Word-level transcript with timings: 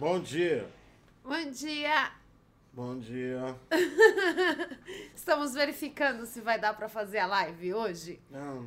Bom 0.00 0.20
dia. 0.20 0.64
Bom 1.24 1.50
dia. 1.50 2.12
Bom 2.72 2.96
dia. 3.00 3.56
Estamos 5.12 5.54
verificando 5.54 6.24
se 6.24 6.40
vai 6.40 6.56
dar 6.56 6.72
pra 6.74 6.88
fazer 6.88 7.18
a 7.18 7.26
live 7.26 7.74
hoje. 7.74 8.20
Não, 8.30 8.62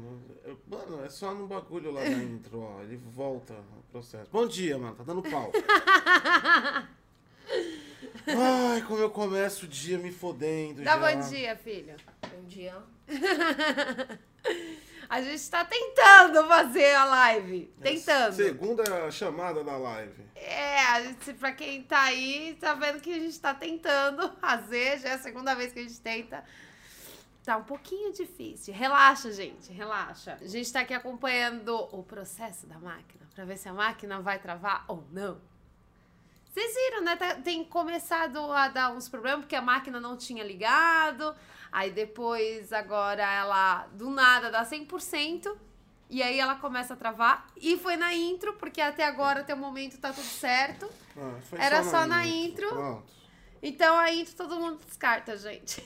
mano, 0.67 1.05
é 1.05 1.09
só 1.09 1.33
no 1.33 1.47
bagulho 1.47 1.89
lá 1.89 2.01
na 2.03 2.17
intro, 2.21 2.59
ó. 2.59 2.81
Ele 2.81 2.97
volta 2.97 3.53
o 3.53 3.83
processo. 3.89 4.29
Bom 4.29 4.45
dia, 4.45 4.77
mano. 4.77 4.93
Tá 4.93 5.03
dando 5.03 5.21
pau. 5.23 5.53
Ai, 8.27 8.81
como 8.85 8.99
eu 8.99 9.09
começo 9.09 9.63
o 9.63 9.69
dia 9.69 9.97
me 9.97 10.11
fodendo 10.11 10.83
Dá 10.83 10.99
já. 10.99 11.15
bom 11.15 11.29
dia, 11.29 11.55
filho. 11.55 11.95
Bom 12.23 12.43
dia. 12.45 12.75
A 15.11 15.21
gente 15.21 15.49
tá 15.49 15.65
tentando 15.65 16.47
fazer 16.47 16.95
a 16.95 17.03
live. 17.03 17.69
É 17.81 17.83
Tentando. 17.83 18.33
Segunda 18.33 19.11
chamada 19.11 19.61
da 19.61 19.75
live. 19.75 20.23
É, 20.33 20.79
a 20.85 21.03
gente, 21.03 21.33
pra 21.33 21.51
quem 21.51 21.83
tá 21.83 22.03
aí, 22.03 22.57
tá 22.61 22.73
vendo 22.75 23.01
que 23.01 23.13
a 23.13 23.19
gente 23.19 23.37
tá 23.37 23.53
tentando 23.53 24.31
fazer. 24.39 25.01
Já 25.01 25.09
é 25.09 25.13
a 25.15 25.19
segunda 25.19 25.53
vez 25.53 25.73
que 25.73 25.79
a 25.79 25.83
gente 25.83 25.99
tenta. 25.99 26.45
Tá 27.43 27.57
um 27.57 27.63
pouquinho 27.63 28.13
difícil. 28.13 28.73
Relaxa, 28.73 29.33
gente, 29.33 29.73
relaxa. 29.73 30.37
A 30.39 30.47
gente 30.47 30.71
tá 30.71 30.79
aqui 30.79 30.93
acompanhando 30.93 31.75
o 31.91 32.01
processo 32.03 32.65
da 32.65 32.79
máquina 32.79 33.27
pra 33.35 33.43
ver 33.43 33.57
se 33.57 33.67
a 33.67 33.73
máquina 33.73 34.21
vai 34.21 34.39
travar 34.39 34.85
ou 34.87 35.03
não. 35.11 35.41
Vocês 36.53 36.73
viram, 36.73 37.03
né? 37.03 37.17
Tá- 37.17 37.35
tem 37.35 37.65
começado 37.65 38.39
a 38.49 38.69
dar 38.69 38.93
uns 38.93 39.09
problemas 39.09 39.41
porque 39.41 39.57
a 39.57 39.61
máquina 39.61 39.99
não 39.99 40.15
tinha 40.15 40.41
ligado. 40.43 41.35
Aí 41.71 41.89
depois, 41.91 42.73
agora 42.73 43.23
ela 43.23 43.87
do 43.93 44.09
nada 44.09 44.51
dá 44.51 44.65
100%. 44.65 45.55
E 46.09 46.21
aí 46.21 46.37
ela 46.39 46.55
começa 46.55 46.93
a 46.93 46.97
travar. 46.97 47.47
E 47.55 47.77
foi 47.77 47.95
na 47.95 48.13
intro, 48.13 48.53
porque 48.55 48.81
até 48.81 49.05
agora, 49.05 49.39
até 49.39 49.53
o 49.53 49.57
momento, 49.57 49.97
tá 49.97 50.11
tudo 50.11 50.25
certo. 50.25 50.89
Ah, 51.17 51.39
Era 51.57 51.83
só 51.83 52.05
na 52.05 52.25
intro. 52.27 52.67
Pronto. 52.67 53.13
Então 53.63 53.95
a 53.97 54.11
intro 54.11 54.35
todo 54.35 54.59
mundo 54.59 54.79
descarta, 54.85 55.37
gente. 55.37 55.81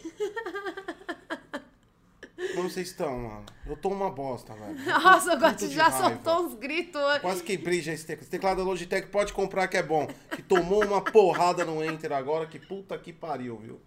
Como 2.54 2.70
vocês 2.70 2.90
estão, 2.90 3.18
mano? 3.18 3.46
Eu 3.66 3.78
tô 3.78 3.90
uma 3.90 4.10
bosta, 4.10 4.54
velho. 4.54 4.76
Nossa, 4.86 5.36
o 5.36 5.40
Gotti 5.40 5.68
já 5.70 5.88
raiva. 5.88 6.10
soltou 6.10 6.46
uns 6.46 6.54
gritos. 6.56 7.02
Quase 7.22 7.44
quebrei 7.44 7.82
já 7.82 7.94
esse 7.94 8.06
teclado. 8.06 8.22
Esse 8.24 8.32
teclado 8.32 8.58
da 8.58 8.64
Logitech 8.64 9.08
pode 9.08 9.32
comprar 9.32 9.68
que 9.68 9.78
é 9.78 9.84
bom. 9.84 10.08
Que 10.36 10.42
tomou 10.42 10.84
uma 10.84 11.02
porrada 11.02 11.64
no 11.64 11.84
Enter 11.84 12.12
agora, 12.12 12.46
que 12.46 12.60
puta 12.60 12.98
que 12.98 13.14
pariu, 13.14 13.58
viu? 13.58 13.82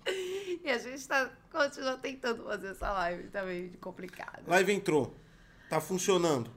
E 0.65 0.71
a 0.71 0.79
gente 0.79 1.07
tá, 1.07 1.31
continua 1.51 1.97
tentando 1.97 2.45
fazer 2.45 2.69
essa 2.69 2.93
live, 2.93 3.29
tá 3.29 3.43
meio 3.43 3.73
complicado. 3.79 4.43
Live 4.47 4.73
entrou. 4.73 5.15
Tá 5.71 5.81
funcionando. 5.81 6.51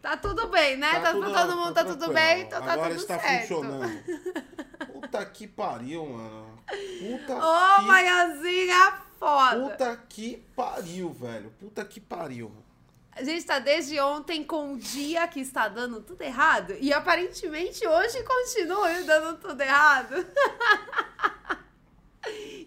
Tá 0.00 0.16
tudo 0.16 0.48
bem, 0.48 0.76
né? 0.76 1.00
Tá, 1.00 1.12
tudo- 1.12 1.32
todo 1.32 1.56
mundo, 1.56 1.74
tá, 1.74 1.84
tudo 1.84 1.98
tranquilo. 1.98 2.14
bem, 2.14 2.42
então 2.42 2.62
tá 2.62 2.72
Agora 2.72 2.90
tudo 2.90 3.00
está 3.00 3.18
certo. 3.18 3.48
funcionando. 3.48 4.04
Puta 4.92 5.26
que 5.26 5.46
pariu, 5.46 6.06
mano. 6.06 6.62
Puta 7.00 7.36
Ô, 7.36 7.76
que... 7.80 7.86
manhãzinha 7.86 8.92
foda! 9.18 9.70
Puta 9.70 9.96
que 10.08 10.36
pariu, 10.54 11.12
velho. 11.12 11.50
Puta 11.58 11.84
que 11.84 12.00
pariu. 12.00 12.52
A 13.12 13.24
gente 13.24 13.44
tá 13.44 13.58
desde 13.58 13.98
ontem 13.98 14.44
com 14.44 14.74
um 14.74 14.76
dia 14.76 15.26
que 15.26 15.40
está 15.40 15.66
dando 15.66 16.00
tudo 16.00 16.22
errado. 16.22 16.74
E 16.78 16.92
aparentemente 16.92 17.84
hoje 17.84 18.22
continua 18.22 19.02
dando 19.02 19.38
tudo 19.40 19.60
errado. 19.60 20.14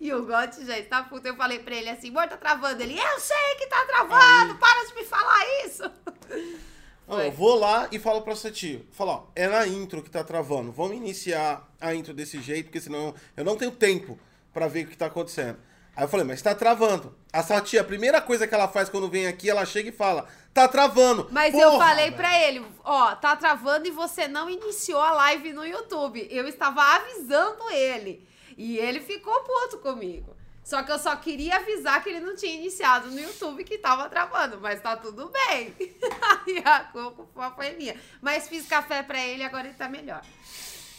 E 0.01 0.11
o 0.11 0.25
Gotti 0.25 0.65
já 0.65 0.79
está 0.79 1.03
puto. 1.03 1.27
Eu 1.27 1.35
falei 1.35 1.59
pra 1.59 1.75
ele 1.75 1.87
assim, 1.87 2.09
amor, 2.09 2.27
tá 2.27 2.35
travando. 2.35 2.81
Ele, 2.81 2.99
eu 2.99 3.19
sei 3.19 3.55
que 3.59 3.67
tá 3.67 3.85
travando, 3.85 4.53
Aí. 4.53 4.57
para 4.57 4.87
de 4.87 4.95
me 4.95 5.03
falar 5.05 5.65
isso. 5.65 5.83
Eu 7.07 7.29
vou 7.31 7.55
lá 7.59 7.89
e 7.91 7.99
falo 7.99 8.21
pra 8.21 8.33
Sati. 8.37 8.87
Falo, 8.93 9.11
ó, 9.11 9.23
é 9.35 9.45
na 9.45 9.67
intro 9.67 10.01
que 10.01 10.09
tá 10.09 10.23
travando. 10.23 10.71
Vamos 10.71 10.95
iniciar 10.95 11.67
a 11.79 11.93
intro 11.93 12.13
desse 12.13 12.39
jeito, 12.41 12.67
porque 12.67 12.79
senão 12.79 13.13
eu 13.35 13.43
não 13.43 13.57
tenho 13.57 13.71
tempo 13.71 14.17
pra 14.53 14.69
ver 14.69 14.85
o 14.85 14.87
que 14.87 14.95
tá 14.95 15.07
acontecendo. 15.07 15.57
Aí 15.93 16.05
eu 16.05 16.07
falei, 16.07 16.25
mas 16.25 16.41
tá 16.41 16.55
travando. 16.55 17.13
A 17.33 17.43
Sati, 17.43 17.77
a 17.77 17.83
primeira 17.83 18.21
coisa 18.21 18.47
que 18.47 18.55
ela 18.55 18.69
faz 18.69 18.87
quando 18.87 19.09
vem 19.09 19.27
aqui, 19.27 19.49
ela 19.49 19.65
chega 19.65 19.89
e 19.89 19.91
fala, 19.91 20.25
tá 20.53 20.69
travando. 20.69 21.27
Mas 21.31 21.53
eu 21.53 21.71
Porra, 21.71 21.85
falei 21.85 22.05
velho. 22.05 22.15
pra 22.15 22.39
ele, 22.47 22.65
ó, 22.81 23.13
tá 23.15 23.35
travando 23.35 23.85
e 23.89 23.91
você 23.91 24.29
não 24.29 24.49
iniciou 24.49 25.01
a 25.01 25.11
live 25.11 25.51
no 25.51 25.65
YouTube. 25.65 26.25
Eu 26.31 26.47
estava 26.47 26.81
avisando 26.81 27.69
ele. 27.71 28.25
E 28.61 28.77
ele 28.77 28.99
ficou 28.99 29.33
puto 29.41 29.79
comigo. 29.79 30.35
Só 30.63 30.83
que 30.83 30.91
eu 30.91 30.99
só 30.99 31.15
queria 31.15 31.55
avisar 31.55 32.03
que 32.03 32.09
ele 32.09 32.19
não 32.19 32.35
tinha 32.35 32.53
iniciado 32.53 33.09
no 33.09 33.19
YouTube 33.19 33.63
que 33.63 33.75
tava 33.75 34.07
travando, 34.07 34.59
mas 34.61 34.79
tá 34.79 34.95
tudo 34.95 35.29
bem. 35.29 35.73
Aí 35.79 36.61
a 36.63 36.81
culpa 36.81 37.49
foi 37.55 37.71
minha. 37.71 37.99
Mas 38.21 38.47
fiz 38.47 38.67
café 38.67 39.01
pra 39.01 39.19
ele, 39.19 39.41
agora 39.43 39.67
ele 39.67 39.75
tá 39.75 39.89
melhor. 39.89 40.21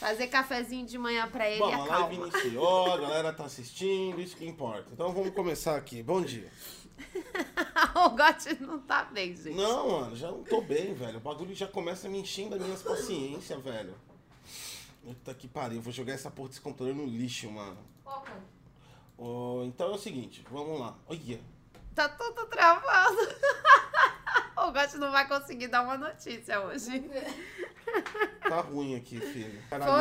Fazer 0.00 0.26
cafezinho 0.26 0.84
de 0.84 0.98
manhã 0.98 1.28
pra 1.28 1.48
ele 1.48 1.60
Bom, 1.60 1.70
é 1.70 1.74
a 1.74 1.98
live 1.98 2.16
iniciou, 2.16 2.90
a 2.90 2.96
galera 2.96 3.32
tá 3.32 3.44
assistindo, 3.44 4.20
isso 4.20 4.36
que 4.36 4.44
importa. 4.44 4.88
Então 4.92 5.12
vamos 5.12 5.32
começar 5.32 5.76
aqui. 5.76 6.02
Bom 6.02 6.20
dia. 6.20 6.50
o 7.94 8.10
Gotti 8.10 8.60
não 8.60 8.80
tá 8.80 9.04
bem, 9.04 9.36
gente. 9.36 9.54
Não, 9.54 9.88
mano, 9.88 10.16
já 10.16 10.32
não 10.32 10.42
tô 10.42 10.60
bem, 10.60 10.94
velho. 10.94 11.18
O 11.18 11.20
bagulho 11.20 11.54
já 11.54 11.68
começa 11.68 12.08
me 12.08 12.18
enchendo 12.18 12.56
as 12.56 12.60
minhas 12.60 12.82
paciências, 12.82 13.62
velho. 13.62 13.94
Puta 15.02 15.34
que 15.34 15.48
pariu, 15.48 15.80
vou 15.80 15.92
jogar 15.92 16.12
essa 16.12 16.30
porra 16.30 16.48
desse 16.48 16.60
computador 16.60 16.94
no 16.94 17.06
lixo, 17.06 17.50
mano. 17.50 17.78
Ó, 19.18 19.62
então 19.64 19.90
é 19.90 19.94
o 19.94 19.98
seguinte, 19.98 20.44
vamos 20.50 20.78
lá. 20.80 20.96
Olha, 21.08 21.40
Tá 21.94 22.08
tudo 22.08 22.46
travando. 22.46 23.18
o 24.56 24.72
Gotti 24.72 24.96
não 24.96 25.12
vai 25.12 25.28
conseguir 25.28 25.68
dar 25.68 25.82
uma 25.82 25.98
notícia 25.98 26.60
hoje. 26.60 27.04
tá 28.48 28.60
ruim 28.60 28.96
aqui, 28.96 29.20
filho. 29.20 29.60
Foi. 29.68 29.78
Caralho, 29.78 29.92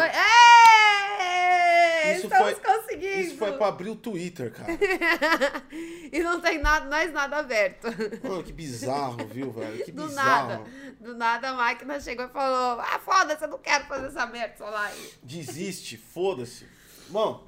Ei, 2.04 2.16
Isso 2.18 2.28
estamos 2.28 2.52
foi- 2.54 2.62
conseguindo. 2.76 3.20
Isso 3.20 3.38
foi 3.38 3.52
pra 3.54 3.68
abrir 3.68 3.90
o 3.90 3.96
Twitter, 3.96 4.52
cara. 4.52 4.72
e 6.12 6.20
não 6.20 6.40
tem 6.42 6.60
nada, 6.60 6.90
mais 6.90 7.12
nada 7.14 7.38
aberto. 7.38 7.88
Mano, 8.24 8.44
que 8.44 8.52
bizarro, 8.54 9.26
viu, 9.28 9.52
velho? 9.52 9.84
Que 9.84 9.92
Do 9.94 10.08
bizarro. 10.08 10.48
nada. 10.50 10.64
Do 11.00 11.16
nada 11.16 11.50
a 11.50 11.54
máquina 11.54 12.00
chegou 12.00 12.26
e 12.26 12.30
falou: 12.30 12.80
Ah, 12.82 13.00
foda-se, 13.04 13.44
eu 13.44 13.50
não 13.50 13.58
quero 13.60 13.86
fazer 13.86 14.08
essa 14.08 14.26
merda 14.26 14.66
live. 14.66 15.10
Desiste, 15.24 15.98
foda-se. 15.98 16.66
Bom, 17.10 17.48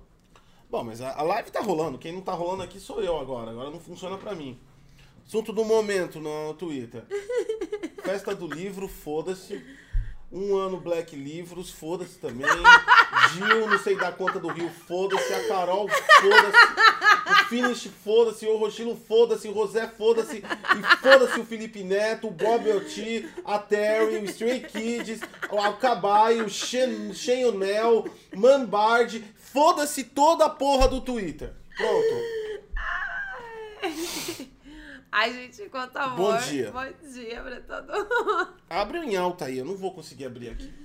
bom, 0.69 0.83
mas 0.83 1.01
a, 1.01 1.11
a 1.17 1.23
live 1.23 1.51
tá 1.51 1.59
rolando. 1.61 1.97
Quem 1.97 2.11
não 2.11 2.21
tá 2.21 2.33
rolando 2.33 2.63
aqui 2.63 2.79
sou 2.79 3.01
eu 3.01 3.19
agora. 3.19 3.51
Agora 3.51 3.69
não 3.71 3.79
funciona 3.79 4.17
pra 4.17 4.33
mim. 4.35 4.59
Assunto 5.25 5.53
do 5.53 5.63
momento 5.63 6.19
no 6.19 6.53
Twitter. 6.55 7.03
Festa 8.03 8.35
do 8.35 8.45
livro, 8.47 8.87
foda-se. 8.87 9.63
Um 10.29 10.55
ano 10.57 10.79
Black 10.81 11.15
Livros, 11.15 11.69
foda-se 11.71 12.17
também. 12.17 12.47
Gil, 13.33 13.67
não 13.67 13.79
sei 13.79 13.95
dar 13.95 14.13
conta 14.13 14.39
do 14.39 14.47
Rio, 14.47 14.69
foda-se. 14.87 15.33
A 15.33 15.47
Carol, 15.47 15.87
foda-se. 15.89 17.31
O 17.31 17.45
Finish, 17.45 17.89
foda-se. 18.03 18.45
O 18.45 18.57
Rochilo, 18.57 18.95
foda-se. 18.95 19.47
O 19.47 19.53
Rosé, 19.53 19.87
foda-se. 19.87 20.37
E 20.37 20.97
foda-se 21.01 21.39
o 21.39 21.45
Felipe 21.45 21.83
Neto, 21.83 22.27
o 22.27 22.31
Bob 22.31 22.71
Oti, 22.71 23.29
a 23.45 23.59
Terry, 23.59 24.17
o 24.17 24.25
Stray 24.25 24.61
Kids, 24.61 25.21
o 25.51 25.57
Alcabai, 25.57 26.41
o 26.41 26.47
O'Neill, 27.49 28.11
Manbard. 28.35 29.23
Foda-se 29.37 30.03
toda 30.03 30.45
a 30.45 30.49
porra 30.49 30.87
do 30.87 31.01
Twitter. 31.01 31.53
Pronto. 31.77 32.43
Ai, 35.11 35.31
gente, 35.31 35.69
quanto 35.69 35.95
amor. 35.97 36.33
Bom 36.33 36.37
dia. 36.39 36.71
Bom 36.71 37.09
dia 37.11 37.41
pra 37.41 37.61
todo 37.61 37.93
mundo. 37.93 38.53
Abre 38.67 38.97
em 38.97 39.15
alta 39.15 39.45
aí, 39.45 39.59
eu 39.59 39.65
não 39.65 39.75
vou 39.75 39.93
conseguir 39.93 40.25
abrir 40.25 40.49
aqui. 40.49 40.82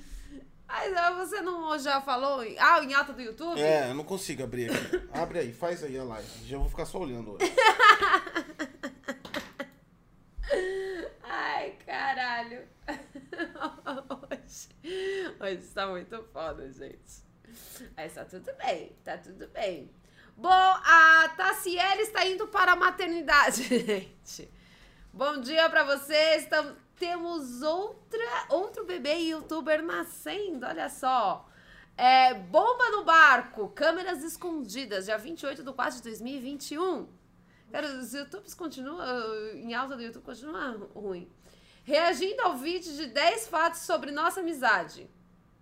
Mas 0.69 1.17
você 1.17 1.41
não 1.41 1.79
já 1.79 2.01
falou? 2.03 2.45
em- 2.45 2.59
Ah, 2.59 2.83
em 2.84 2.93
alta 2.93 3.12
do 3.15 3.23
YouTube? 3.23 3.59
É, 3.61 3.89
eu 3.91 3.95
não 3.95 4.05
consigo 4.05 4.43
abrir 4.45 4.71
aqui. 4.71 5.09
Abre 5.12 5.39
aí, 5.39 5.53
faz 5.53 5.83
aí 5.83 5.99
a 5.99 6.05
live. 6.05 6.29
Já 6.47 6.59
vou 6.59 6.69
ficar 6.69 6.84
só 6.84 6.99
olhando 6.99 7.33
hoje. 7.33 7.51
Ai, 11.23 11.77
caralho. 11.87 12.67
Hoje, 14.31 14.69
hoje 15.41 15.67
tá 15.75 15.87
muito 15.87 16.23
foda, 16.33 16.71
gente. 16.73 17.23
Mas 17.97 18.15
tá 18.15 18.25
tudo 18.25 18.50
bem, 18.56 18.97
tá 19.05 19.19
tudo 19.19 19.47
bem. 19.49 19.91
Bom, 20.37 20.49
a 20.50 21.29
Tassiele 21.37 22.03
está 22.03 22.25
indo 22.26 22.47
para 22.49 22.73
a 22.73 22.76
maternidade, 22.76 23.62
gente. 23.69 24.50
Bom 25.12 25.41
dia 25.41 25.69
pra 25.69 25.85
vocês. 25.85 26.47
Tam- 26.47 26.76
temos 26.99 27.62
outra, 27.62 28.47
outro 28.50 28.85
bebê 28.85 29.19
youtuber 29.19 29.83
nascendo, 29.83 30.67
olha 30.67 30.89
só. 30.89 31.49
É, 31.97 32.35
bomba 32.35 32.91
no 32.91 33.05
barco, 33.05 33.69
câmeras 33.71 34.23
escondidas, 34.23 35.06
dia 35.06 35.19
28 35.19 35.62
de 35.62 35.73
4 35.73 35.97
de 35.97 36.03
2021. 36.03 37.09
Cara, 37.71 37.87
os 37.99 38.15
YouTubes 38.15 38.55
continuam, 38.55 39.00
em 39.55 39.75
alta 39.75 39.97
do 39.97 40.03
YouTube 40.03 40.23
continua 40.23 40.89
ruim. 40.95 41.29
Reagindo 41.85 42.43
ao 42.43 42.56
vídeo 42.56 42.93
de 42.93 43.06
10 43.06 43.49
fatos 43.49 43.81
sobre 43.81 44.11
nossa 44.11 44.41
amizade. 44.41 45.09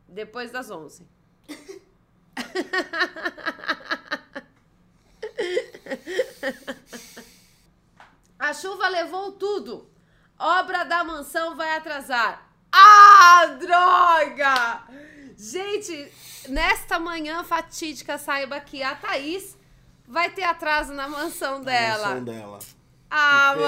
Depois 0.08 0.50
das 0.50 0.70
11. 0.70 1.06
A 8.38 8.52
chuva 8.52 8.88
levou 8.88 9.32
tudo. 9.32 9.88
Obra 10.38 10.84
da 10.84 11.02
mansão 11.04 11.56
vai 11.56 11.76
atrasar. 11.76 12.46
Ah, 12.72 13.46
droga! 13.58 14.82
Gente, 15.38 16.12
nesta 16.48 16.98
manhã 16.98 17.42
fatídica, 17.44 18.18
saiba 18.18 18.58
que 18.60 18.82
a 18.82 18.94
Thaís 18.94 19.56
vai 20.06 20.30
ter 20.30 20.44
atraso 20.44 20.92
na 20.92 21.08
mansão 21.08 21.62
dela. 21.62 22.08
Mansão 22.08 22.24
dela. 22.24 22.58
Ah, 23.10 23.52
Que 23.54 23.60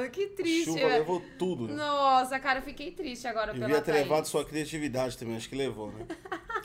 mano, 0.00 0.10
que 0.10 0.26
triste. 0.28 0.64
Chuva 0.72 0.86
levou 0.88 1.22
tudo. 1.38 1.68
Nossa, 1.68 2.38
cara, 2.40 2.58
eu 2.58 2.62
fiquei 2.62 2.90
triste 2.90 3.26
agora 3.26 3.52
Devia 3.52 3.68
pela 3.68 3.80
ter 3.80 3.92
Thaís. 3.92 4.04
levado 4.08 4.26
sua 4.26 4.44
criatividade 4.44 5.16
também, 5.16 5.36
acho 5.36 5.48
que 5.48 5.54
levou, 5.54 5.92
né? 5.92 6.06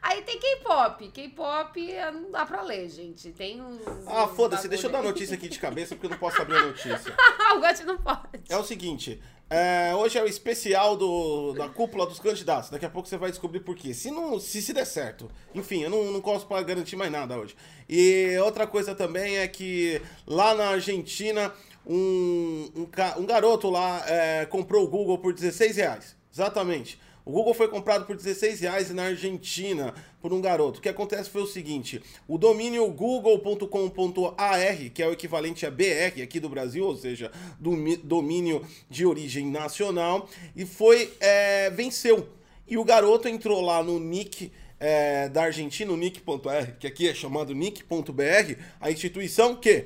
Aí 0.00 0.22
tem 0.22 0.38
K-pop. 0.38 1.08
K-pop 1.08 1.90
eh, 1.92 2.10
não 2.10 2.30
dá 2.30 2.46
pra 2.46 2.62
ler, 2.62 2.88
gente. 2.88 3.30
Tem 3.32 3.60
uns. 3.60 3.80
Ah, 4.06 4.28
foda-se, 4.28 4.68
deixa 4.68 4.86
eu 4.86 4.90
dar 4.90 5.00
a 5.00 5.02
notícia 5.02 5.34
aqui 5.34 5.48
de 5.48 5.58
cabeça 5.58 5.94
porque 5.94 6.06
eu 6.06 6.10
não 6.10 6.18
posso 6.18 6.40
abrir 6.40 6.56
a 6.56 6.66
notícia. 6.66 7.14
aí. 7.16 7.56
o 7.56 7.60
Gotti 7.60 7.84
não 7.84 7.98
pode. 7.98 8.42
É 8.48 8.56
o 8.56 8.64
seguinte, 8.64 9.20
é, 9.50 9.94
hoje 9.94 10.18
é 10.18 10.22
o 10.22 10.26
especial 10.26 10.94
do, 10.94 11.54
da 11.54 11.68
cúpula 11.68 12.06
dos 12.06 12.20
candidatos. 12.20 12.70
Daqui 12.70 12.84
a 12.84 12.90
pouco 12.90 13.08
você 13.08 13.16
vai 13.16 13.30
descobrir 13.30 13.60
por 13.60 13.74
quê. 13.74 13.94
Se 13.94 14.10
não, 14.10 14.38
se, 14.38 14.60
se 14.60 14.72
der 14.72 14.84
certo. 14.84 15.30
Enfim, 15.54 15.82
eu 15.82 15.90
não, 15.90 16.04
não 16.12 16.20
posso 16.20 16.46
garantir 16.64 16.96
mais 16.96 17.10
nada 17.10 17.38
hoje. 17.38 17.56
E 17.88 18.36
outra 18.38 18.66
coisa 18.66 18.94
também 18.94 19.38
é 19.38 19.48
que 19.48 20.02
lá 20.26 20.54
na 20.54 20.68
Argentina, 20.68 21.52
um, 21.86 22.70
um, 22.76 22.88
um 23.16 23.26
garoto 23.26 23.70
lá 23.70 24.04
é, 24.06 24.46
comprou 24.46 24.84
o 24.84 24.88
Google 24.88 25.18
por 25.18 25.32
16 25.32 25.76
reais. 25.76 26.16
Exatamente. 26.32 27.00
O 27.28 27.32
Google 27.32 27.52
foi 27.52 27.68
comprado 27.68 28.06
por 28.06 28.16
16 28.16 28.60
reais 28.60 28.90
na 28.90 29.02
Argentina 29.04 29.94
por 30.18 30.32
um 30.32 30.40
garoto. 30.40 30.78
O 30.78 30.82
que 30.82 30.88
acontece 30.88 31.28
foi 31.28 31.42
o 31.42 31.46
seguinte: 31.46 32.02
o 32.26 32.38
domínio 32.38 32.90
google.com.ar, 32.90 34.76
que 34.94 35.02
é 35.02 35.06
o 35.06 35.12
equivalente 35.12 35.66
a 35.66 35.70
BR 35.70 36.22
aqui 36.22 36.40
do 36.40 36.48
Brasil, 36.48 36.86
ou 36.86 36.96
seja, 36.96 37.30
domi- 37.60 37.98
domínio 37.98 38.64
de 38.88 39.04
origem 39.04 39.46
nacional, 39.46 40.26
e 40.56 40.64
foi 40.64 41.12
é, 41.20 41.68
venceu. 41.68 42.30
E 42.66 42.78
o 42.78 42.84
garoto 42.84 43.28
entrou 43.28 43.60
lá 43.60 43.82
no 43.82 44.00
nick 44.00 44.50
é, 44.80 45.28
da 45.28 45.42
Argentina, 45.42 45.92
o 45.92 45.98
nick.r, 45.98 46.72
que 46.80 46.86
aqui 46.86 47.10
é 47.10 47.14
chamado 47.14 47.54
nick.br, 47.54 48.54
a 48.80 48.90
instituição 48.90 49.54
que 49.54 49.84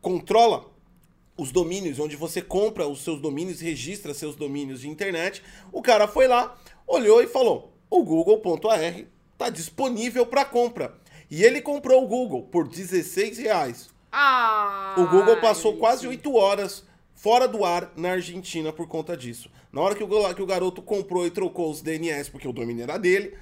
controla 0.00 0.68
os 1.36 1.50
domínios, 1.50 1.98
onde 1.98 2.14
você 2.14 2.42
compra 2.42 2.86
os 2.86 3.02
seus 3.02 3.20
domínios, 3.20 3.60
registra 3.60 4.12
seus 4.12 4.36
domínios 4.36 4.80
de 4.82 4.88
internet. 4.88 5.42
O 5.72 5.80
cara 5.80 6.06
foi 6.06 6.28
lá, 6.28 6.56
olhou 6.86 7.22
e 7.22 7.26
falou: 7.26 7.72
o 7.90 8.02
google.ar 8.02 9.04
está 9.32 9.50
disponível 9.50 10.24
para 10.24 10.44
compra. 10.44 10.94
E 11.30 11.42
ele 11.44 11.60
comprou 11.60 12.04
o 12.04 12.06
Google 12.06 12.42
por 12.42 12.68
16 12.68 13.38
reais. 13.38 13.90
Ah! 14.10 14.94
O 14.98 15.06
Google 15.06 15.40
passou 15.40 15.76
quase 15.78 16.06
8 16.06 16.34
horas 16.34 16.84
fora 17.14 17.48
do 17.48 17.64
ar 17.64 17.90
na 17.96 18.10
Argentina 18.10 18.72
por 18.72 18.86
conta 18.86 19.16
disso. 19.16 19.50
Na 19.72 19.80
hora 19.80 19.94
que 19.94 20.04
o, 20.04 20.34
que 20.34 20.42
o 20.42 20.46
garoto 20.46 20.82
comprou 20.82 21.26
e 21.26 21.30
trocou 21.30 21.70
os 21.70 21.80
DNS, 21.80 22.30
porque 22.30 22.46
o 22.46 22.52
domínio 22.52 22.82
era 22.82 22.98
dele, 22.98 23.36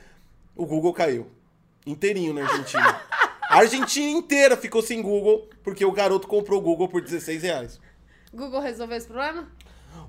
o 0.54 0.66
Google 0.66 0.92
caiu. 0.92 1.26
Inteirinho 1.86 2.32
na 2.32 2.42
Argentina. 2.42 3.00
A 3.48 3.56
Argentina 3.56 4.10
inteira 4.10 4.56
ficou 4.56 4.82
sem 4.82 5.02
Google, 5.02 5.48
porque 5.64 5.84
o 5.84 5.90
garoto 5.90 6.28
comprou 6.28 6.60
o 6.60 6.62
Google 6.62 6.88
por 6.88 7.00
16 7.00 7.42
reais. 7.42 7.80
Google 8.32 8.60
resolveu 8.60 8.96
esse 8.96 9.08
problema? 9.08 9.50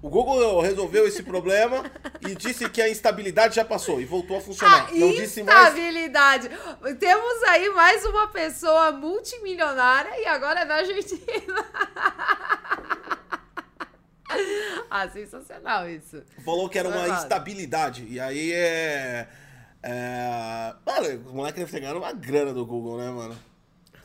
O 0.02 0.10
Google 0.10 0.60
resolveu 0.62 1.08
esse 1.08 1.22
problema 1.22 1.84
e 2.28 2.34
disse 2.34 2.68
que 2.70 2.82
a 2.82 2.90
instabilidade 2.90 3.56
já 3.56 3.64
passou 3.64 4.02
e 4.02 4.06
voltou 4.06 4.38
a 4.38 4.42
funcionar. 4.42 4.88
Ah, 4.90 4.94
Não 4.96 5.12
disse 5.12 5.44
mais. 5.44 5.68
instabilidade. 5.68 6.50
Temos 7.00 7.44
aí 7.44 7.70
mais 7.70 8.04
uma 8.06 8.28
pessoa 8.30 8.92
multimilionária 8.92 10.20
e 10.20 10.26
agora 10.26 10.62
é 10.62 10.66
na 10.66 10.76
Argentina. 10.76 11.66
ah, 14.90 15.08
sensacional 15.10 15.88
isso. 15.88 16.24
Falou 16.44 16.68
que 16.68 16.80
era 16.80 16.90
uma 16.90 17.08
instabilidade. 17.10 18.04
E 18.10 18.20
aí 18.20 18.52
é. 18.54 19.28
É. 19.84 20.74
Mano, 20.86 21.30
o 21.30 21.34
moleque 21.36 21.60
deve 21.60 21.72
ter 21.72 21.80
ganhado 21.80 22.00
uma 22.00 22.12
grana 22.12 22.54
do 22.54 22.66
Google, 22.66 22.98
né, 22.98 23.10
mano? 23.12 23.38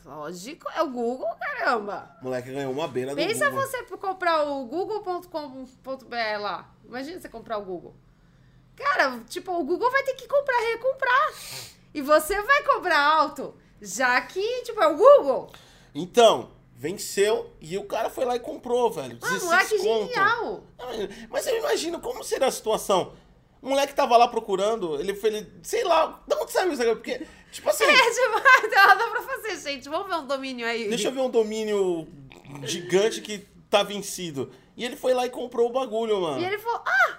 Lógico, 0.07 0.71
é 0.73 0.81
o 0.81 0.89
Google, 0.89 1.27
caramba. 1.35 2.15
O 2.21 2.23
moleque 2.23 2.49
ganhou 2.49 2.71
uma 2.71 2.87
beira 2.87 3.11
do 3.11 3.17
Pensa 3.17 3.49
Google. 3.49 3.67
você 3.67 3.83
comprar 3.97 4.43
o 4.43 4.65
google.com.br 4.65 6.39
lá. 6.39 6.73
Imagina 6.85 7.19
você 7.19 7.27
comprar 7.27 7.57
o 7.57 7.65
Google. 7.65 7.93
Cara, 8.73 9.19
tipo, 9.27 9.51
o 9.51 9.65
Google 9.65 9.91
vai 9.91 10.03
ter 10.03 10.13
que 10.13 10.25
comprar, 10.25 10.57
recomprar. 10.71 11.33
E 11.93 12.01
você 12.01 12.41
vai 12.41 12.63
cobrar 12.63 12.99
alto. 12.99 13.53
Já 13.81 14.21
que, 14.21 14.61
tipo, 14.63 14.81
é 14.81 14.87
o 14.87 14.95
Google. 14.95 15.51
Então, 15.93 16.51
venceu 16.73 17.51
e 17.59 17.77
o 17.77 17.83
cara 17.83 18.09
foi 18.09 18.23
lá 18.23 18.37
e 18.37 18.39
comprou, 18.39 18.89
velho. 18.89 19.17
Ah, 19.21 19.27
16 19.27 19.43
moleque 19.43 19.77
conto. 19.79 20.07
genial. 20.07 20.63
Mas 21.29 21.47
eu 21.47 21.57
imagino 21.57 21.99
como 21.99 22.23
será 22.23 22.47
a 22.47 22.51
situação. 22.51 23.11
O 23.61 23.69
moleque 23.69 23.93
tava 23.93 24.15
lá 24.15 24.27
procurando, 24.27 24.99
ele 24.99 25.15
foi, 25.15 25.31
ele, 25.31 25.51
sei 25.63 25.83
lá, 25.83 26.21
de 26.25 26.35
onde 26.35 26.51
saiu 26.51 26.71
isso? 26.71 26.83
Porque, 26.95 27.27
tipo 27.57 27.69
assim, 27.69 27.83
É, 27.89 28.11
tipo, 28.11 28.69
dá 28.69 28.93
dá 28.93 29.07
pra 29.07 29.21
fazer, 29.21 29.57
gente. 29.69 29.89
Vamos 29.89 30.07
ver 30.07 30.15
um 30.15 30.27
domínio 30.27 30.65
aí. 30.65 30.87
deixa 30.87 31.07
eu 31.07 31.11
ver 31.11 31.21
um 31.21 31.29
domínio 31.29 32.07
gigante 32.63 33.21
que 33.21 33.39
tá 33.69 33.83
vencido. 33.83 34.51
E 34.75 34.85
ele 34.85 34.95
foi 34.95 35.13
lá 35.13 35.25
e 35.25 35.29
comprou 35.29 35.69
o 35.69 35.73
bagulho, 35.73 36.21
mano. 36.21 36.39
E 36.39 36.45
ele 36.45 36.57
falou, 36.59 36.83
ah, 36.85 37.16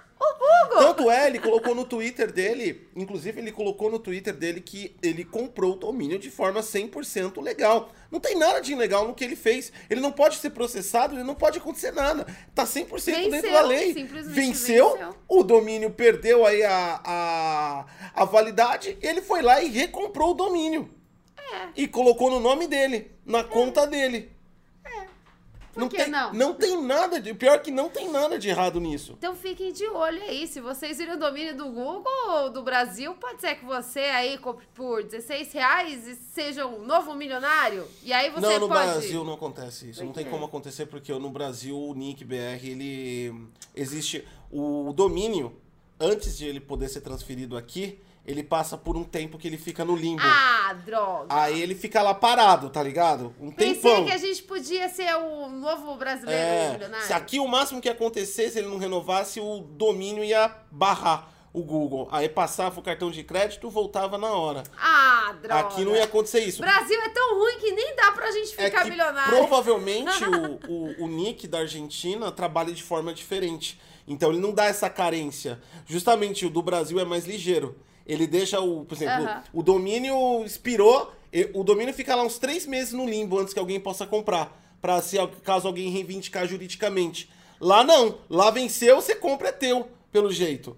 Tanto 0.69 1.09
é, 1.09 1.27
ele 1.27 1.39
colocou 1.39 1.75
no 1.75 1.83
Twitter 1.85 2.31
dele, 2.31 2.87
inclusive 2.95 3.39
ele 3.39 3.51
colocou 3.51 3.89
no 3.89 3.99
Twitter 3.99 4.33
dele 4.33 4.61
que 4.61 4.95
ele 5.01 5.25
comprou 5.25 5.73
o 5.73 5.77
domínio 5.77 6.19
de 6.19 6.29
forma 6.29 6.61
100% 6.61 7.41
legal. 7.41 7.91
Não 8.11 8.19
tem 8.19 8.37
nada 8.37 8.59
de 8.59 8.71
ilegal 8.71 9.07
no 9.07 9.13
que 9.13 9.23
ele 9.23 9.35
fez. 9.35 9.71
Ele 9.89 9.99
não 9.99 10.11
pode 10.11 10.37
ser 10.37 10.51
processado, 10.51 11.15
ele 11.15 11.23
não 11.23 11.35
pode 11.35 11.59
acontecer 11.59 11.91
nada. 11.91 12.25
Tá 12.55 12.63
100% 12.63 13.05
dentro 13.05 13.31
Venceu, 13.31 13.51
da 13.51 13.61
lei. 13.61 13.93
Venceu, 13.93 14.23
venceu. 14.23 15.15
o 15.27 15.43
domínio 15.43 15.91
perdeu 15.91 16.45
aí 16.45 16.63
a, 16.63 17.01
a, 17.03 17.85
a 18.13 18.25
validade, 18.25 18.97
ele 19.01 19.21
foi 19.21 19.41
lá 19.41 19.61
e 19.61 19.69
recomprou 19.69 20.31
o 20.31 20.35
domínio. 20.35 20.89
É. 21.37 21.67
E 21.75 21.87
colocou 21.87 22.29
no 22.29 22.39
nome 22.39 22.67
dele, 22.67 23.11
na 23.25 23.43
conta 23.43 23.85
dele. 23.85 24.31
Por 25.73 25.89
que 25.89 25.97
tem, 25.97 26.09
não? 26.09 26.33
Não 26.33 26.53
tem 26.53 26.81
nada 26.81 27.19
de. 27.19 27.33
Pior 27.33 27.59
que 27.59 27.71
não 27.71 27.89
tem 27.89 28.09
nada 28.11 28.37
de 28.37 28.49
errado 28.49 28.79
nisso. 28.79 29.15
Então 29.17 29.35
fiquem 29.35 29.71
de 29.71 29.85
olho 29.87 30.21
aí. 30.23 30.47
Se 30.47 30.59
vocês 30.59 30.97
viram 30.97 31.15
o 31.15 31.19
domínio 31.19 31.55
do 31.55 31.65
Google 31.65 32.11
ou 32.27 32.49
do 32.49 32.61
Brasil, 32.61 33.13
pode 33.15 33.41
ser 33.41 33.55
que 33.55 33.65
você 33.65 33.99
aí 33.99 34.37
compre 34.37 34.65
por 34.73 35.03
16 35.03 35.53
reais 35.53 36.07
e 36.07 36.15
seja 36.15 36.65
um 36.65 36.85
novo 36.85 37.13
milionário. 37.13 37.87
E 38.03 38.11
aí 38.11 38.29
você 38.29 38.41
não, 38.41 38.59
no 38.59 38.67
pode. 38.67 38.83
Brasil 38.83 39.23
não 39.23 39.33
acontece 39.33 39.89
isso. 39.89 40.03
Não 40.03 40.11
tem 40.11 40.25
como 40.25 40.45
acontecer 40.45 40.85
porque 40.87 41.13
no 41.13 41.29
Brasil 41.29 41.77
o 41.77 41.93
Nick 41.93 42.23
BR 42.23 42.63
ele 42.63 43.33
existe 43.75 44.27
o 44.51 44.91
domínio 44.93 45.55
antes 45.99 46.37
de 46.37 46.45
ele 46.45 46.59
poder 46.59 46.87
ser 46.87 47.01
transferido 47.01 47.57
aqui, 47.57 47.99
ele 48.25 48.43
passa 48.43 48.77
por 48.77 48.95
um 48.95 49.03
tempo 49.03 49.37
que 49.37 49.47
ele 49.47 49.57
fica 49.57 49.83
no 49.83 49.95
limbo. 49.95 50.21
Ah, 50.23 50.73
droga. 50.85 51.25
Aí 51.29 51.61
ele 51.61 51.73
fica 51.73 52.01
lá 52.01 52.13
parado, 52.13 52.69
tá 52.69 52.81
ligado? 52.83 53.33
Um 53.39 53.49
Pensei 53.51 53.75
tempão. 53.81 54.05
que 54.05 54.11
a 54.11 54.17
gente 54.17 54.43
podia 54.43 54.87
ser 54.89 55.13
o 55.15 55.49
novo 55.49 55.95
brasileiro 55.95 56.39
É, 56.41 56.71
milionário. 56.73 57.05
se 57.07 57.13
aqui 57.13 57.39
o 57.39 57.47
máximo 57.47 57.81
que 57.81 57.89
acontecesse, 57.89 58.51
se 58.53 58.59
ele 58.59 58.67
não 58.67 58.77
renovasse, 58.77 59.39
o 59.39 59.59
domínio 59.61 60.23
ia 60.23 60.53
barrar 60.69 61.31
o 61.51 61.63
Google. 61.63 62.07
Aí 62.11 62.29
passava 62.29 62.79
o 62.79 62.83
cartão 62.83 63.09
de 63.09 63.23
crédito, 63.23 63.67
voltava 63.71 64.19
na 64.19 64.31
hora. 64.31 64.61
Ah, 64.77 65.33
droga. 65.41 65.59
Aqui 65.61 65.83
não 65.83 65.95
ia 65.95 66.03
acontecer 66.03 66.41
isso. 66.41 66.61
Brasil 66.61 67.01
é 67.01 67.09
tão 67.09 67.39
ruim 67.39 67.57
que 67.57 67.71
nem 67.71 67.95
dá 67.95 68.11
pra 68.11 68.29
gente 68.31 68.53
É 68.55 68.65
ficar 68.65 68.83
que 68.83 68.91
milionário. 68.91 69.35
provavelmente 69.35 70.23
o, 70.69 70.71
o, 70.71 71.05
o 71.05 71.07
Nick 71.07 71.47
da 71.47 71.59
Argentina 71.61 72.31
trabalha 72.31 72.71
de 72.71 72.83
forma 72.83 73.11
diferente. 73.11 73.81
Então 74.07 74.29
ele 74.29 74.39
não 74.39 74.51
dá 74.53 74.65
essa 74.65 74.87
carência. 74.91 75.59
Justamente 75.87 76.45
o 76.45 76.49
do 76.51 76.61
Brasil 76.61 76.99
é 76.99 77.05
mais 77.05 77.25
ligeiro. 77.25 77.75
Ele 78.09 78.25
deixa 78.25 78.59
o, 78.59 78.85
por 78.85 78.95
exemplo, 78.95 79.23
Aham. 79.25 79.43
o 79.53 79.61
domínio 79.61 80.43
expirou, 80.43 81.13
e- 81.31 81.47
o 81.53 81.63
domínio 81.63 81.93
fica 81.93 82.15
lá 82.15 82.23
uns 82.23 82.39
três 82.39 82.65
meses 82.65 82.91
no 82.91 83.07
limbo 83.07 83.37
antes 83.37 83.53
que 83.53 83.59
alguém 83.59 83.79
possa 83.79 84.07
comprar. 84.07 84.57
Pra 84.81 84.99
se 84.99 85.15
caso 85.43 85.67
alguém 85.67 85.91
reivindicar 85.91 86.47
juridicamente. 86.47 87.29
Lá 87.61 87.83
não. 87.83 88.17
Lá 88.27 88.49
venceu, 88.49 88.95
você 88.95 89.13
compra, 89.13 89.49
é 89.49 89.51
teu, 89.51 89.87
pelo 90.11 90.31
jeito. 90.31 90.75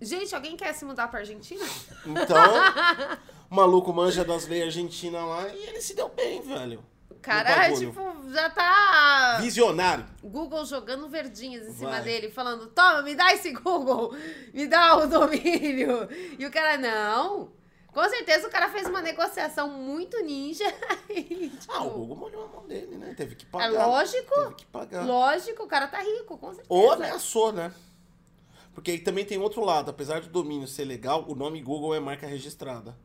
Gente, 0.00 0.34
alguém 0.34 0.56
quer 0.56 0.72
se 0.74 0.84
mudar 0.84 1.06
pra 1.06 1.20
Argentina? 1.20 1.64
Então, 2.04 2.36
o 3.48 3.54
maluco 3.54 3.92
manja 3.92 4.24
das 4.24 4.48
leis 4.48 4.64
argentinas 4.64 5.22
lá 5.24 5.46
e 5.54 5.66
ele 5.68 5.80
se 5.80 5.94
deu 5.94 6.08
bem, 6.08 6.40
velho. 6.42 6.82
O 7.22 7.24
cara, 7.24 7.72
tipo, 7.72 8.02
já 8.32 8.50
tá. 8.50 9.38
Visionário. 9.40 10.04
Google 10.20 10.64
jogando 10.64 11.08
verdinhas 11.08 11.68
em 11.68 11.72
cima 11.72 11.90
Vai. 11.90 12.02
dele, 12.02 12.30
falando: 12.32 12.66
toma, 12.66 13.00
me 13.02 13.14
dá 13.14 13.32
esse 13.32 13.52
Google, 13.52 14.12
me 14.52 14.66
dá 14.66 14.96
o 14.96 15.06
domínio. 15.06 16.08
E 16.36 16.44
o 16.44 16.50
cara, 16.50 16.76
não. 16.76 17.52
Com 17.92 18.08
certeza 18.08 18.48
o 18.48 18.50
cara 18.50 18.70
fez 18.70 18.88
uma 18.88 19.00
negociação 19.00 19.68
muito 19.68 20.18
ninja. 20.24 20.64
e, 21.08 21.48
tipo, 21.50 21.72
Ah, 21.72 21.84
o 21.84 21.90
Google 21.90 22.16
molhou 22.16 22.44
a 22.44 22.48
mão 22.48 22.66
dele, 22.66 22.96
né? 22.96 23.14
Teve 23.16 23.36
que 23.36 23.44
É 23.46 23.48
pagar. 23.50 23.86
lógico. 23.86 24.34
Teve 24.34 24.54
que 24.56 24.66
pagar. 24.66 25.06
Lógico, 25.06 25.62
o 25.62 25.66
cara 25.68 25.86
tá 25.86 25.98
rico, 26.00 26.36
com 26.38 26.48
certeza. 26.48 26.66
Ou 26.68 26.90
ameaçou, 26.90 27.52
né? 27.52 27.72
Porque 28.74 28.90
aí 28.90 28.98
também 28.98 29.24
tem 29.24 29.38
outro 29.38 29.62
lado. 29.64 29.90
Apesar 29.90 30.20
do 30.22 30.28
domínio 30.28 30.66
ser 30.66 30.86
legal, 30.86 31.24
o 31.28 31.36
nome 31.36 31.60
Google 31.62 31.94
é 31.94 32.00
marca 32.00 32.26
registrada. 32.26 32.96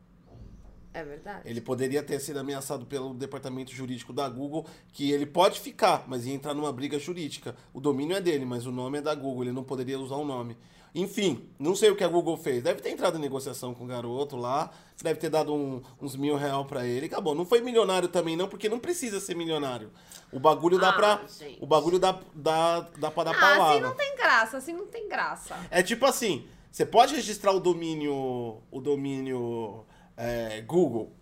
É 0.99 1.03
verdade. 1.03 1.41
Ele 1.45 1.61
poderia 1.61 2.01
ter 2.01 2.19
sido 2.19 2.37
ameaçado 2.39 2.85
pelo 2.85 3.13
departamento 3.13 3.71
jurídico 3.71 4.11
da 4.11 4.27
Google, 4.27 4.65
que 4.91 5.11
ele 5.11 5.25
pode 5.25 5.59
ficar, 5.59 6.05
mas 6.07 6.25
ia 6.25 6.33
entrar 6.33 6.53
numa 6.53 6.71
briga 6.73 6.97
jurídica. 6.97 7.55
O 7.73 7.79
domínio 7.79 8.15
é 8.15 8.21
dele, 8.21 8.45
mas 8.45 8.65
o 8.65 8.71
nome 8.71 8.97
é 8.97 9.01
da 9.01 9.13
Google, 9.13 9.43
ele 9.43 9.51
não 9.51 9.63
poderia 9.63 9.99
usar 9.99 10.15
o 10.15 10.25
nome. 10.25 10.57
Enfim, 10.95 11.47
não 11.59 11.75
sei 11.75 11.91
o 11.91 11.95
que 11.95 12.03
a 12.03 12.07
Google 12.07 12.35
fez. 12.37 12.63
Deve 12.63 12.81
ter 12.81 12.89
entrado 12.89 13.17
em 13.17 13.21
negociação 13.21 13.73
com 13.75 13.83
o 13.83 13.87
garoto 13.87 14.35
lá, 14.35 14.71
deve 15.03 15.19
ter 15.19 15.29
dado 15.29 15.53
um- 15.53 15.81
uns 16.01 16.15
mil 16.15 16.35
real 16.35 16.65
pra 16.65 16.87
ele. 16.87 17.05
Acabou. 17.05 17.35
Não 17.35 17.45
foi 17.45 17.61
milionário 17.61 18.07
também, 18.07 18.35
não, 18.35 18.47
porque 18.47 18.67
não 18.67 18.79
precisa 18.79 19.19
ser 19.19 19.35
milionário. 19.35 19.91
O 20.31 20.39
bagulho 20.39 20.79
dá 20.79 20.89
Ah, 20.89 20.93
pra. 20.93 21.21
gente. 21.27 21.59
O 21.61 21.67
bagulho 21.67 21.99
dá, 21.99 22.19
dá, 22.33 22.79
dá 22.97 23.11
pra 23.11 23.25
dar 23.25 23.31
Ah, 23.35 23.49
assim 23.49 23.57
palavra. 23.57 23.87
não 23.89 23.95
tem 23.95 24.15
graça, 24.15 24.57
assim 24.57 24.73
não 24.73 24.87
tem 24.87 25.07
graça. 25.07 25.55
É 25.69 25.83
tipo 25.83 26.03
assim, 26.05 26.47
você 26.71 26.83
pode 26.85 27.13
registrar 27.13 27.51
o 27.51 27.59
domínio, 27.59 28.57
o 28.71 28.81
domínio 28.81 29.85
é, 30.17 30.61
Google, 30.61 31.13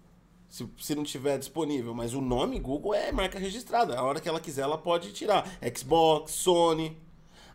se, 0.49 0.67
se 0.79 0.95
não 0.95 1.03
tiver 1.03 1.37
disponível, 1.37 1.93
mas 1.93 2.13
o 2.13 2.21
nome 2.21 2.59
Google 2.59 2.93
é 2.93 3.11
marca 3.11 3.37
registrada. 3.37 3.97
A 3.99 4.03
hora 4.03 4.19
que 4.21 4.27
ela 4.29 4.39
quiser, 4.39 4.61
ela 4.61 4.77
pode 4.77 5.11
tirar. 5.13 5.45
Xbox, 5.75 6.31
Sony. 6.31 6.97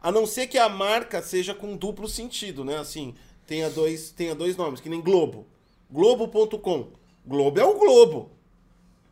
A 0.03 0.13
não 0.13 0.27
ser 0.27 0.47
que 0.47 0.59
a 0.59 0.69
marca 0.69 1.21
seja 1.23 1.55
com 1.55 1.77
duplo 1.77 2.09
sentido, 2.09 2.65
né? 2.65 2.77
Assim, 2.79 3.15
tenha 3.47 3.69
dois, 3.71 4.11
tenha 4.11 4.35
dois 4.35 4.57
nomes, 4.57 4.81
que 4.81 4.89
nem 4.89 5.01
Globo. 5.01 5.47
Globo.com. 5.91 6.89
Globo 7.27 7.61
é 7.61 7.65
o 7.65 7.79
Globo. 7.79 8.31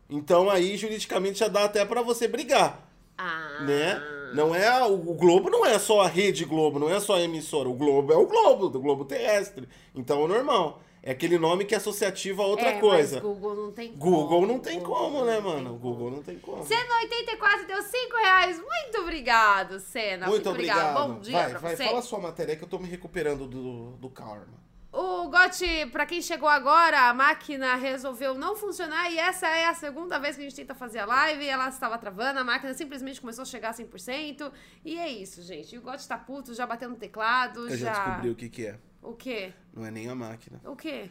Então 0.09 0.49
aí, 0.49 0.77
juridicamente, 0.77 1.39
já 1.41 1.49
dá 1.49 1.65
até 1.65 1.85
pra 1.85 2.01
você 2.03 2.27
brigar 2.27 2.89
Ah. 3.19 3.63
né? 3.63 4.01
Não 4.35 4.55
é 4.55 4.67
a- 4.69 4.87
o 4.87 4.97
Globo 5.15 5.51
não 5.51 5.65
é 5.67 5.79
só 5.79 6.03
a 6.03 6.07
rede 6.09 6.45
Globo, 6.45 6.79
não 6.79 6.89
é 6.91 7.01
só 7.01 7.17
a 7.17 7.23
emissora. 7.23 7.69
O 7.69 7.75
Globo 7.75 8.13
é 8.13 8.17
o 8.17 8.27
Globo, 8.27 8.69
do 8.69 8.81
Globo 8.81 9.05
terrestre. 9.05 9.69
Então 9.95 10.25
é 10.25 10.29
normal. 10.29 10.83
É 11.09 11.13
aquele 11.13 11.39
nome 11.39 11.65
que 11.65 11.73
é 11.75 11.79
associativo 11.79 12.43
a 12.43 12.47
outra 12.47 12.69
É, 12.69 12.79
coisa. 12.79 13.15
Mas 13.15 13.23
Google 13.25 13.55
não 13.55 13.73
tem 13.73 13.93
como. 13.93 13.99
Google 13.99 14.47
não 14.47 14.59
tem 14.59 14.79
Google 14.79 14.95
como, 14.95 15.25
né, 15.25 15.41
mano? 15.41 15.71
Como. 15.71 15.79
Google 15.79 16.11
não 16.11 16.23
tem 16.23 16.39
como. 16.39 16.63
Senna 16.67 16.97
84 17.01 17.67
deu 17.67 17.83
5 17.83 18.17
reais. 18.19 18.59
Muito 18.59 18.99
obrigado, 19.01 19.81
Senna. 19.81 20.27
Muito 20.27 20.51
obrigado. 20.51 21.09
Bom 21.09 21.19
dia 21.21 21.33
vai, 21.33 21.49
pra 21.49 21.59
vai, 21.61 21.77
você. 21.77 21.85
fala 21.87 21.99
a 22.01 22.03
sua 22.03 22.19
matéria 22.19 22.57
que 22.57 22.63
eu 22.63 22.69
tô 22.69 22.79
me 22.79 22.87
recuperando 22.87 23.47
do, 23.47 23.93
do 23.93 24.11
karma. 24.11 24.58
O 24.91 25.29
Gotti, 25.29 25.87
pra 25.93 26.07
quem 26.07 26.23
chegou 26.23 26.49
agora, 26.49 27.11
a 27.11 27.15
máquina 27.15 27.75
resolveu 27.75 28.35
não 28.35 28.57
funcionar 28.57 29.11
e 29.11 29.19
essa 29.19 29.47
é 29.47 29.67
a 29.67 29.75
segunda 29.75 30.19
vez 30.19 30.35
que 30.35 30.41
a 30.41 30.45
gente 30.45 30.57
tenta 30.57 30.75
fazer 30.75 31.01
a 31.01 31.05
live. 31.05 31.47
Ela 31.47 31.69
estava 31.69 31.99
travando, 31.99 32.39
a 32.39 32.45
máquina 32.45 32.73
simplesmente 32.73 33.21
começou 33.21 33.43
a 33.43 33.45
chegar 33.45 33.71
a 33.71 33.75
100%. 33.75 34.51
E 34.85 34.99
é 34.99 35.07
isso, 35.09 35.43
gente. 35.43 35.77
O 35.77 35.83
Gotti 35.83 36.09
tá 36.09 36.17
puto, 36.17 36.55
já 36.55 36.67
batendo 36.67 36.93
no 36.93 36.97
teclado, 36.97 37.69
Eu 37.69 37.77
já 37.77 37.93
já... 37.93 38.05
descobri 38.07 38.31
o 38.31 38.35
que 38.35 38.49
que 38.49 38.67
é. 38.67 38.79
O 39.03 39.13
quê? 39.13 39.53
Não 39.75 39.85
é 39.85 39.91
nem 39.91 40.09
a 40.09 40.15
máquina. 40.15 40.59
O 40.65 40.75
quê? 40.75 41.11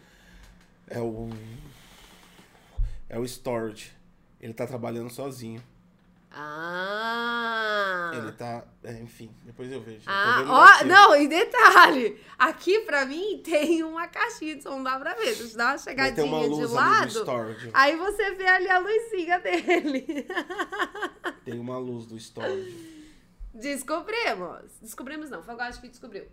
É 0.88 1.00
o... 1.00 1.30
É 3.08 3.20
o 3.20 3.26
storage. 3.26 3.92
Ele 4.42 4.54
tá 4.54 4.66
trabalhando 4.66 5.10
sozinho. 5.12 5.62
Ah... 6.40 8.12
Ele 8.14 8.32
tá... 8.34 8.64
é, 8.84 8.94
enfim, 9.02 9.36
depois 9.44 9.72
eu 9.72 9.82
vejo. 9.82 10.04
Ah, 10.06 10.44
ó, 10.48 10.86
não, 10.86 11.16
e 11.20 11.28
detalhe, 11.28 12.22
aqui 12.38 12.82
pra 12.82 13.06
mim 13.06 13.42
tem 13.44 13.84
uma 13.84 14.08
caixinha 14.08 14.56
de 14.56 14.62
som, 14.64 14.84
dá 14.84 15.00
pra 15.00 15.16
ver, 15.16 15.40
eu 15.40 15.58
dar 15.58 15.72
uma 15.72 15.78
chegadinha 15.78 16.26
uma 16.26 16.44
de 16.44 16.50
luz 16.50 16.60
ali 16.60 16.68
do 16.68 16.74
lado, 16.74 17.72
aí 17.74 17.96
você 17.96 18.32
vê 18.36 18.46
ali 18.46 18.70
a 18.70 18.80
luzinha 18.80 19.40
dele. 19.40 20.28
Tem 21.44 21.60
uma 21.60 21.80
luz 21.80 22.06
do 22.06 22.18
storage. 22.18 22.98
Descobrimos, 23.54 24.70
descobrimos 24.80 25.30
não, 25.32 25.42
foi 25.42 25.56
o 25.56 25.58
que 25.82 25.88
descobriu. 25.90 26.28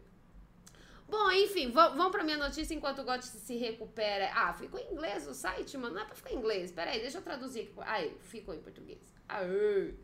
Bom, 1.17 1.31
enfim, 1.31 1.71
va- 1.71 1.91
vamos 1.91 2.11
pra 2.11 2.25
minha 2.25 2.37
notícia 2.37 2.75
enquanto 2.75 2.99
o 2.99 3.05
Gotti 3.05 3.27
se 3.27 3.57
recupera. 3.57 4.33
Ah, 4.35 4.53
ficou 4.53 4.81
em 4.81 4.93
inglês 4.93 5.29
o 5.29 5.33
site, 5.33 5.79
mano, 5.79 5.95
não 5.95 6.03
é 6.03 6.05
pra 6.05 6.17
ficar 6.17 6.33
em 6.33 6.37
inglês, 6.37 6.73
peraí, 6.73 7.01
deixa 7.01 7.19
eu 7.19 7.23
traduzir. 7.23 7.73
Aí, 7.83 8.17
ficou 8.23 8.53
em 8.53 8.59
português. 8.61 8.99
Aê. 9.29 9.95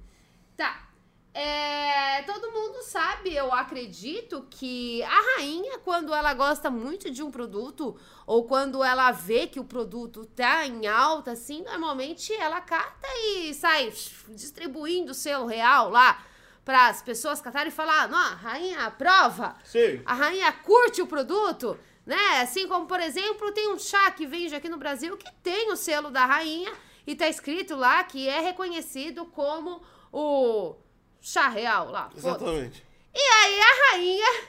Tá. 0.56 0.88
É, 1.34 2.22
todo 2.22 2.52
mundo 2.52 2.80
sabe, 2.82 3.34
eu 3.34 3.52
acredito, 3.52 4.46
que 4.50 5.02
a 5.02 5.36
rainha, 5.36 5.78
quando 5.80 6.14
ela 6.14 6.32
gosta 6.32 6.70
muito 6.70 7.10
de 7.10 7.24
um 7.24 7.30
produto, 7.30 7.98
ou 8.24 8.44
quando 8.46 8.82
ela 8.84 9.10
vê 9.10 9.48
que 9.48 9.58
o 9.58 9.64
produto 9.64 10.24
tá 10.26 10.64
em 10.64 10.86
alta, 10.86 11.32
assim, 11.32 11.62
normalmente 11.62 12.32
ela 12.34 12.60
cata 12.60 13.08
e 13.26 13.52
sai 13.54 13.92
distribuindo 14.28 15.10
o 15.10 15.14
selo 15.14 15.46
real 15.46 15.88
lá 15.90 16.24
para 16.70 16.86
as 16.86 17.02
pessoas 17.02 17.40
catarem 17.40 17.72
e 17.72 17.74
falar: 17.74 18.08
não, 18.08 18.16
a 18.16 18.34
rainha 18.36 18.86
aprova, 18.86 19.56
Sim. 19.64 20.00
a 20.06 20.14
rainha 20.14 20.52
curte 20.52 21.02
o 21.02 21.06
produto, 21.06 21.76
né? 22.06 22.40
Assim 22.42 22.68
como, 22.68 22.86
por 22.86 23.00
exemplo, 23.00 23.50
tem 23.50 23.68
um 23.72 23.76
chá 23.76 24.08
que 24.12 24.24
vende 24.24 24.54
aqui 24.54 24.68
no 24.68 24.76
Brasil 24.76 25.16
que 25.16 25.28
tem 25.42 25.72
o 25.72 25.76
selo 25.76 26.12
da 26.12 26.24
rainha 26.24 26.72
e 27.04 27.16
tá 27.16 27.28
escrito 27.28 27.74
lá 27.74 28.04
que 28.04 28.28
é 28.28 28.38
reconhecido 28.38 29.26
como 29.26 29.82
o 30.12 30.76
chá 31.20 31.48
real 31.48 31.90
lá. 31.90 32.08
Exatamente. 32.16 32.86
E 33.12 33.18
aí 33.18 33.60
a 33.60 33.90
rainha. 33.90 34.44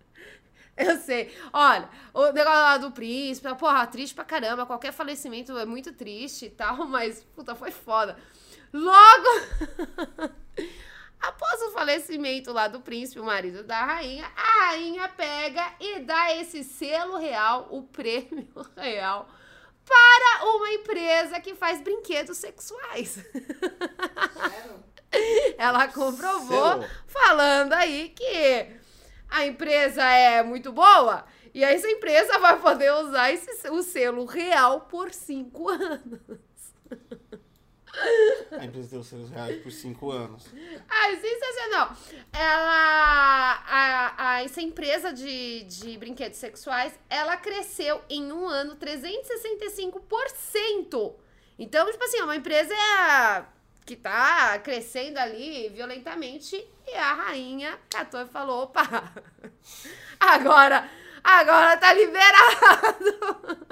Eu 0.77 0.97
sei. 0.99 1.37
Olha, 1.53 1.89
o 2.15 2.31
negócio 2.31 2.63
lá 2.63 2.79
do 2.79 2.93
príncipe, 2.93 3.53
porra, 3.57 3.85
triste 3.89 4.15
pra 4.15 4.25
caramba. 4.25 4.65
Qualquer 4.65 4.93
falecimento 4.93 5.59
é 5.59 5.67
muito 5.67 5.93
triste 5.93 6.47
e 6.47 6.51
tal, 6.51 6.87
mas, 6.89 7.25
puta, 7.35 7.57
foi 7.57 7.73
foda. 7.73 8.17
Logo. 8.73 10.31
Após 11.21 11.61
o 11.63 11.73
falecimento 11.73 12.51
lá 12.51 12.67
do 12.67 12.81
príncipe, 12.81 13.21
o 13.21 13.25
marido 13.25 13.63
da 13.63 13.85
rainha, 13.85 14.25
a 14.35 14.69
rainha 14.69 15.07
pega 15.09 15.75
e 15.79 16.01
dá 16.01 16.35
esse 16.35 16.65
selo 16.65 17.19
real, 17.19 17.69
o 17.71 17.83
prêmio 17.83 18.49
real, 18.75 19.29
para 19.87 20.47
uma 20.47 20.71
empresa 20.71 21.39
que 21.41 21.55
faz 21.55 21.83
brinquedos 21.83 22.39
sexuais. 22.39 23.19
Ela 25.59 25.89
comprovou 25.89 26.83
falando 27.07 27.75
aí 27.75 28.11
que 28.11 28.67
a 29.29 29.45
empresa 29.45 30.03
é 30.03 30.43
muito 30.43 30.73
boa 30.73 31.27
e 31.53 31.63
essa 31.63 31.89
empresa 31.89 32.39
vai 32.39 32.59
poder 32.61 32.95
usar 32.95 33.31
esse, 33.31 33.69
o 33.69 33.83
selo 33.83 34.25
real 34.25 34.83
por 34.83 35.13
cinco 35.13 35.69
anos. 35.69 36.21
A 38.53 38.65
empresa 38.65 38.89
deu 38.91 39.03
seus 39.03 39.29
reais 39.31 39.61
por 39.63 39.73
cinco 39.73 40.11
anos. 40.11 40.47
Ai, 40.89 41.17
sensacional. 41.17 41.97
Ela. 42.33 43.63
A, 43.67 44.35
a- 44.35 44.43
essa 44.45 44.61
empresa 44.63 45.13
de, 45.13 45.65
de 45.65 45.99
brinquedos 45.99 46.39
sexuais, 46.39 46.93
ela 47.09 47.37
cresceu 47.37 48.01
em 48.09 48.31
um 48.33 48.47
ano 48.47 48.77
365%. 48.77 51.15
Então, 51.59 51.91
tipo 51.91 52.05
assim, 52.05 52.19
é 52.19 52.25
uma 52.25 52.37
empresa 52.37 52.75
que 53.85 53.97
tá 53.97 54.59
crescendo 54.61 55.19
ali 55.19 55.69
violentamente. 55.71 56.65
E 56.87 56.95
a 56.95 57.13
rainha 57.15 57.79
catou 57.91 58.21
e 58.23 58.27
falou: 58.27 58.63
opa, 58.65 58.83
agora, 60.19 60.89
agora 61.23 61.77
tá 61.77 61.93
liberado. 61.93 63.21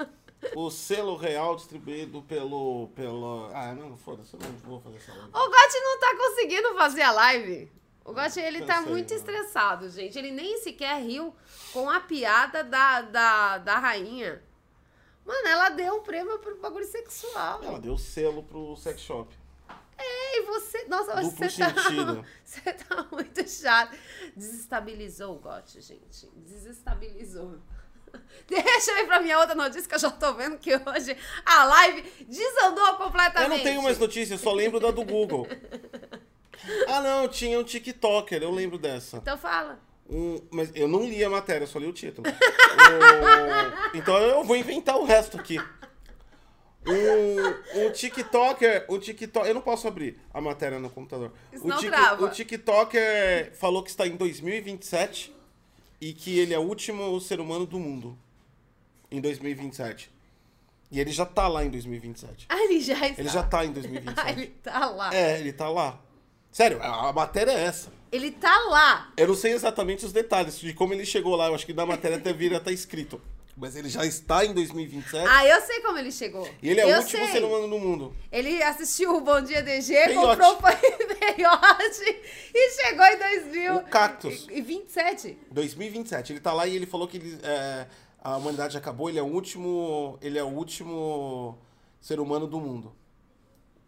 O 0.55 0.69
selo 0.71 1.15
real 1.15 1.55
distribuído 1.55 2.21
pelo. 2.23 2.89
pelo... 2.95 3.49
Ah, 3.53 3.73
não, 3.73 3.97
foda-se, 3.97 4.33
eu 4.33 4.39
não 4.39 4.51
vou 4.59 4.79
fazer 4.79 4.97
essa 4.97 5.13
live. 5.13 5.29
O 5.29 5.49
Gotti 5.49 5.79
não 5.79 5.99
tá 5.99 6.17
conseguindo 6.17 6.73
fazer 6.75 7.01
a 7.01 7.11
live. 7.11 7.71
O 8.05 8.13
Gotti, 8.13 8.39
ele 8.39 8.65
tá 8.65 8.81
muito 8.81 9.13
mano. 9.13 9.19
estressado, 9.19 9.89
gente. 9.89 10.17
Ele 10.17 10.31
nem 10.31 10.57
sequer 10.57 11.01
riu 11.01 11.35
com 11.73 11.89
a 11.89 11.99
piada 11.99 12.63
da, 12.63 13.01
da, 13.01 13.57
da 13.57 13.79
rainha. 13.79 14.41
Mano, 15.25 15.47
ela 15.47 15.69
deu 15.69 15.95
um 15.95 16.01
prêmio 16.01 16.39
pro 16.39 16.57
bagulho 16.57 16.87
sexual. 16.87 17.61
Ela 17.63 17.79
deu 17.79 17.97
selo 17.97 18.41
pro 18.41 18.75
sex 18.77 19.01
shop. 19.01 19.37
E 20.01 20.41
você... 20.43 20.85
Nossa, 20.85 21.15
Duplo 21.21 21.31
você 21.31 21.49
tá... 21.49 21.73
Você 22.43 22.73
tá 22.73 23.07
muito 23.11 23.47
chato. 23.47 23.95
Desestabilizou 24.35 25.35
o 25.35 25.39
Gotti, 25.39 25.81
gente. 25.81 26.27
Desestabilizou. 26.35 27.59
Deixa 28.47 28.91
eu 28.91 28.97
ir 28.99 29.05
pra 29.07 29.19
minha 29.21 29.37
outra 29.39 29.53
notícia, 29.55 29.87
que 29.87 29.95
eu 29.95 29.99
já 29.99 30.09
tô 30.09 30.33
vendo 30.33 30.57
que 30.57 30.73
hoje 30.73 31.15
a 31.45 31.63
live 31.65 32.01
desandou 32.27 32.95
completamente. 32.95 33.43
Eu 33.51 33.57
não 33.57 33.63
tenho 33.63 33.83
mais 33.83 33.97
notícias, 33.99 34.39
eu 34.39 34.43
só 34.43 34.53
lembro 34.53 34.79
da 34.79 34.91
do 34.91 35.03
Google. 35.03 35.47
Ah, 36.89 37.01
não, 37.01 37.25
tinha 37.29 37.57
um 37.57 37.63
TikToker, 37.63 38.43
eu 38.43 38.51
lembro 38.51 38.77
dessa. 38.77 39.15
Então 39.17 39.37
fala. 39.37 39.79
Um, 40.09 40.41
mas 40.51 40.69
eu 40.75 40.89
não 40.89 41.05
li 41.05 41.23
a 41.23 41.29
matéria, 41.29 41.63
eu 41.63 41.67
só 41.67 41.79
li 41.79 41.87
o 41.87 41.93
título. 41.93 42.27
O- 42.29 43.97
então 43.97 44.17
eu 44.17 44.43
vou 44.43 44.57
inventar 44.57 44.97
o 44.97 45.05
resto 45.05 45.39
aqui. 45.39 45.57
Um, 46.85 47.85
um 47.85 47.91
TikToker, 47.91 48.85
um 48.89 48.97
TikTok, 48.99 49.47
eu 49.47 49.53
não 49.53 49.61
posso 49.61 49.87
abrir 49.87 50.19
a 50.33 50.41
matéria 50.41 50.79
no 50.79 50.89
computador. 50.89 51.31
Isso 51.53 51.63
o, 51.63 51.67
não 51.67 51.77
trava. 51.77 52.25
o 52.25 52.29
TikToker 52.29 53.53
falou 53.55 53.83
que 53.83 53.89
está 53.89 54.07
em 54.07 54.15
2027 54.15 55.35
e 56.01 56.13
que 56.13 56.37
ele 56.39 56.53
é 56.53 56.59
o 56.59 56.63
último 56.63 57.19
ser 57.19 57.39
humano 57.39 57.65
do 57.65 57.79
mundo 57.79 58.17
em 59.11 59.19
2027. 59.19 60.09
E 60.91 60.99
ele 60.99 61.11
já 61.11 61.25
tá 61.25 61.47
lá 61.47 61.63
em 61.63 61.69
2027. 61.69 62.47
Ah, 62.49 62.63
ele 62.63 62.79
já 62.79 62.93
está. 63.07 63.21
Ele 63.21 63.29
já 63.29 63.43
tá 63.43 63.65
em 63.65 63.69
Ah, 63.71 63.73
2027. 63.73 64.31
ele 64.31 64.47
tá 64.63 64.89
lá. 64.89 65.15
É, 65.15 65.39
ele 65.39 65.53
tá 65.53 65.69
lá. 65.69 65.99
Sério, 66.51 66.81
a 66.81 67.09
a 67.09 67.13
matéria 67.13 67.51
é 67.51 67.63
essa. 67.65 67.91
Ele 68.11 68.31
tá 68.31 68.57
lá. 68.69 69.11
Eu 69.15 69.27
não 69.27 69.35
sei 69.35 69.53
exatamente 69.53 70.03
os 70.03 70.11
detalhes 70.11 70.59
de 70.59 70.73
como 70.73 70.93
ele 70.93 71.05
chegou 71.05 71.35
lá. 71.35 71.47
Eu 71.47 71.55
acho 71.55 71.65
que 71.65 71.73
na 71.73 71.85
matéria 71.85 72.17
até 72.17 72.33
vira 72.33 72.57
até 72.57 72.71
escrito. 72.71 73.21
Mas 73.55 73.75
ele 73.75 73.89
já 73.89 74.05
está 74.05 74.45
em 74.45 74.53
2027. 74.53 75.27
Ah, 75.29 75.45
eu 75.45 75.61
sei 75.61 75.81
como 75.81 75.97
ele 75.97 76.11
chegou. 76.13 76.49
e 76.63 76.69
ele 76.69 76.79
é 76.79 76.85
eu 76.85 76.95
o 76.97 77.01
último 77.01 77.23
sei. 77.25 77.33
ser 77.33 77.43
humano 77.43 77.67
no 77.67 77.77
mundo. 77.77 78.15
Ele 78.31 78.63
assistiu 78.63 79.15
o 79.15 79.21
Bom 79.21 79.41
Dia 79.41 79.61
DG, 79.61 79.93
Tem 79.93 80.15
comprou 80.15 80.53
o 80.53 80.57
pão 80.57 80.71
e 80.71 81.41
e 82.55 82.71
chegou 82.71 82.98
2000. 83.29 83.75
O 83.75 83.83
Cactus. 83.83 84.47
E 84.49 84.61
27. 84.61 85.37
2027. 85.51 86.33
Ele 86.33 86.39
tá 86.39 86.53
lá 86.53 86.67
e 86.67 86.75
ele 86.75 86.85
falou 86.85 87.07
que 87.07 87.17
ele, 87.17 87.39
é, 87.43 87.87
a 88.21 88.37
humanidade 88.37 88.77
acabou, 88.77 89.09
ele 89.09 89.19
é 89.19 89.21
o 89.21 89.27
último. 89.27 90.17
Ele 90.21 90.37
é 90.37 90.43
o 90.43 90.47
último 90.47 91.57
ser 92.01 92.19
humano 92.19 92.47
do 92.47 92.59
mundo. 92.59 92.93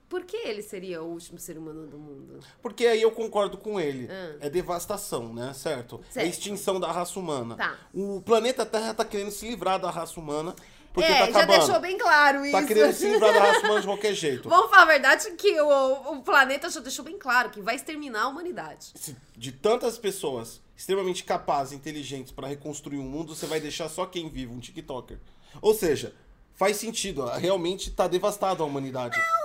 Por 0.10 0.26
que 0.26 0.36
ele 0.36 0.62
seria 0.62 1.02
o 1.02 1.06
último 1.06 1.40
ser 1.40 1.58
humano 1.58 1.88
do 1.88 1.98
mundo? 1.98 2.40
Porque 2.62 2.86
aí 2.86 3.02
eu 3.02 3.12
concordo 3.12 3.58
com 3.58 3.80
ele. 3.80 4.10
Ah. 4.12 4.36
É 4.42 4.50
devastação, 4.50 5.34
né? 5.34 5.54
Certo? 5.54 6.02
É 6.10 6.12
Certo. 6.12 6.28
extinção 6.28 6.82
da 6.82 6.92
raça 6.92 7.18
humana. 7.18 7.56
Tá. 7.56 7.80
O 7.94 8.22
planeta 8.22 8.66
Terra 8.66 8.94
tá 8.94 9.06
querendo 9.06 9.32
se 9.32 9.48
livrar 9.48 9.80
da 9.80 9.90
raça 9.90 10.20
humana. 10.20 10.54
Porque 10.94 11.12
é, 11.12 11.20
tá 11.20 11.32
já 11.32 11.40
acabando. 11.40 11.60
deixou 11.60 11.80
bem 11.80 11.98
claro 11.98 12.46
isso. 12.46 12.52
Tá 12.52 12.64
querendo 12.64 12.94
se 12.94 13.10
livrar 13.10 13.34
da 13.34 13.40
raça 13.40 13.60
humana 13.66 13.80
de 13.82 13.88
qualquer 13.88 14.14
jeito. 14.14 14.50
Vamos 14.50 14.70
falar 14.70 14.84
a 14.84 14.86
verdade 14.86 15.32
que 15.32 15.62
o, 15.62 16.14
o 16.14 16.22
planeta 16.22 16.70
já 16.70 16.80
deixou 16.80 17.06
bem 17.06 17.18
claro 17.18 17.50
que 17.50 17.62
vai 17.62 17.76
exterminar 17.76 18.24
a 18.24 18.28
humanidade. 18.28 18.94
De 19.36 19.52
tantas 19.52 19.98
pessoas 19.98 20.62
extremamente 20.76 21.24
capazes, 21.24 21.74
inteligentes 21.74 22.32
pra 22.32 22.48
reconstruir 22.48 22.98
um 22.98 23.04
mundo, 23.04 23.36
você 23.36 23.46
vai 23.46 23.60
deixar 23.60 23.88
só 23.88 24.06
quem 24.06 24.28
vive, 24.30 24.52
um 24.52 24.60
TikToker. 24.60 25.18
Ou 25.62 25.74
seja, 25.74 26.14
faz 26.56 26.78
sentido. 26.78 27.26
Realmente 27.26 27.92
tá 27.92 28.08
devastada 28.08 28.64
a 28.64 28.66
humanidade. 28.66 29.18
Não, 29.18 29.41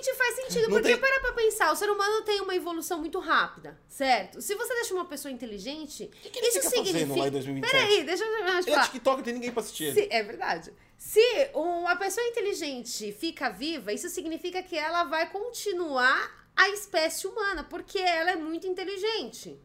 realmente 0.00 0.14
faz 0.14 0.34
sentido. 0.36 0.62
Não 0.62 0.70
porque 0.70 0.88
tem- 0.88 0.98
para 0.98 1.20
pra 1.20 1.32
pensar, 1.32 1.72
o 1.72 1.76
ser 1.76 1.90
humano 1.90 2.22
tem 2.22 2.40
uma 2.40 2.54
evolução 2.54 2.98
muito 2.98 3.18
rápida, 3.18 3.78
certo? 3.88 4.40
Se 4.40 4.54
você 4.54 4.74
deixa 4.74 4.94
uma 4.94 5.04
pessoa 5.04 5.32
inteligente, 5.32 6.10
que 6.22 6.38
ele 6.38 6.48
isso 6.48 6.58
fica 6.58 6.70
significa. 6.70 6.98
fazendo 7.00 7.18
lá 7.18 7.28
em 7.28 7.30
2027? 7.30 7.86
Peraí, 7.86 8.04
deixa 8.04 8.24
eu 8.24 8.44
mais 8.44 8.66
Ele 8.66 8.74
é 8.74 8.78
falar. 8.78 8.86
TikToker, 8.86 9.16
não 9.18 9.24
tem 9.24 9.34
ninguém 9.34 9.52
pra 9.52 9.60
assistir. 9.62 9.94
Se- 9.94 10.08
é 10.10 10.22
verdade. 10.22 10.72
Se 10.96 11.50
uma 11.54 11.96
pessoa 11.96 12.26
inteligente 12.26 13.12
fica 13.12 13.48
viva, 13.50 13.92
isso 13.92 14.08
significa 14.08 14.62
que 14.62 14.76
ela 14.76 15.04
vai 15.04 15.30
continuar 15.30 16.48
a 16.56 16.68
espécie 16.70 17.26
humana, 17.26 17.62
porque 17.64 17.98
ela 17.98 18.32
é 18.32 18.36
muito 18.36 18.66
inteligente. 18.66 19.58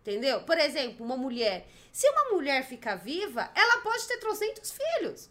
Entendeu? 0.00 0.40
Por 0.42 0.58
exemplo, 0.58 1.04
uma 1.04 1.16
mulher. 1.16 1.68
Se 1.92 2.08
uma 2.08 2.30
mulher 2.30 2.66
ficar 2.66 2.94
viva, 2.96 3.50
ela 3.54 3.78
pode 3.82 4.06
ter 4.08 4.16
trocentos 4.18 4.72
filhos. 4.72 5.28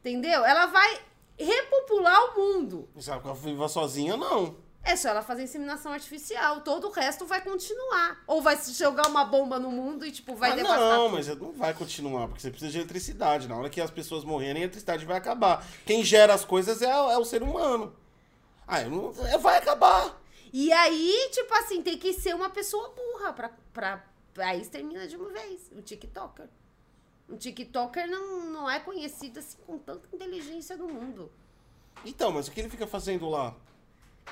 Entendeu? 0.00 0.44
Ela 0.44 0.66
vai 0.66 1.00
repopular 1.44 2.36
o 2.36 2.38
mundo. 2.40 2.88
Sabe, 2.98 3.24
ela 3.24 3.34
viva 3.34 3.68
sozinha, 3.68 4.16
não. 4.16 4.56
É 4.82 4.96
só 4.96 5.10
ela 5.10 5.20
fazer 5.22 5.42
inseminação 5.42 5.92
artificial. 5.92 6.62
Todo 6.62 6.86
o 6.88 6.90
resto 6.90 7.26
vai 7.26 7.42
continuar. 7.42 8.22
Ou 8.26 8.40
vai 8.40 8.56
se 8.56 8.72
jogar 8.72 9.08
uma 9.08 9.24
bomba 9.26 9.58
no 9.58 9.70
mundo 9.70 10.06
e, 10.06 10.10
tipo, 10.10 10.34
vai 10.34 10.52
Ah, 10.52 10.56
devastar 10.56 10.80
não, 10.80 11.04
tudo. 11.04 11.12
mas 11.16 11.26
não 11.38 11.52
vai 11.52 11.74
continuar, 11.74 12.28
porque 12.28 12.40
você 12.40 12.50
precisa 12.50 12.72
de 12.72 12.78
eletricidade. 12.78 13.46
Na 13.46 13.56
hora 13.58 13.68
que 13.68 13.78
as 13.80 13.90
pessoas 13.90 14.24
morrerem, 14.24 14.62
a 14.62 14.64
eletricidade 14.64 15.04
vai 15.04 15.18
acabar. 15.18 15.66
Quem 15.84 16.02
gera 16.02 16.32
as 16.32 16.46
coisas 16.46 16.80
é, 16.80 16.88
é 16.90 17.18
o 17.18 17.24
ser 17.26 17.42
humano. 17.42 17.94
Ah, 18.66 18.80
não- 18.84 19.12
é, 19.26 19.36
vai 19.36 19.58
acabar. 19.58 20.18
E 20.52 20.72
aí, 20.72 21.28
tipo 21.32 21.52
assim, 21.54 21.82
tem 21.82 21.98
que 21.98 22.14
ser 22.14 22.34
uma 22.34 22.48
pessoa 22.48 22.88
burra 22.96 23.32
pra, 23.34 23.50
pra, 23.74 24.02
aí 24.38 24.64
termina 24.66 25.06
de 25.06 25.14
uma 25.16 25.28
vez. 25.28 25.70
O 25.76 25.82
TikToker. 25.82 26.48
O 27.30 27.36
TikToker 27.36 28.06
não, 28.08 28.50
não 28.50 28.70
é 28.70 28.80
conhecido 28.80 29.38
assim 29.38 29.56
com 29.66 29.78
tanta 29.78 30.08
inteligência 30.14 30.76
no 30.76 30.88
mundo. 30.88 31.30
Então, 32.04 32.32
mas 32.32 32.48
o 32.48 32.50
que 32.50 32.60
ele 32.60 32.68
fica 32.70 32.86
fazendo 32.86 33.28
lá? 33.28 33.54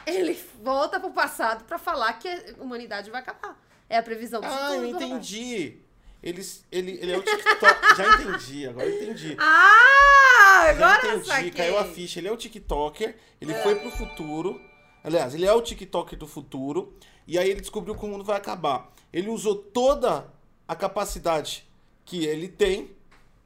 Ele 0.06 0.34
volta 0.62 0.98
pro 1.00 1.10
passado 1.10 1.64
pra 1.64 1.78
falar 1.78 2.12
que 2.14 2.28
a 2.28 2.62
humanidade 2.62 3.10
vai 3.10 3.20
acabar. 3.20 3.58
É 3.88 3.96
a 3.96 4.02
previsão 4.02 4.40
do 4.40 4.46
Ah, 4.46 4.50
futuro. 4.50 4.74
eu 4.74 4.80
do 4.80 5.02
entendi. 5.04 5.78
Ele, 6.22 6.44
ele, 6.72 6.90
ele 7.00 7.12
é 7.12 7.18
o 7.18 7.22
TikTok. 7.22 7.80
Já 7.96 8.14
entendi, 8.14 8.66
agora 8.66 8.90
entendi. 8.90 9.36
Ah, 9.38 10.64
Já 10.64 10.70
agora 10.70 11.06
eu 11.06 11.10
entendi, 11.12 11.26
saquei. 11.28 11.50
caiu 11.52 11.78
a 11.78 11.84
ficha. 11.84 12.18
Ele 12.20 12.28
é 12.28 12.32
o 12.32 12.36
TikToker, 12.36 13.16
ele 13.40 13.54
foi 13.54 13.76
pro 13.76 13.90
futuro. 13.90 14.60
Aliás, 15.04 15.34
ele 15.34 15.46
é 15.46 15.52
o 15.52 15.62
TikToker 15.62 16.18
do 16.18 16.26
futuro. 16.26 16.96
E 17.26 17.38
aí 17.38 17.48
ele 17.48 17.60
descobriu 17.60 17.94
que 17.94 18.04
o 18.04 18.08
mundo 18.08 18.24
vai 18.24 18.36
acabar. 18.36 18.90
Ele 19.12 19.28
usou 19.28 19.54
toda 19.54 20.28
a 20.66 20.74
capacidade 20.74 21.67
que 22.08 22.24
ele 22.24 22.48
tem 22.48 22.90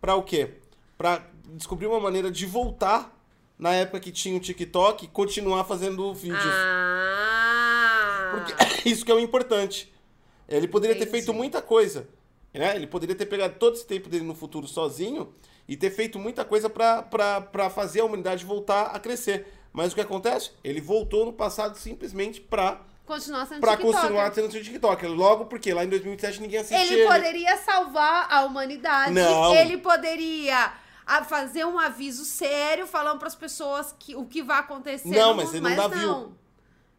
pra 0.01 0.15
o 0.15 0.23
quê? 0.23 0.55
Pra 0.97 1.27
descobrir 1.49 1.87
uma 1.87 1.99
maneira 1.99 2.31
de 2.31 2.47
voltar 2.47 3.13
na 3.59 3.75
época 3.75 3.99
que 3.99 4.13
tinha 4.13 4.37
o 4.37 4.41
TikTok 4.41 5.05
e 5.05 5.09
continuar 5.09 5.65
fazendo 5.65 6.15
vídeos. 6.15 6.41
Ah. 6.45 8.31
Porque 8.31 8.55
isso 8.89 9.05
que 9.05 9.11
é 9.11 9.15
o 9.15 9.21
importante. 9.21 9.93
Ele 10.49 10.69
poderia 10.69 10.95
ter 10.95 11.03
Entendi. 11.03 11.19
feito 11.19 11.35
muita 11.35 11.61
coisa. 11.61 12.09
Né? 12.55 12.77
Ele 12.77 12.87
poderia 12.87 13.17
ter 13.17 13.27
pegado 13.27 13.55
todo 13.59 13.75
esse 13.75 13.87
tempo 13.87 14.09
dele 14.09 14.25
no 14.25 14.35
futuro 14.35 14.69
sozinho 14.69 15.33
e 15.67 15.77
ter 15.77 15.91
feito 15.91 16.19
muita 16.19 16.45
coisa 16.45 16.71
pra 16.71 17.71
fazer 17.71 18.01
a 18.01 18.05
humanidade 18.05 18.45
voltar 18.45 18.87
a 18.87 19.01
crescer. 19.01 19.47
Mas 19.73 19.93
o 19.93 19.95
que 19.95 20.01
acontece? 20.01 20.53
Ele 20.63 20.81
voltou 20.81 21.25
no 21.25 21.33
passado 21.33 21.77
simplesmente 21.77 22.41
pra, 22.41 22.81
Continuar 23.05 23.47
sendo 23.47 23.61
pra 23.61 23.73
TikToker. 23.77 24.01
continuar 24.01 24.35
sendo 24.35 24.53
seu 24.53 24.63
TikTok. 24.63 25.07
Logo 25.07 25.47
porque 25.47 25.75
lá 25.75 25.85
em 25.85 25.89
2007 25.89 26.41
ninguém 26.41 26.61
assistia 26.61 26.81
Ele 26.85 27.01
ele. 27.03 27.07
poderia 27.07 27.57
salvar 27.59 28.29
a 28.31 28.45
humanidade. 28.45 29.13
Não. 29.13 29.55
Ele 29.55 29.79
poderia 29.79 30.73
ah, 31.07 31.25
fazer 31.25 31.65
um 31.67 31.79
aviso 31.79 32.25
sério 32.25 32.87
falando 32.87 33.19
para 33.19 33.29
as 33.29 33.35
pessoas 33.35 33.95
que, 33.99 34.15
o 34.15 34.25
que 34.25 34.43
vai 34.43 34.61
acontecer. 34.61 35.09
Não, 35.09 35.35
mas 35.35 35.47
mundo, 35.47 35.57
ele 35.57 35.69
não 35.69 35.77
dá 35.77 35.89
view. 35.89 36.09
Não. 36.09 36.43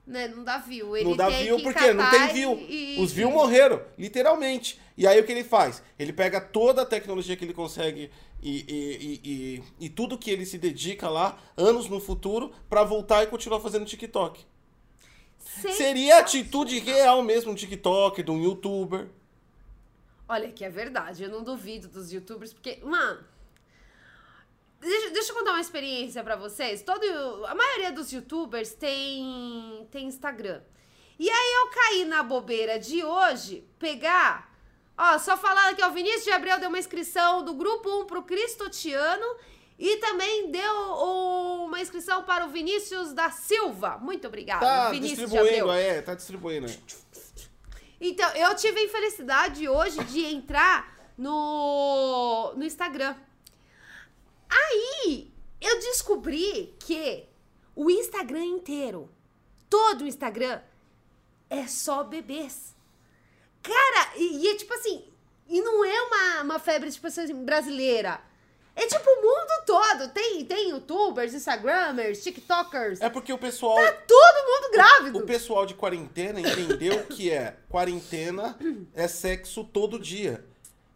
Né, 0.05 0.27
não 0.27 0.43
dá 0.43 0.57
view. 0.57 0.97
Ele 0.97 1.09
Não 1.09 1.15
dá 1.15 1.29
view 1.29 1.55
que 1.55 1.63
porque 1.63 1.93
não 1.93 2.09
tem 2.09 2.27
view. 2.33 2.59
e- 2.59 2.97
Os 2.99 3.13
view 3.13 3.31
morreram, 3.31 3.81
literalmente. 3.97 4.77
E 4.97 5.07
aí 5.07 5.17
o 5.19 5.23
que 5.23 5.31
ele 5.31 5.45
faz? 5.45 5.81
Ele 5.97 6.11
pega 6.11 6.41
toda 6.41 6.81
a 6.81 6.85
tecnologia 6.85 7.37
que 7.37 7.45
ele 7.45 7.53
consegue 7.53 8.11
e, 8.41 8.65
e, 8.67 9.21
e, 9.23 9.31
e, 9.79 9.85
e 9.85 9.89
tudo 9.89 10.17
que 10.17 10.29
ele 10.29 10.45
se 10.45 10.57
dedica 10.57 11.09
lá, 11.09 11.37
anos 11.55 11.87
no 11.87 12.01
futuro, 12.01 12.51
pra 12.69 12.83
voltar 12.83 13.23
e 13.23 13.27
continuar 13.27 13.61
fazendo 13.61 13.85
TikTok. 13.85 14.45
Seria 15.43 16.17
a 16.17 16.19
atitude 16.19 16.79
real 16.79 17.21
mesmo 17.21 17.51
um 17.51 17.55
TikTok, 17.55 18.23
de 18.23 18.31
um 18.31 18.41
youtuber. 18.41 19.09
Olha, 20.27 20.51
que 20.51 20.63
é 20.63 20.69
verdade. 20.69 21.23
Eu 21.23 21.29
não 21.29 21.43
duvido 21.43 21.87
dos 21.87 22.11
youtubers, 22.11 22.53
porque, 22.53 22.79
mano. 22.83 23.23
Deixa, 24.79 25.09
deixa 25.11 25.31
eu 25.31 25.35
contar 25.35 25.51
uma 25.51 25.61
experiência 25.61 26.23
pra 26.23 26.35
vocês. 26.35 26.81
Todo, 26.81 27.03
a 27.45 27.55
maioria 27.55 27.91
dos 27.91 28.11
youtubers 28.11 28.73
tem, 28.73 29.87
tem 29.91 30.07
Instagram. 30.07 30.61
E 31.19 31.29
aí 31.29 31.53
eu 31.61 31.67
caí 31.69 32.05
na 32.05 32.23
bobeira 32.23 32.79
de 32.79 33.03
hoje 33.03 33.63
pegar. 33.77 34.51
Ó, 34.97 35.17
só 35.19 35.37
falando 35.37 35.73
aqui, 35.73 35.81
ó, 35.81 35.89
o 35.89 35.93
Vinícius 35.93 36.25
de 36.25 36.31
Abreu 36.31 36.59
deu 36.59 36.69
uma 36.69 36.79
inscrição 36.79 37.43
do 37.43 37.53
grupo 37.53 37.89
1 38.01 38.05
pro 38.05 38.23
Cristotiano 38.23 39.25
e 39.77 39.97
também 39.97 40.51
deu 40.51 40.73
uma 41.65 41.81
inscrição 41.81 42.23
para 42.23 42.45
o 42.45 42.49
Vinícius 42.49 43.13
da 43.13 43.31
Silva. 43.31 43.97
Muito 43.97 44.27
obrigada, 44.27 44.65
Tá 44.65 44.89
Vinícius 44.91 45.29
distribuindo, 45.29 45.71
é, 45.71 46.01
tá 46.01 46.13
distribuindo. 46.13 46.67
Então, 47.99 48.29
eu 48.35 48.53
tive 48.55 48.81
a 48.81 48.83
infelicidade 48.83 49.67
hoje 49.67 50.03
de 50.05 50.25
entrar 50.25 51.13
no, 51.17 52.53
no 52.55 52.63
Instagram. 52.63 53.15
Aí, 54.49 55.31
eu 55.59 55.79
descobri 55.79 56.75
que 56.79 57.25
o 57.75 57.89
Instagram 57.89 58.43
inteiro, 58.43 59.09
todo 59.69 60.01
o 60.01 60.07
Instagram, 60.07 60.61
é 61.49 61.65
só 61.67 62.03
bebês. 62.03 62.75
Cara, 63.61 64.17
e, 64.17 64.43
e 64.43 64.47
é 64.49 64.55
tipo 64.55 64.73
assim, 64.73 65.05
e 65.47 65.61
não 65.61 65.83
é 65.85 66.01
uma, 66.01 66.41
uma 66.43 66.59
febre, 66.59 66.91
tipo 66.91 67.07
assim, 67.07 67.33
brasileira. 67.43 68.21
É 68.75 68.87
tipo 68.87 69.07
o 69.09 69.21
mundo 69.21 69.65
todo. 69.65 70.09
Tem, 70.13 70.43
tem 70.45 70.69
youtubers, 70.71 71.33
instagramers, 71.33 72.23
tiktokers. 72.23 73.01
É 73.01 73.09
porque 73.09 73.31
o 73.31 73.37
pessoal, 73.37 73.75
Tá 73.75 73.91
todo 74.07 74.47
mundo 74.47 74.71
grávido. 74.71 75.19
o 75.19 75.25
pessoal 75.25 75.65
de 75.65 75.75
quarentena 75.75 76.39
entendeu 76.39 77.05
que 77.05 77.31
é 77.31 77.57
quarentena 77.69 78.57
é 78.93 79.07
sexo 79.07 79.63
todo 79.63 79.99
dia. 79.99 80.43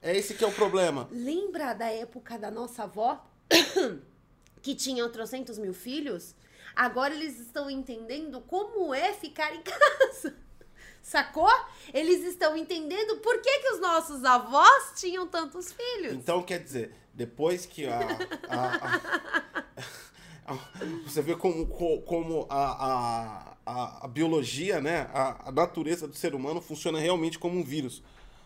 É 0.01 0.15
esse 0.15 0.33
que 0.33 0.43
é 0.43 0.47
o 0.47 0.51
problema. 0.51 1.07
Lembra 1.11 1.73
da 1.73 1.87
época 1.91 2.37
da 2.37 2.49
nossa 2.49 2.83
avó? 2.83 3.23
que 4.61 4.75
tinham 4.75 5.09
trocentos 5.11 5.57
mil 5.57 5.73
filhos? 5.73 6.35
Agora 6.75 7.13
eles 7.13 7.39
estão 7.39 7.69
entendendo 7.69 8.41
como 8.41 8.93
é 8.93 9.13
ficar 9.13 9.53
em 9.55 9.61
casa. 9.63 10.35
Sacou? 11.01 11.49
Eles 11.93 12.23
estão 12.25 12.57
entendendo 12.57 13.17
por 13.17 13.39
que, 13.41 13.59
que 13.59 13.69
os 13.73 13.79
nossos 13.79 14.23
avós 14.25 14.93
tinham 14.97 15.25
tantos 15.25 15.71
filhos. 15.71 16.13
Então, 16.13 16.43
quer 16.43 16.59
dizer, 16.59 16.93
depois 17.17 17.65
que 17.65 17.85
a. 17.87 17.99
a- 18.47 19.01
a- 20.45 20.53
a- 20.53 20.59
você 21.05 21.21
vê 21.21 21.35
como, 21.35 21.65
co- 21.65 22.01
como 22.03 22.45
a, 22.49 23.57
a, 23.65 24.07
biologia, 24.07 24.79
né? 24.79 25.09
A, 25.13 25.49
natureza 25.51 26.07
do 26.07 26.15
ser 26.15 26.33
humano 26.35 26.61
funciona 26.61 26.99
realmente 26.99 27.37
como 27.39 27.57
um 27.59 27.63
vírus. 27.63 28.01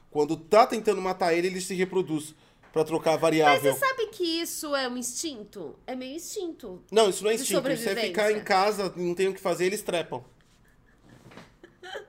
Quando 0.10 0.36
tá 0.38 0.66
tentando 0.66 1.02
matar 1.02 1.34
ele, 1.34 1.48
ele 1.48 1.62
se 1.62 1.76
reproduz 1.76 2.34
pra 2.74 2.84
trocar 2.86 3.12
a 3.12 3.14
Mas 3.14 3.22
variável. 3.22 3.74
você 3.74 3.80
sabe 3.80 4.08
que 4.08 4.24
isso 4.24 4.74
é 4.76 4.88
um 4.88 4.98
instinto? 4.98 5.76
É 5.86 5.96
meio 5.96 6.16
instinto. 6.16 6.82
Não, 6.92 7.10
isso 7.10 7.24
não 7.24 7.32
é 7.32 7.36
instinto. 7.36 7.70
Isso 7.70 7.90
é 7.90 7.96
ficar 7.96 8.32
em 8.32 8.42
casa, 8.42 8.92
não 8.96 9.14
tem 9.14 9.28
o 9.28 9.34
que 9.34 9.42
fazer, 9.42 9.66
eles 9.66 9.82
trepam. 9.82 10.24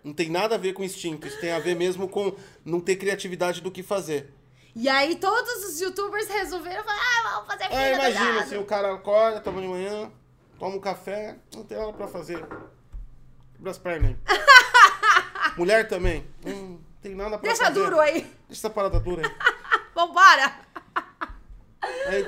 Não 0.04 0.12
tem 0.12 0.30
nada 0.30 0.54
a 0.54 0.58
ver 0.58 0.72
com 0.74 0.84
instinto. 0.84 1.26
Isso 1.26 1.40
tem 1.40 1.50
a 1.50 1.58
ver 1.58 1.74
mesmo 1.74 2.08
com 2.08 2.32
não 2.64 2.80
ter 2.80 2.94
criatividade 2.96 3.60
do 3.60 3.70
que 3.70 3.82
fazer. 3.82 4.32
E 4.74 4.88
aí 4.88 5.16
todos 5.16 5.64
os 5.66 5.80
youtubers 5.80 6.28
resolveram 6.28 6.82
falar, 6.82 6.98
ah, 6.98 7.30
vamos 7.34 7.46
fazer 7.46 7.64
É, 7.74 7.94
imagina, 7.94 8.40
assim, 8.40 8.56
o 8.56 8.64
cara 8.64 8.94
acorda, 8.94 9.40
toma 9.40 9.60
de 9.60 9.68
manhã, 9.68 10.10
toma 10.58 10.76
um 10.76 10.80
café, 10.80 11.36
não 11.54 11.62
tem 11.64 11.76
nada 11.78 11.92
pra 11.92 12.08
fazer. 12.08 12.42
Abre 13.58 13.70
as 13.70 13.78
pernas 13.78 14.10
aí. 14.10 14.16
Mulher 15.58 15.86
também. 15.88 16.26
Hum, 16.46 16.78
tem 17.02 17.14
nada 17.14 17.38
pra 17.38 17.48
Deixa 17.48 17.64
fazer. 17.66 17.74
duro 17.80 18.00
aí. 18.00 18.22
Deixa 18.22 18.60
essa 18.66 18.70
parada 18.70 18.98
dura 18.98 19.26
aí. 19.26 19.34
Vambora. 19.94 20.54
Aí, 22.06 22.26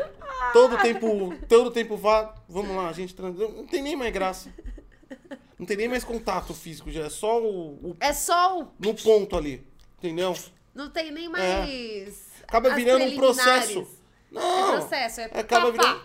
todo 0.53 0.77
tempo, 0.79 1.35
todo 1.49 1.71
tempo 1.71 1.97
vá, 1.97 2.35
vamos 2.49 2.77
lá, 2.77 2.89
a 2.89 2.93
gente 2.93 3.15
trans... 3.15 3.37
Não 3.39 3.67
tem 3.67 3.81
nem 3.83 3.97
mais 3.97 4.13
graça. 4.13 4.53
Não 5.59 5.65
tem 5.65 5.77
nem 5.77 5.89
mais 5.89 6.05
contato 6.05 6.53
físico, 6.53 6.91
já 6.91 7.05
é 7.05 7.09
só 7.09 7.41
o, 7.41 7.91
o- 7.91 7.97
É 8.01 8.13
só 8.13 8.61
o... 8.61 8.69
no 8.79 8.93
ponto 8.95 9.37
ali, 9.37 9.67
entendeu? 9.99 10.37
Não 10.75 10.91
tem 10.91 11.13
nem 11.13 11.29
mais... 11.29 12.24
Acaba 12.47 12.71
as 12.71 12.75
virando 12.75 13.05
um 13.05 13.17
processo. 13.17 13.87
Não, 14.31 14.69
É 14.69 14.79
processo, 14.79 15.21
é 15.21 15.25
acaba 15.41 15.71
virando, 15.71 16.03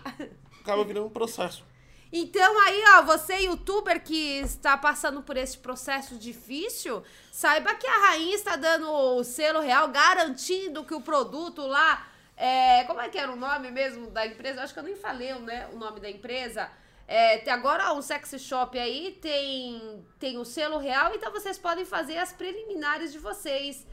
acaba 0.60 0.84
virando 0.84 1.06
um 1.06 1.10
processo. 1.10 1.64
Então 2.12 2.60
aí, 2.60 2.82
ó, 2.96 3.02
você 3.02 3.34
youtuber 3.40 4.02
que 4.02 4.40
está 4.40 4.76
passando 4.76 5.22
por 5.22 5.36
esse 5.36 5.56
processo 5.56 6.16
difícil, 6.16 7.04
saiba 7.30 7.74
que 7.74 7.86
a 7.86 8.08
rainha 8.08 8.34
está 8.34 8.56
dando 8.56 8.90
o 8.90 9.22
selo 9.22 9.60
real, 9.60 9.88
garantindo 9.88 10.84
que 10.84 10.94
o 10.94 11.00
produto 11.00 11.64
lá, 11.66 12.08
é, 12.36 12.82
como 12.84 13.00
é 13.00 13.08
que 13.08 13.16
era 13.16 13.30
o 13.30 13.36
nome 13.36 13.70
mesmo 13.70 14.08
da 14.08 14.26
empresa? 14.26 14.62
Acho 14.62 14.72
que 14.72 14.80
eu 14.80 14.84
nem 14.84 14.96
falei 14.96 15.32
né, 15.34 15.68
o 15.72 15.78
nome 15.78 16.00
da 16.00 16.10
empresa. 16.10 16.68
É, 17.06 17.48
agora 17.50 17.92
um 17.92 18.02
sexy 18.02 18.38
shop 18.38 18.76
aí 18.78 19.18
tem, 19.20 20.04
tem 20.18 20.36
o 20.38 20.44
selo 20.44 20.78
real, 20.78 21.12
então 21.14 21.30
vocês 21.30 21.58
podem 21.58 21.84
fazer 21.84 22.18
as 22.18 22.32
preliminares 22.32 23.12
de 23.12 23.18
vocês. 23.18 23.86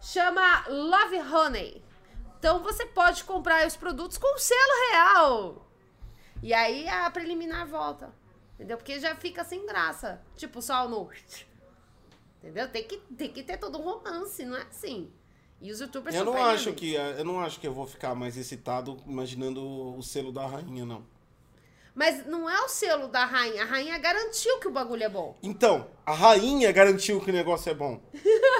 Chama 0.00 0.64
Love 0.68 1.20
Honey. 1.20 1.82
Então 2.38 2.62
você 2.62 2.86
pode 2.86 3.22
comprar 3.24 3.66
os 3.66 3.76
produtos 3.76 4.16
com 4.16 4.38
selo 4.38 4.90
real. 4.90 5.70
E 6.42 6.54
aí 6.54 6.88
a 6.88 7.10
preliminar 7.10 7.66
volta. 7.66 8.12
Entendeu? 8.54 8.76
Porque 8.76 8.98
já 8.98 9.14
fica 9.14 9.44
sem 9.44 9.66
graça. 9.66 10.20
Tipo, 10.36 10.60
só 10.62 10.88
no. 10.88 11.08
Entendeu? 12.38 12.68
Tem 12.68 12.84
que, 12.84 12.96
tem 12.96 13.30
que 13.30 13.42
ter 13.42 13.58
todo 13.58 13.78
um 13.78 13.82
romance, 13.82 14.44
não 14.44 14.56
é 14.56 14.62
assim. 14.62 15.12
E 15.60 15.70
os 15.70 15.80
youtubers 15.80 16.16
Eu 16.16 16.24
não 16.24 16.42
acho 16.42 16.72
que 16.72 16.94
eu 16.94 17.24
não 17.24 17.40
acho 17.40 17.60
que 17.60 17.66
eu 17.66 17.72
vou 17.72 17.86
ficar 17.86 18.14
mais 18.14 18.36
excitado 18.36 18.96
imaginando 19.06 19.62
o 19.96 20.02
selo 20.02 20.32
da 20.32 20.46
rainha, 20.46 20.86
não. 20.86 21.04
Mas 21.94 22.24
não 22.26 22.48
é 22.48 22.58
o 22.62 22.68
selo 22.68 23.08
da 23.08 23.26
rainha. 23.26 23.62
A 23.62 23.66
rainha 23.66 23.98
garantiu 23.98 24.58
que 24.58 24.68
o 24.68 24.70
bagulho 24.70 25.02
é 25.02 25.08
bom. 25.08 25.36
Então, 25.42 25.90
a 26.06 26.14
rainha 26.14 26.72
garantiu 26.72 27.20
que 27.20 27.30
o 27.30 27.34
negócio 27.34 27.70
é 27.70 27.74
bom. 27.74 28.00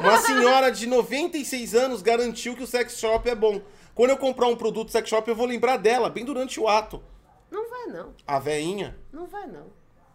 Uma 0.00 0.18
senhora 0.18 0.70
de 0.72 0.86
96 0.86 1.74
anos 1.74 2.02
garantiu 2.02 2.54
que 2.56 2.62
o 2.62 2.66
sex 2.66 2.98
shop 2.98 3.28
é 3.28 3.34
bom. 3.34 3.60
Quando 3.94 4.10
eu 4.10 4.16
comprar 4.16 4.46
um 4.46 4.56
produto 4.56 4.90
sex 4.90 5.08
shop, 5.08 5.28
eu 5.28 5.34
vou 5.36 5.46
lembrar 5.46 5.76
dela, 5.76 6.08
bem 6.08 6.24
durante 6.24 6.58
o 6.58 6.68
ato. 6.68 7.02
Não 7.50 7.68
vai, 7.68 7.86
não. 7.86 8.14
A 8.26 8.38
veinha, 8.38 8.96
Não 9.12 9.26
vai, 9.26 9.46
não. 9.46 9.66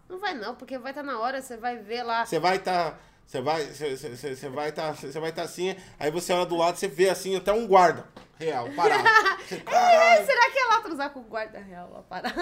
Não 0.10 0.20
vai, 0.20 0.34
não, 0.34 0.56
porque 0.56 0.78
vai 0.78 0.92
estar 0.92 1.04
na 1.04 1.20
hora, 1.20 1.42
você 1.42 1.58
vai 1.58 1.78
ver 1.78 2.04
lá. 2.04 2.26
você 2.26 2.40
vai 2.40 2.58
estar. 2.58 3.00
Você 3.26 3.42
vai, 3.42 3.66
você, 3.66 4.50
vai 4.50 4.70
estar, 4.70 4.96
você 4.96 5.20
vai 5.20 5.30
estar 5.32 5.42
assim, 5.42 5.76
aí 6.00 6.12
você 6.12 6.32
olha 6.32 6.46
do 6.46 6.56
lado, 6.56 6.78
você 6.78 6.88
vê 6.88 7.10
assim 7.10 7.36
até 7.36 7.52
um 7.52 7.66
guarda 7.66 8.06
real 8.38 8.70
parado. 8.76 9.04
Você, 9.46 9.56
Ei, 9.56 9.62
caralho. 9.62 10.26
será 10.26 10.50
que 10.52 10.60
ela 10.60 10.82
transar 10.82 11.10
com 11.12 11.20
o 11.22 11.24
guarda 11.24 11.60
real 11.60 11.90
lá 11.92 12.02
parado? 12.04 12.36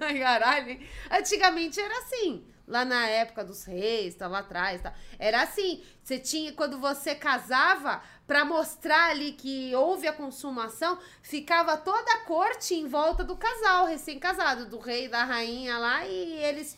Ai, 0.00 0.18
Caralho. 0.20 0.78
Antigamente 1.10 1.80
era 1.80 1.98
assim. 1.98 2.44
Lá 2.66 2.84
na 2.84 3.06
época 3.08 3.44
dos 3.44 3.64
reis, 3.64 4.14
tá 4.16 4.26
lá 4.26 4.40
atrás, 4.40 4.80
tá. 4.82 4.92
Era 5.18 5.42
assim. 5.42 5.82
Você 6.02 6.18
tinha, 6.18 6.52
quando 6.52 6.78
você 6.78 7.14
casava, 7.14 8.02
pra 8.26 8.44
mostrar 8.44 9.10
ali 9.10 9.32
que 9.32 9.74
houve 9.74 10.06
a 10.08 10.12
consumação, 10.12 10.98
ficava 11.22 11.76
toda 11.76 12.12
a 12.12 12.18
corte 12.24 12.74
em 12.74 12.88
volta 12.88 13.22
do 13.22 13.36
casal, 13.36 13.86
recém-casado, 13.86 14.66
do 14.66 14.78
rei, 14.78 15.08
da 15.08 15.24
rainha 15.24 15.78
lá, 15.78 16.04
e 16.06 16.32
eles. 16.44 16.76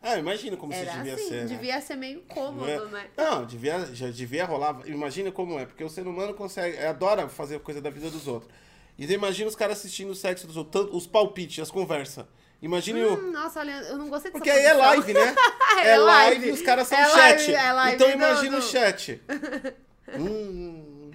Ah, 0.00 0.16
imagina 0.16 0.56
como 0.56 0.72
Era 0.72 0.84
isso 0.90 0.96
devia 0.98 1.14
assim, 1.14 1.28
ser. 1.28 1.34
né? 1.40 1.44
devia 1.46 1.80
ser 1.80 1.96
meio 1.96 2.20
cômodo, 2.22 2.66
Não, 2.66 2.98
é? 2.98 3.02
né? 3.02 3.10
Não, 3.16 3.44
devia, 3.44 3.84
já 3.94 4.08
devia 4.10 4.44
rolar. 4.44 4.80
Imagina 4.86 5.32
como 5.32 5.58
é, 5.58 5.66
porque 5.66 5.82
o 5.82 5.88
ser 5.90 6.06
humano 6.06 6.34
consegue, 6.34 6.78
adora 6.78 7.28
fazer 7.28 7.58
coisa 7.60 7.80
da 7.80 7.90
vida 7.90 8.08
dos 8.10 8.28
outros. 8.28 8.50
E 8.96 9.04
imagina 9.12 9.48
os 9.48 9.56
caras 9.56 9.78
assistindo 9.78 10.10
o 10.10 10.14
sexo 10.14 10.46
dos 10.46 10.56
outros, 10.56 10.82
tanto- 10.84 10.96
os 10.96 11.06
palpites, 11.06 11.58
as 11.60 11.70
conversas. 11.70 12.26
Imagine 12.60 13.04
o. 13.04 13.14
Hum, 13.14 13.30
nossa, 13.32 13.60
olha, 13.60 13.70
eu 13.82 13.96
não 13.98 14.08
gostei 14.08 14.30
dessa 14.32 14.38
Porque 14.38 14.50
aí 14.50 14.64
é 14.64 14.72
live, 14.74 15.14
né? 15.14 15.34
É 15.78 15.88
É 15.90 15.96
live 15.98 16.36
live. 16.36 16.48
e 16.48 16.52
os 16.52 16.62
caras 16.62 16.88
são 16.88 16.98
É 16.98 17.04
chat. 17.04 17.16
live, 17.16 17.54
é 17.54 17.72
live 17.72 17.94
então 17.94 18.10
imagina 18.10 18.56
o 18.58 18.62
chat. 18.62 19.22
hum, 20.18 21.10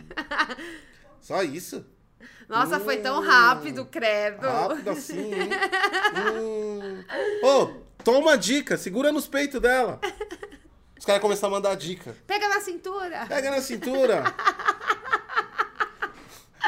só 1.20 1.44
isso? 1.44 1.86
Nossa, 2.48 2.80
foi 2.80 2.98
tão 2.98 3.20
Hum. 3.22 3.26
rápido, 3.26 3.86
credo. 3.86 4.48
Rápido 4.48 4.90
assim, 4.92 5.34
hein? 5.34 5.50
Hum. 6.34 7.04
Ô, 7.44 7.66
toma 8.04 8.20
uma 8.20 8.38
dica, 8.38 8.78
segura 8.78 9.12
nos 9.12 9.28
peitos 9.28 9.60
dela. 9.60 10.00
Os 10.98 11.06
caras 11.06 11.22
começam 11.22 11.48
a 11.50 11.52
mandar 11.52 11.76
dica. 11.76 12.16
Pega 12.26 12.48
na 12.48 12.62
cintura. 12.62 13.26
Pega 13.28 13.52
na 13.52 13.62
cintura. 13.62 14.24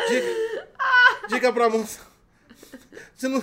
Dica, 0.09 0.67
dica 1.29 1.53
pra 1.53 1.69
moça. 1.69 1.99
Você 3.15 3.27
não, 3.27 3.41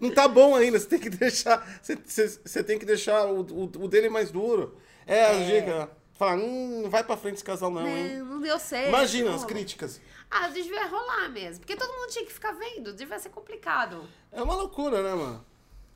não 0.00 0.10
tá 0.10 0.26
bom 0.28 0.54
ainda. 0.54 0.78
Você 0.78 0.86
tem 0.86 0.98
que 0.98 1.10
deixar. 1.10 1.66
Você, 1.82 1.96
você, 1.96 2.28
você 2.44 2.64
tem 2.64 2.78
que 2.78 2.84
deixar 2.84 3.26
o, 3.26 3.40
o, 3.40 3.62
o 3.64 3.88
dele 3.88 4.08
mais 4.08 4.30
duro. 4.30 4.76
É, 5.06 5.24
a 5.24 5.44
dica. 5.44 5.90
Fala, 6.14 6.36
hum, 6.36 6.82
não 6.82 6.90
vai 6.90 7.04
pra 7.04 7.16
frente 7.16 7.34
esse 7.34 7.44
casal, 7.44 7.70
não, 7.70 7.86
hein? 7.86 8.18
Não, 8.18 8.24
não 8.24 8.40
deu 8.40 8.58
certo. 8.58 8.88
Imagina 8.88 9.28
não 9.30 9.36
as 9.36 9.44
críticas. 9.44 10.00
Ah, 10.30 10.48
devia 10.48 10.86
rolar 10.86 11.28
mesmo. 11.28 11.60
Porque 11.60 11.76
todo 11.76 11.92
mundo 11.92 12.10
tinha 12.10 12.24
que 12.24 12.32
ficar 12.32 12.52
vendo. 12.52 12.94
Devia 12.94 13.18
ser 13.18 13.28
complicado. 13.28 14.08
É 14.32 14.42
uma 14.42 14.54
loucura, 14.54 15.02
né, 15.02 15.14
mano? 15.14 15.44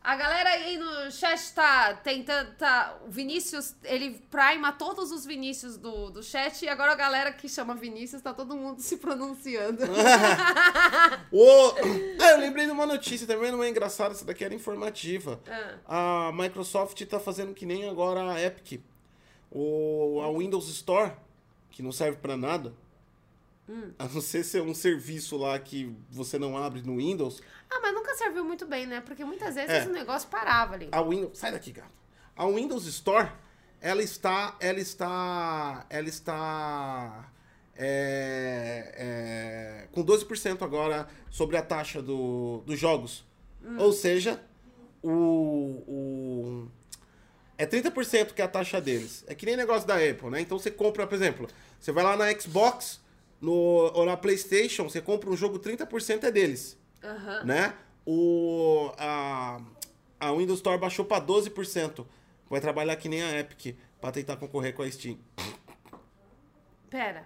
A 0.03 0.17
galera 0.17 0.49
aí 0.49 0.79
no 0.79 1.11
chat 1.11 1.53
tá 1.53 1.93
tentando. 1.93 2.55
Tá, 2.57 2.99
o 3.07 3.11
Vinícius, 3.11 3.77
ele 3.85 4.13
prima 4.31 4.73
todos 4.73 5.13
os 5.13 5.27
Vinícius 5.27 5.77
do, 5.77 6.11
do 6.11 6.23
chat. 6.23 6.65
E 6.65 6.69
agora 6.69 6.93
a 6.93 6.95
galera 6.95 7.33
que 7.33 7.47
chama 7.49 7.75
Vinícius 7.75 8.23
tá 8.23 8.33
todo 8.33 8.57
mundo 8.57 8.81
se 8.83 8.97
pronunciando. 8.97 9.83
Ah, 12.23 12.33
eu 12.33 12.39
lembrei 12.39 12.67
de 12.67 12.73
uma 12.73 12.87
notícia 12.87 13.27
também, 13.27 13.51
não 13.51 13.63
é 13.63 13.69
engraçada, 13.69 14.13
essa 14.13 14.25
daqui 14.25 14.45
era 14.45 14.55
informativa. 14.55 15.41
Ah. 15.87 16.29
A 16.29 16.33
Microsoft 16.33 17.01
tá 17.07 17.19
fazendo 17.19 17.55
que 17.55 17.65
nem 17.65 17.89
agora 17.89 18.33
a 18.33 18.43
Epic. 18.43 18.83
O, 19.51 20.21
a 20.23 20.31
Windows 20.37 20.69
Store, 20.69 21.13
que 21.71 21.83
não 21.83 21.93
serve 21.93 22.19
pra 22.19 22.37
nada. 22.37 22.73
Hum. 23.71 23.93
A 24.01 24.09
não 24.09 24.21
ser 24.21 24.43
ser 24.43 24.63
um 24.63 24.75
serviço 24.75 25.37
lá 25.37 25.57
que 25.57 25.95
você 26.11 26.39
não 26.41 26.57
abre 26.59 26.83
no 26.83 26.97
Windows. 26.97 27.41
ah, 27.71 27.79
mas 27.81 27.95
nunca 27.95 28.13
serviu 28.17 28.45
muito 28.45 28.67
bem, 28.67 28.85
né? 28.85 29.01
Porque 29.01 29.25
muitas 29.25 29.55
vezes 29.55 29.71
É. 29.71 29.87
o 29.87 29.93
negócio 29.93 30.29
parava 30.29 30.75
ali. 30.75 30.89
A 30.91 31.01
Windows. 31.01 31.39
Sai 31.39 31.53
daqui, 31.53 31.71
gato. 31.71 31.93
A 32.37 32.47
Windows 32.47 32.85
Store, 32.87 33.31
ela 33.81 34.03
está. 34.03 34.57
Ela 34.59 34.81
está. 34.81 35.87
Ela 35.89 36.09
está. 36.09 37.31
é, 37.83 38.95
é, 39.85 39.89
com 39.93 40.05
12% 40.05 40.63
agora 40.63 41.09
sobre 41.31 41.57
a 41.57 41.63
taxa 41.63 42.03
do, 42.03 42.63
dos 42.67 42.79
jogos. 42.79 43.25
Ou 43.79 43.93
seja, 43.93 44.43
o, 45.03 45.11
o. 45.87 46.69
É 47.57 47.67
30% 47.67 48.33
que 48.33 48.41
é 48.41 48.45
a 48.45 48.49
taxa 48.49 48.81
deles. 48.81 49.23
É 49.29 49.35
que 49.35 49.45
nem 49.47 49.57
negócio 49.57 49.87
da 49.87 49.95
Apple, 49.97 50.31
né? 50.31 50.41
Então 50.41 50.59
você 50.59 50.71
compra, 50.71 51.07
por 51.07 51.15
exemplo, 51.15 51.47
você 51.79 51.93
vai 51.93 52.03
lá 52.03 52.17
na 52.17 52.33
Xbox 52.39 53.01
no, 53.41 53.53
ou 53.53 54.05
na 54.05 54.17
PlayStation, 54.17 54.85
você 54.85 55.01
compra 55.01 55.31
um 55.31 55.37
jogo, 55.37 55.59
30% 55.59 56.25
é 56.25 56.31
deles 56.31 56.79
Aham. 57.03 57.45
né? 57.45 57.75
O, 58.07 58.93
a, 58.99 59.61
a 60.19 60.33
Windows 60.33 60.59
Store 60.59 60.79
baixou 60.79 61.05
para 61.05 61.25
12%. 61.25 62.05
Vai 62.49 62.61
trabalhar 62.61 62.97
que 62.97 63.09
nem 63.09 63.23
a 63.23 63.39
Epic 63.39 63.77
para 64.01 64.13
tentar 64.13 64.37
concorrer 64.37 64.75
com 64.75 64.83
a 64.83 64.91
Steam. 64.91 65.19
Pera. 66.89 67.25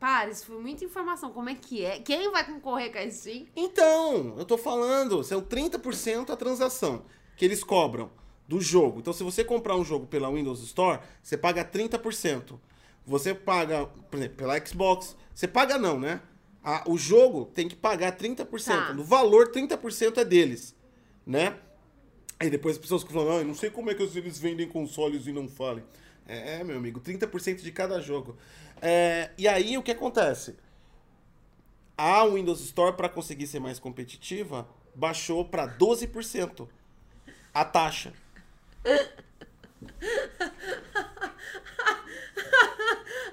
Para, 0.00 0.30
isso 0.30 0.46
foi 0.46 0.58
muita 0.58 0.84
informação. 0.84 1.30
Como 1.30 1.48
é 1.48 1.54
que 1.54 1.84
é? 1.84 2.00
Quem 2.00 2.30
vai 2.32 2.44
concorrer 2.44 2.90
com 2.90 2.98
a 2.98 3.08
Steam? 3.08 3.46
Então, 3.54 4.34
eu 4.36 4.44
tô 4.44 4.58
falando, 4.58 5.22
são 5.22 5.40
30% 5.40 6.30
a 6.30 6.36
transação 6.36 7.04
que 7.36 7.44
eles 7.44 7.62
cobram 7.62 8.10
do 8.48 8.60
jogo. 8.60 8.98
Então, 8.98 9.12
se 9.12 9.22
você 9.22 9.44
comprar 9.44 9.76
um 9.76 9.84
jogo 9.84 10.06
pela 10.06 10.28
Windows 10.30 10.60
Store, 10.62 10.98
você 11.22 11.36
paga 11.36 11.64
30%. 11.64 12.58
Você 13.06 13.34
paga, 13.34 13.86
por 13.86 14.16
exemplo, 14.18 14.36
pela 14.36 14.64
Xbox, 14.64 15.16
você 15.34 15.48
paga 15.48 15.78
não, 15.78 15.98
né? 15.98 16.20
A- 16.62 16.84
o 16.86 16.96
jogo 16.96 17.46
tem 17.46 17.68
que 17.68 17.74
pagar 17.74 18.16
30%. 18.16 18.86
Tá. 18.88 18.94
No 18.94 19.02
valor, 19.02 19.50
30% 19.50 20.18
é 20.18 20.24
deles, 20.24 20.76
né? 21.26 21.56
Aí 22.38 22.50
depois 22.50 22.76
as 22.76 22.80
pessoas 22.80 23.02
falando, 23.02 23.40
ah, 23.40 23.44
não 23.44 23.54
sei 23.54 23.70
como 23.70 23.90
é 23.90 23.94
que 23.94 24.02
eles 24.02 24.38
vendem 24.38 24.68
consoles 24.68 25.26
e 25.26 25.32
não 25.32 25.48
falem. 25.48 25.84
É, 26.26 26.60
é, 26.60 26.64
meu 26.64 26.76
amigo, 26.76 27.00
30% 27.00 27.62
de 27.62 27.72
cada 27.72 28.00
jogo. 28.00 28.36
É, 28.80 29.30
e 29.36 29.48
aí 29.48 29.76
o 29.76 29.82
que 29.82 29.90
acontece? 29.90 30.56
A 31.96 32.24
Windows 32.24 32.60
Store, 32.60 32.96
para 32.96 33.08
conseguir 33.08 33.46
ser 33.46 33.60
mais 33.60 33.78
competitiva, 33.78 34.68
baixou 34.94 35.44
para 35.44 35.66
12% 35.66 36.68
a 37.54 37.64
taxa. 37.64 38.12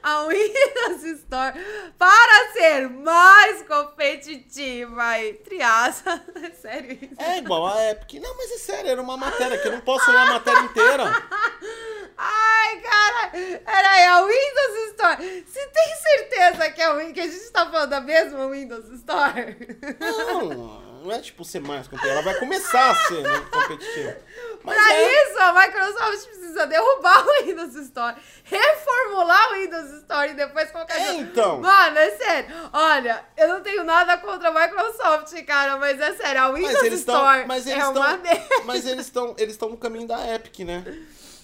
a 0.09 0.27
Windows 0.27 1.03
Store 1.21 1.53
para 1.97 2.53
ser 2.53 2.89
mais 2.89 3.61
competitiva 3.63 5.19
e 5.19 5.33
triaça. 5.35 6.21
É 6.41 6.51
sério 6.51 6.91
isso? 7.01 7.15
É 7.21 7.37
igual 7.39 7.67
a 7.67 7.91
Epic. 7.91 8.21
Não, 8.21 8.35
mas 8.37 8.51
é 8.51 8.57
sério, 8.57 8.89
era 8.91 9.01
uma 9.01 9.17
matéria 9.17 9.57
que 9.57 9.67
eu 9.67 9.73
não 9.73 9.81
posso 9.81 10.09
ler 10.09 10.17
a 10.17 10.25
matéria 10.25 10.61
inteira. 10.61 11.03
Ai, 12.17 12.81
cara, 12.81 13.29
peraí, 13.65 14.03
a 14.05 14.21
Windows 14.25 14.89
Store. 14.91 15.43
Você 15.47 15.67
tem 15.67 15.95
certeza 15.95 16.69
que, 16.71 16.81
é, 16.81 16.89
o- 16.91 17.13
que 17.13 17.19
a 17.19 17.27
gente 17.27 17.51
tá 17.51 17.69
falando 17.69 17.89
da 17.89 18.01
mesma 18.01 18.47
Windows 18.49 18.85
Store? 18.91 19.57
Não, 19.99 20.88
não 20.99 21.11
é 21.11 21.19
tipo 21.19 21.43
ser 21.43 21.59
mais 21.61 21.87
competitiva. 21.87 22.13
Ela 22.13 22.21
vai 22.21 22.35
começar 22.39 22.91
a 22.91 22.95
ser 22.95 23.21
né, 23.21 23.39
competitiva. 23.51 24.17
Mas 24.63 24.75
pra 24.75 24.93
é, 24.93 25.23
isso, 25.23 25.39
a 25.39 25.53
Microsoft 25.53 26.27
precisa 26.27 26.67
derrubar 26.67 27.25
o 27.25 27.43
Windows 27.45 27.75
Store, 27.75 28.15
reformular 28.43 29.51
o 29.51 29.53
Windows 29.55 29.91
Store 30.01 30.29
e 30.29 30.33
depois 30.33 30.69
colocar... 30.71 30.95
É, 30.99 31.15
então. 31.15 31.61
Mano, 31.61 31.97
é 31.97 32.11
sério. 32.11 32.55
Olha, 32.73 33.25
eu 33.37 33.47
não 33.47 33.61
tenho 33.61 33.83
nada 33.83 34.17
contra 34.17 34.49
a 34.49 34.67
Microsoft, 34.67 35.33
cara, 35.45 35.77
mas 35.77 35.99
é 35.99 36.13
sério, 36.13 36.41
a 36.41 36.51
Windows 36.51 36.81
mas. 36.81 36.93
Store 36.93 37.45
Mas 37.47 37.67
eles 37.67 37.83
é 37.83 37.87
estão. 37.87 38.01
uma 38.01 38.17
merda. 38.17 38.55
Mas 38.65 38.85
eles 38.85 39.05
estão. 39.05 39.35
Eles 39.37 39.57
no 39.57 39.77
caminho 39.77 40.07
da 40.07 40.35
Epic, 40.35 40.59
né? 40.59 40.83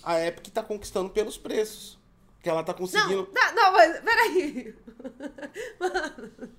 A 0.04 0.20
Epic 0.20 0.54
tá 0.54 0.62
conquistando 0.62 1.10
pelos 1.10 1.38
preços. 1.38 1.98
Que 2.41 2.50
ela 2.50 2.63
tá 2.63 2.74
Não, 2.74 2.80
conseguindo. 2.80 3.30
não, 3.34 3.56
não, 3.56 3.72
mas 3.72 4.00
peraí. 4.02 4.76
Mano, 5.80 6.52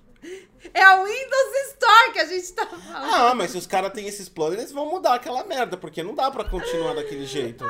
é 0.73 0.81
a 0.81 1.03
Windows 1.03 1.69
Store 1.69 2.13
que 2.13 2.19
a 2.19 2.25
gente 2.25 2.53
tá 2.53 2.65
falando. 2.65 3.13
Ah, 3.13 3.35
mas 3.35 3.51
se 3.51 3.57
os 3.57 3.67
caras 3.67 3.91
têm 3.93 4.07
esses 4.07 4.27
planos, 4.27 4.57
eles 4.57 4.71
vão 4.71 4.89
mudar 4.89 5.15
aquela 5.15 5.43
merda, 5.43 5.77
porque 5.77 6.03
não 6.03 6.15
dá 6.15 6.29
pra 6.31 6.43
continuar 6.43 6.93
daquele 6.93 7.25
jeito. 7.25 7.65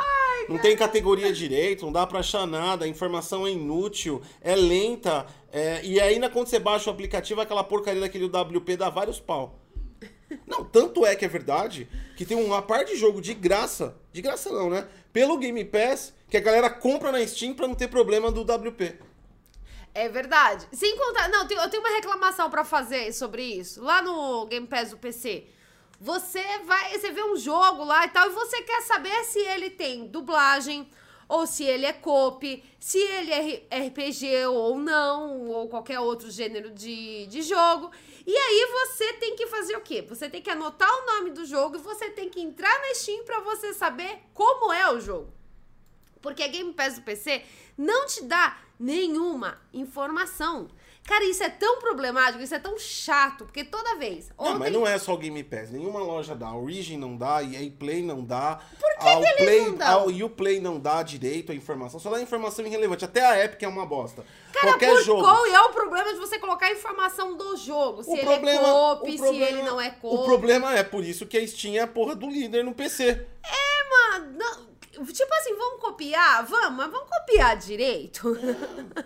não 0.50 0.58
tem 0.58 0.76
categoria 0.76 1.32
direito, 1.32 1.86
não 1.86 1.92
dá 1.92 2.06
pra 2.08 2.20
achar 2.20 2.46
nada, 2.48 2.86
a 2.86 2.88
informação 2.88 3.46
é 3.46 3.52
inútil, 3.52 4.22
é 4.42 4.56
lenta, 4.56 5.26
é, 5.52 5.82
e 5.84 6.00
ainda 6.00 6.30
quando 6.30 6.48
você 6.48 6.60
baixa 6.60 6.90
o 6.90 6.94
aplicativo, 6.94 7.42
aquela 7.42 7.64
porcaria 7.64 8.02
daquele 8.02 8.26
WP 8.26 8.78
dá 8.78 8.90
vários 8.90 9.20
pau. 9.20 9.60
Não, 10.46 10.64
tanto 10.64 11.06
é 11.06 11.16
que 11.16 11.24
é 11.24 11.28
verdade 11.28 11.88
que 12.18 12.26
tem 12.26 12.38
uma 12.38 12.62
parte 12.62 12.94
de 12.94 13.00
jogo 13.00 13.22
de 13.22 13.34
graça, 13.34 13.96
de 14.12 14.22
graça 14.22 14.50
não, 14.50 14.70
né? 14.70 14.88
Pelo 15.14 15.38
Game 15.38 15.64
Pass, 15.64 16.14
que 16.30 16.36
a 16.36 16.42
galera 16.42 16.70
compra 16.70 17.12
na 17.12 17.26
Steam 17.26 17.54
pra 17.54 17.68
não 17.68 17.76
ter 17.76 17.88
problema 17.88 18.30
do 18.30 18.42
WP. 18.42 19.07
É 19.98 20.08
verdade. 20.08 20.68
Sem 20.74 20.96
contar. 20.96 21.28
Não, 21.28 21.42
eu 21.50 21.70
tenho 21.72 21.82
uma 21.82 21.96
reclamação 21.96 22.52
pra 22.52 22.64
fazer 22.64 23.12
sobre 23.12 23.42
isso. 23.42 23.82
Lá 23.82 24.00
no 24.00 24.46
Game 24.46 24.68
Pass 24.68 24.92
do 24.92 24.98
PC. 25.00 25.48
Você 26.00 26.44
vai. 26.66 26.96
Você 26.96 27.12
vê 27.12 27.24
um 27.24 27.36
jogo 27.36 27.84
lá 27.84 28.06
e 28.06 28.10
tal, 28.10 28.28
e 28.30 28.34
você 28.34 28.62
quer 28.62 28.82
saber 28.84 29.24
se 29.24 29.40
ele 29.40 29.72
tem 29.72 30.06
dublagem, 30.06 30.88
ou 31.28 31.48
se 31.48 31.64
ele 31.64 31.88
é 31.88 31.94
coop, 31.94 32.64
se 32.80 33.00
ele 33.00 33.32
é 33.72 33.88
RPG 33.88 34.46
ou 34.46 34.78
não, 34.78 35.48
ou 35.48 35.68
qualquer 35.68 36.00
outro 36.00 36.30
gênero 36.30 36.70
de, 36.70 37.26
de 37.26 37.42
jogo. 37.42 37.90
E 38.24 38.38
aí 38.38 38.70
você 38.72 39.14
tem 39.14 39.36
que 39.36 39.48
fazer 39.48 39.78
o 39.78 39.82
quê? 39.82 40.04
Você 40.08 40.30
tem 40.30 40.44
que 40.44 40.52
anotar 40.52 40.92
o 40.92 41.06
nome 41.08 41.32
do 41.32 41.44
jogo 41.44 41.76
e 41.76 41.80
você 41.80 42.12
tem 42.12 42.30
que 42.30 42.40
entrar 42.40 42.78
na 42.82 42.94
Steam 42.94 43.24
pra 43.24 43.40
você 43.40 43.74
saber 43.74 44.20
como 44.32 44.72
é 44.72 44.94
o 44.94 45.00
jogo. 45.00 45.34
Porque 46.22 46.44
a 46.44 46.48
Game 46.48 46.72
Pass 46.74 46.96
do 46.96 47.02
PC 47.02 47.44
não 47.76 48.06
te 48.06 48.24
dá 48.24 48.67
nenhuma 48.80 49.58
informação. 49.74 50.68
Cara, 51.06 51.24
isso 51.24 51.42
é 51.42 51.48
tão 51.48 51.80
problemático, 51.80 52.44
isso 52.44 52.54
é 52.54 52.60
tão 52.60 52.78
chato, 52.78 53.46
porque 53.46 53.64
toda 53.64 53.96
vez. 53.96 54.30
Não, 54.38 54.46
mas 54.60 54.68
ontem- 54.68 54.72
não 54.72 54.86
é 54.86 55.00
só 55.00 55.14
o 55.14 55.18
Game 55.18 55.42
Pass. 55.42 55.72
Nenhuma 55.72 56.02
loja 56.02 56.36
dá. 56.36 56.48
A 56.48 56.58
Origin 56.58 56.98
não 56.98 57.16
dá, 57.16 57.38
a 57.38 57.44
EA 57.44 57.72
Play 57.80 58.02
não 58.02 58.26
dá. 58.26 58.60
Por 58.78 58.98
que 59.00 59.08
a 59.08 59.22
que 59.22 59.38
Play, 59.38 59.62
não 59.68 59.76
dão? 59.76 59.88
A 60.02 60.26
Uplay 60.26 60.60
não 60.60 60.78
dá 60.78 61.02
direito 61.04 61.54
a 61.54 61.56
informação. 61.56 61.98
Só 61.98 62.10
dá 62.10 62.22
informação 62.22 62.66
irrelevante. 62.66 63.06
Até 63.06 63.26
a 63.26 63.42
Epic 63.46 63.64
é 63.64 63.68
uma 63.70 63.86
bosta. 63.86 64.26
Cara, 64.52 64.68
Qualquer 64.74 64.90
por 64.90 65.02
jogo. 65.04 65.22
qual 65.22 65.46
é 65.46 65.62
o 65.62 65.70
problema 65.70 66.12
de 66.12 66.20
você 66.20 66.38
colocar 66.40 66.66
a 66.66 66.72
informação 66.74 67.38
do 67.38 67.56
jogo? 67.56 68.04
Se 68.04 68.10
O 68.10 68.14
ele 68.14 68.24
problema, 68.26 68.68
é 68.68 68.72
coop, 68.74 69.08
o 69.08 69.12
se 69.14 69.18
problema- 69.18 69.46
ele 69.48 69.64
não 69.64 69.80
é 69.80 69.90
coop. 69.92 70.14
O 70.14 70.24
problema 70.26 70.76
é 70.78 70.84
por 70.84 71.06
isso 71.06 71.26
que 71.26 71.38
a 71.38 71.48
Steam 71.48 71.76
é 71.76 71.80
a 71.80 71.88
porra 71.88 72.16
do 72.18 72.30
líder 72.30 72.66
no 72.66 72.74
PC. 72.74 73.26
É, 73.46 74.12
mano, 74.20 74.34
não- 74.38 74.68
tipo 75.06 75.34
assim, 75.34 75.56
vamos 75.56 75.80
copiar? 75.82 76.46
Vamos, 76.46 76.78
mas 76.78 76.92
vamos 76.92 77.10
copiar 77.10 77.56
direito? 77.58 78.38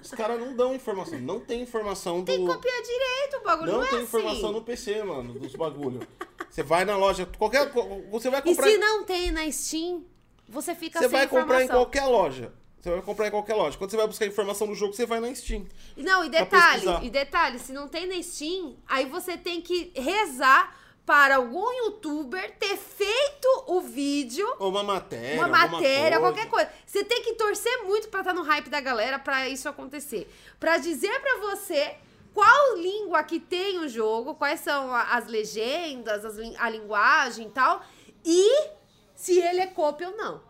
Os 0.02 0.12
caras 0.12 0.40
não 0.40 0.56
dão 0.56 0.74
informação. 0.76 1.20
Não 1.20 1.40
tem 1.40 1.62
informação 1.62 2.20
do. 2.20 2.26
Tem 2.26 2.46
que 2.46 2.52
copiar 2.54 2.82
direito 2.82 3.38
o 3.38 3.44
bagulho, 3.44 3.72
Não, 3.72 3.78
não, 3.80 3.86
é 3.86 3.90
tem 3.90 3.98
assim. 4.00 4.08
informação 4.08 4.52
no 4.52 4.62
PC, 4.62 5.04
mano, 5.04 5.34
dos 5.40 5.56
bagulho. 5.56 6.08
Você 6.50 6.64
vai 6.64 6.86
na 6.86 6.98
loja, 6.98 7.26
qualquer. 7.38 7.72
Você 8.12 8.30
vai 8.30 8.40
E 8.40 8.44
comprar. 8.44 8.68
se 8.70 8.78
não 8.78 9.04
tem 9.04 9.32
na 9.32 9.50
Steam, 9.52 10.06
você 10.48 10.76
fica 10.76 11.00
Você 11.00 11.10
sem 11.10 11.18
vai 11.18 11.28
comprar 11.28 11.64
em 11.64 11.68
qualquer 11.68 12.06
loja. 12.06 12.54
Você 12.80 12.90
vai 12.90 13.02
comprar 13.04 13.28
em 13.28 13.32
qualquer 13.32 13.54
loja. 13.54 13.78
Quando 13.78 13.92
você 13.92 13.98
vai 13.98 14.08
buscar 14.08 14.26
informação 14.26 14.66
do 14.68 14.74
jogo, 14.74 14.94
você 14.94 15.06
vai 15.06 15.20
na 15.20 15.34
Steam. 15.36 15.68
Não, 15.96 16.26
e 16.26 16.30
detalhe, 16.30 17.06
e 17.06 17.10
detalhe, 17.12 17.60
se 17.60 17.72
não 17.72 17.88
tem 17.88 18.08
na 18.08 18.22
Steam, 18.24 18.76
aí 18.88 19.06
você 19.06 19.38
tem 19.38 19.62
que 19.62 19.92
rezar 19.96 20.76
para 21.06 21.38
algum 21.38 21.72
youtuber 21.86 22.56
ter 22.58 22.78
feito 22.78 23.48
o 23.68 23.82
vídeo, 23.82 24.48
Ou 24.60 24.70
uma 24.70 24.84
matéria. 24.84 25.38
uma 25.40 25.48
matéria, 25.48 26.20
coisa. 26.20 26.34
qualquer 26.34 26.50
coisa. 26.50 26.72
Você 26.86 27.04
tem 27.04 27.24
que 27.24 27.34
torcer 27.34 27.84
muito 27.84 28.08
pra 28.10 28.22
estar 28.22 28.34
no 28.34 28.44
hype 28.44 28.70
da 28.70 28.80
galera 28.80 29.18
pra 29.20 29.50
isso 29.50 29.68
acontecer. 29.68 30.32
Pra 30.60 30.78
dizer 30.78 31.20
pra 31.20 31.38
você 31.40 31.96
qual 32.34 32.78
língua 32.78 33.24
que 33.24 33.40
tem 33.40 33.80
o 33.80 33.90
jogo, 33.90 34.36
quais 34.36 34.60
são 34.62 34.94
as 34.94 35.28
legendas, 35.28 36.24
as 36.24 36.38
a 36.58 36.70
linguagem 36.70 37.48
e 37.48 37.52
tal, 37.52 37.82
e 38.24 38.70
se 39.16 39.40
ele 39.40 39.60
é 39.62 39.68
cópia 39.68 40.10
ou 40.10 40.16
não. 40.16 40.42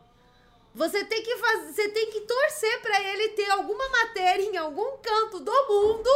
Você 0.74 1.04
tem 1.04 1.22
que 1.24 1.36
fazer, 1.38 1.74
você 1.74 1.90
tem 1.90 2.12
que 2.12 2.22
torcer 2.22 2.82
pra 2.82 3.02
ele 3.02 3.30
ter 3.30 3.50
alguma 3.52 3.90
matéria 3.90 4.44
em 4.44 4.56
algum 4.58 4.98
canto 4.98 5.40
do 5.40 5.52
mundo 5.68 6.10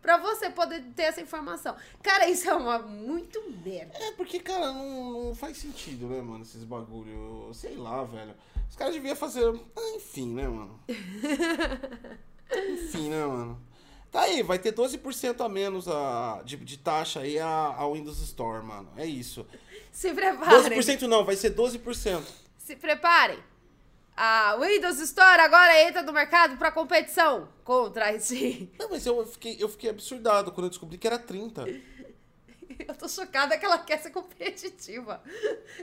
pra 0.00 0.16
você 0.18 0.50
poder 0.50 0.82
ter 0.94 1.04
essa 1.04 1.20
informação. 1.20 1.76
Cara, 2.02 2.28
isso 2.28 2.48
é 2.48 2.54
uma 2.54 2.78
muito 2.78 3.42
merda. 3.64 3.92
É, 3.98 4.12
porque, 4.12 4.38
cara, 4.40 4.72
não, 4.72 5.24
não 5.24 5.34
faz 5.34 5.56
sentido, 5.56 6.06
né, 6.06 6.20
mano, 6.20 6.42
esses 6.42 6.64
bagulho. 6.64 7.50
Sei 7.54 7.76
lá, 7.76 8.04
velho. 8.04 8.34
Os 8.68 8.76
caras 8.76 8.94
deviam 8.94 9.16
fazer. 9.16 9.44
Ah, 9.76 9.92
enfim, 9.96 10.34
né, 10.34 10.48
mano? 10.48 10.80
enfim, 12.50 13.10
né, 13.10 13.24
mano? 13.24 13.60
Tá 14.10 14.22
aí, 14.22 14.42
vai 14.42 14.58
ter 14.58 14.72
12% 14.72 15.44
a 15.44 15.48
menos 15.48 15.88
a, 15.88 16.40
de, 16.44 16.56
de 16.56 16.78
taxa 16.78 17.20
aí 17.20 17.38
a, 17.38 17.48
a 17.48 17.92
Windows 17.92 18.20
Store, 18.20 18.64
mano. 18.64 18.88
É 18.96 19.04
isso. 19.04 19.46
Se 19.92 20.12
preparem. 20.12 20.78
12% 20.78 21.02
não, 21.02 21.24
vai 21.24 21.36
ser 21.36 21.54
12%. 21.54 22.22
Se 22.58 22.76
preparem. 22.76 23.38
A 24.16 24.56
Windows 24.56 24.98
Store 25.00 25.42
agora 25.42 25.82
entra 25.82 26.02
no 26.02 26.12
mercado 26.12 26.56
pra 26.56 26.72
competição 26.72 27.48
contra 27.62 28.08
a 28.08 28.16
Steam. 28.18 28.70
Não, 28.78 28.88
mas 28.88 29.04
eu 29.04 29.26
fiquei, 29.26 29.56
eu 29.60 29.68
fiquei 29.68 29.90
absurdado 29.90 30.50
quando 30.52 30.66
eu 30.66 30.70
descobri 30.70 30.96
que 30.96 31.06
era 31.06 31.18
30. 31.18 31.64
Eu 32.88 32.94
tô 32.94 33.08
chocada 33.08 33.56
que 33.58 33.64
ela 33.64 33.78
quer 33.78 33.98
ser 33.98 34.10
competitiva. 34.10 35.22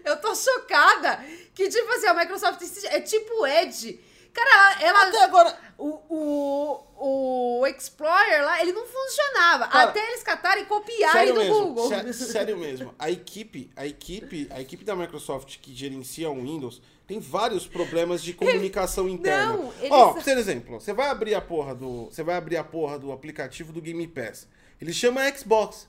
Eu 0.03 0.17
tô 0.19 0.35
chocada 0.35 1.17
que, 1.53 1.69
tipo 1.69 1.91
assim, 1.91 2.07
a 2.07 2.13
Microsoft 2.13 2.61
é 2.85 2.99
tipo 3.01 3.45
Edge. 3.45 3.99
Cara, 4.33 4.81
ela. 4.83 5.07
Até 5.07 5.23
agora. 5.23 5.57
O, 5.77 5.99
o, 6.09 7.59
o 7.59 7.67
Explorer 7.67 8.43
lá, 8.43 8.61
ele 8.61 8.71
não 8.73 8.85
funcionava. 8.85 9.67
Cara, 9.67 9.89
até 9.89 9.99
eles 10.09 10.23
catarem 10.23 10.63
e 10.63 10.65
copiarem 10.65 11.33
do 11.33 11.39
mesmo, 11.39 11.65
Google. 11.67 11.89
sé- 11.89 12.13
sério 12.13 12.57
mesmo. 12.57 12.93
A 12.97 13.11
equipe, 13.11 13.69
a 13.75 13.85
equipe, 13.85 14.47
a 14.51 14.59
equipe 14.61 14.83
da 14.85 14.95
Microsoft 14.95 15.57
que 15.59 15.73
gerencia 15.75 16.29
o 16.29 16.35
Windows 16.41 16.81
tem 17.05 17.19
vários 17.19 17.67
problemas 17.67 18.23
de 18.23 18.33
comunicação 18.33 19.07
interna. 19.09 19.53
Não, 19.57 19.73
eles- 19.79 19.91
Ó, 19.91 20.13
por 20.13 20.37
exemplo, 20.37 20.79
você 20.79 20.93
vai 20.93 21.09
abrir 21.09 21.35
a 21.35 21.41
porra 21.41 21.75
do, 21.75 22.05
você 22.05 22.23
vai 22.23 22.35
abrir 22.35 22.57
a 22.57 22.63
porra 22.63 22.97
do 22.97 23.11
aplicativo 23.11 23.71
do 23.73 23.81
Game 23.81 24.07
Pass. 24.07 24.47
Ele 24.81 24.93
chama 24.93 25.29
Xbox. 25.35 25.87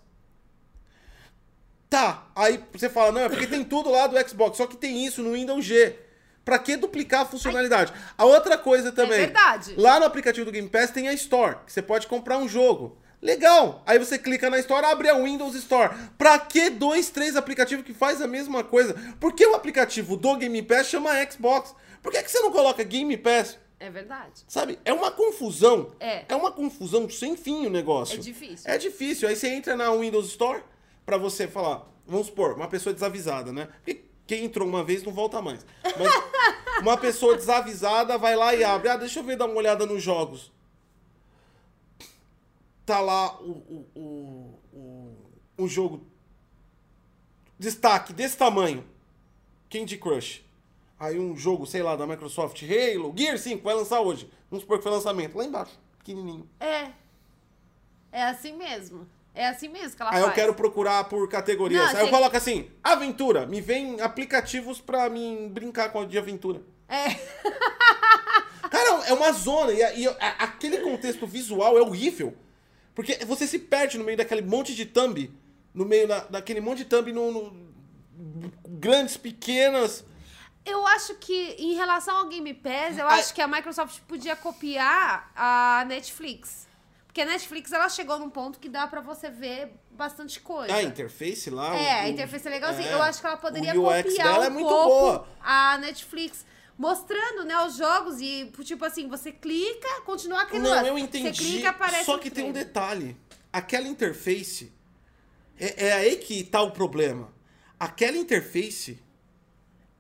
Tá, 1.89 2.27
aí 2.35 2.63
você 2.73 2.89
fala, 2.89 3.13
não, 3.13 3.21
é 3.21 3.29
porque 3.29 3.47
tem 3.47 3.63
tudo 3.63 3.89
lá 3.91 4.07
do 4.09 4.29
Xbox, 4.29 4.57
só 4.57 4.67
que 4.67 4.77
tem 4.77 5.07
isso 5.07 5.23
no 5.23 5.33
Windows 5.35 5.65
G. 5.65 5.97
Pra 6.45 6.59
que 6.59 6.77
duplicar 6.77 7.23
a 7.23 7.25
funcionalidade? 7.25 7.93
A 8.19 8.25
outra 8.25 8.59
coisa 8.59 8.93
também. 8.93 9.19
verdade. 9.21 9.75
Lá 9.77 9.99
no 9.99 10.07
aplicativo 10.07 10.45
do 10.45 10.53
Game 10.53 10.69
Pass 10.69 10.91
tem 10.91 11.09
a 11.09 11.13
Store, 11.15 11.57
que 11.65 11.73
você 11.73 11.81
pode 11.81 12.07
comprar 12.07 12.37
um 12.39 12.49
jogo. 12.49 12.99
Legal! 13.23 13.83
Aí 13.87 13.99
você 13.99 14.19
clica 14.19 14.51
na 14.51 14.59
Store, 14.59 14.85
abre 14.85 15.09
a 15.09 15.15
Windows 15.15 15.55
Store. 15.55 15.95
Pra 16.19 16.39
que 16.39 16.69
dois, 16.69 17.09
três 17.09 17.37
aplicativos 17.37 17.83
que 17.85 17.95
faz 17.95 18.21
a 18.21 18.27
mesma 18.29 18.63
coisa? 18.63 18.95
Por 19.19 19.33
que 19.33 19.47
o 19.47 19.55
aplicativo 19.55 20.15
do 20.15 20.37
Game 20.37 20.61
Pass 20.63 20.89
chama 20.89 21.11
Xbox? 21.31 21.75
Por 22.03 22.13
que, 22.13 22.23
que 22.23 22.31
você 22.31 22.41
não 22.41 22.53
coloca 22.53 22.85
Game 22.85 23.17
Pass? 23.17 23.59
É 23.81 23.89
verdade. 23.89 24.45
Sabe? 24.47 24.79
É 24.85 24.93
uma 24.93 25.11
confusão. 25.11 25.93
É. 25.99 26.25
É 26.29 26.37
uma 26.37 26.53
confusão 26.53 27.09
sem 27.09 27.35
fim 27.35 27.67
o 27.67 27.71
negócio. 27.71 28.17
É 28.17 28.19
difícil. 28.19 28.71
É 28.71 28.79
difícil. 28.79 29.29
Aí 29.29 29.37
você 29.37 29.49
entra 29.49 29.75
na 29.75 29.91
Windows 29.91 30.27
Store 30.27 30.63
pra 31.07 31.17
você 31.17 31.49
falar, 31.49 31.87
vamos 32.07 32.27
supor, 32.27 32.55
uma 32.55 32.69
pessoa 32.69 32.93
desavisada, 32.93 33.53
né? 33.53 33.69
Quem 34.27 34.45
entrou 34.45 34.67
uma 34.67 34.83
vez 34.83 35.03
não 35.03 35.13
volta 35.13 35.41
mais. 35.43 35.65
Mas 35.83 36.13
uma 36.81 36.97
pessoa 36.97 37.37
desavisada 37.37 38.17
vai 38.17 38.35
lá 38.35 38.55
e 38.55 38.65
abre. 38.65 38.89
Ah, 38.89 38.97
deixa 38.97 39.21
eu 39.21 39.25
ver, 39.25 39.37
dar 39.37 39.47
uma 39.47 39.57
olhada 39.57 39.87
nos 39.87 40.03
jogos. 40.03 40.53
Tá 42.87 43.01
lá 43.01 43.41
o, 43.41 43.87
o, 43.95 44.61
o, 44.75 45.17
o, 45.59 45.69
jogo 45.69 46.07
destaque 47.59 48.13
desse 48.13 48.37
tamanho. 48.37 48.85
Candy 49.71 49.97
Crush. 49.97 50.45
Aí 50.99 51.19
um 51.19 51.37
jogo, 51.37 51.67
sei 51.67 51.83
lá, 51.83 51.97
da 51.97 52.07
Microsoft, 52.07 52.63
Halo, 52.63 53.13
Gear 53.17 53.39
5, 53.39 53.63
vai 53.63 53.75
lançar 53.75 54.01
hoje. 54.01 54.31
Vamos 54.51 54.63
supor 54.63 54.79
que 54.79 54.85
foi 54.85 54.93
lançamento. 54.93 55.37
Lá 55.37 55.45
embaixo. 55.45 55.79
pequenininho. 55.99 56.49
É. 56.61 56.91
É 58.13 58.23
assim 58.23 58.53
mesmo. 58.57 59.09
É 59.35 59.49
assim 59.49 59.69
mesmo 59.69 59.97
que 59.97 60.03
ela 60.03 60.11
Aí 60.13 60.17
faz. 60.19 60.29
eu 60.29 60.33
quero 60.33 60.55
procurar 60.55 61.05
por 61.05 61.29
categorias. 61.29 61.93
Não, 61.93 62.01
Aí 62.01 62.07
eu 62.07 62.11
coloco 62.11 62.37
assim, 62.37 62.71
aventura. 62.83 63.45
Me 63.47 63.61
vem 63.61 64.01
aplicativos 64.01 64.81
pra 64.81 65.11
mim 65.11 65.49
brincar 65.53 65.91
com 65.91 66.01
a 66.03 66.05
de 66.07 66.17
aventura. 66.17 66.63
É. 66.89 67.15
Cara, 68.71 69.05
é 69.07 69.13
uma 69.13 69.33
zona. 69.33 69.73
E, 69.73 69.83
a- 69.83 69.95
e 69.95 70.07
a- 70.09 70.13
aquele 70.39 70.79
contexto 70.79 71.27
visual 71.27 71.77
é 71.79 71.83
horrível. 71.83 72.37
Porque 72.95 73.25
você 73.25 73.47
se 73.47 73.59
perde 73.59 73.99
no 73.99 74.05
meio 74.05 74.17
daquele 74.17 74.43
monte 74.43 74.75
de 74.75 74.87
thumb. 74.87 75.33
No 75.73 75.85
meio 75.85 76.07
da, 76.07 76.21
daquele 76.21 76.61
monte 76.61 76.79
de 76.79 76.85
thumb 76.85 77.13
no, 77.13 77.33
no- 77.33 78.53
grandes, 78.69 79.17
pequenas. 79.17 80.05
Eu 80.65 80.87
acho 80.87 81.17
que, 81.17 81.57
em 81.59 81.75
relação 81.75 82.17
ao 82.19 82.29
Game 82.29 82.55
Pass, 82.55 82.97
eu 82.99 83.07
Ah, 83.07 83.15
acho 83.15 83.35
que 83.35 83.43
a 83.43 83.47
Microsoft 83.49 84.01
podia 84.09 84.35
copiar 84.37 85.31
a 85.37 85.85
Netflix. 85.89 86.67
Porque 87.15 87.23
a 87.23 87.27
Netflix, 87.27 87.71
ela 87.71 87.89
chegou 87.89 88.19
num 88.19 88.29
ponto 88.29 88.59
que 88.59 88.69
dá 88.69 88.89
pra 88.89 89.01
você 89.01 89.31
ver 89.31 89.73
bastante 89.93 90.41
coisa. 90.41 90.75
A 90.75 90.83
interface 90.83 91.49
lá. 91.49 91.73
É, 91.77 92.01
a 92.03 92.07
o- 92.07 92.09
interface 92.09 92.49
é 92.49 92.51
legalzinha. 92.51 92.89
é. 92.89 92.93
Eu 92.93 93.01
acho 93.03 93.21
que 93.21 93.27
ela 93.29 93.37
poderia 93.37 93.73
O 93.81 93.87
UX 93.89 94.03
copiar 94.03 94.27
dela 94.33 94.41
um 94.41 94.47
é 94.47 94.51
muito 94.51 94.69
pouco 94.69 94.89
boa. 94.89 95.29
a 95.41 95.79
Netflix. 95.79 96.45
Mostrando, 96.77 97.45
né, 97.45 97.57
os 97.65 97.77
jogos 97.77 98.21
e, 98.21 98.51
tipo 98.65 98.85
assim, 98.85 99.07
você 99.07 99.31
clica, 99.31 100.01
continua 100.05 100.43
aquele 100.43 100.65
Não, 100.65 100.71
lance. 100.71 100.89
eu 100.89 100.99
entendi. 100.99 101.33
Você 101.33 101.45
clica, 101.45 101.71
aparece 101.71 102.05
só 102.05 102.19
que 102.19 102.29
tem 102.33 102.47
um 102.47 102.53
detalhe. 102.53 103.17
Aquela 103.53 103.87
interface. 103.87 104.73
É, 105.57 105.87
é 105.87 105.93
aí 105.93 106.17
que 106.17 106.43
tá 106.43 106.61
o 106.63 106.73
problema. 106.73 107.33
Aquela 107.79 108.17
interface. 108.17 108.99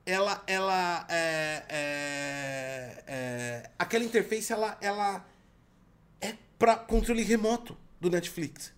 Ela. 0.04 0.42
ela 0.48 1.06
é, 1.08 1.62
é- 1.68 3.04
é- 3.06 3.70
aquela 3.78 4.02
interface, 4.02 4.52
ela, 4.52 4.76
ela 4.80 5.24
pra 6.64 6.76
controle 6.76 7.22
remoto 7.22 7.76
do 8.00 8.08
Netflix. 8.08 8.72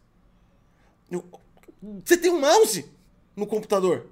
Você 2.05 2.17
tem 2.17 2.33
um 2.33 2.41
mouse 2.41 2.91
no 3.37 3.47
computador. 3.47 4.09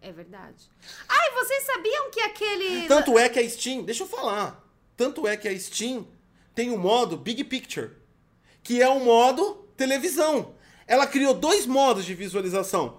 É 0.00 0.10
verdade. 0.10 0.68
Ai, 1.08 1.30
vocês 1.32 1.62
sabiam 1.62 2.10
que 2.10 2.18
aquele... 2.18 2.88
Tanto 2.88 3.16
é 3.16 3.28
que 3.28 3.38
a 3.38 3.48
Steam, 3.48 3.84
deixa 3.84 4.02
eu 4.02 4.08
falar. 4.08 4.68
Tanto 4.96 5.28
é 5.28 5.36
que 5.36 5.46
a 5.46 5.56
Steam 5.56 6.08
tem 6.56 6.72
o 6.72 6.76
modo 6.76 7.16
Big 7.16 7.44
Picture, 7.44 7.92
que 8.64 8.82
é 8.82 8.88
o 8.88 8.98
modo 8.98 9.64
televisão. 9.76 10.56
Ela 10.84 11.06
criou 11.06 11.34
dois 11.34 11.66
modos 11.66 12.04
de 12.04 12.16
visualização. 12.16 12.98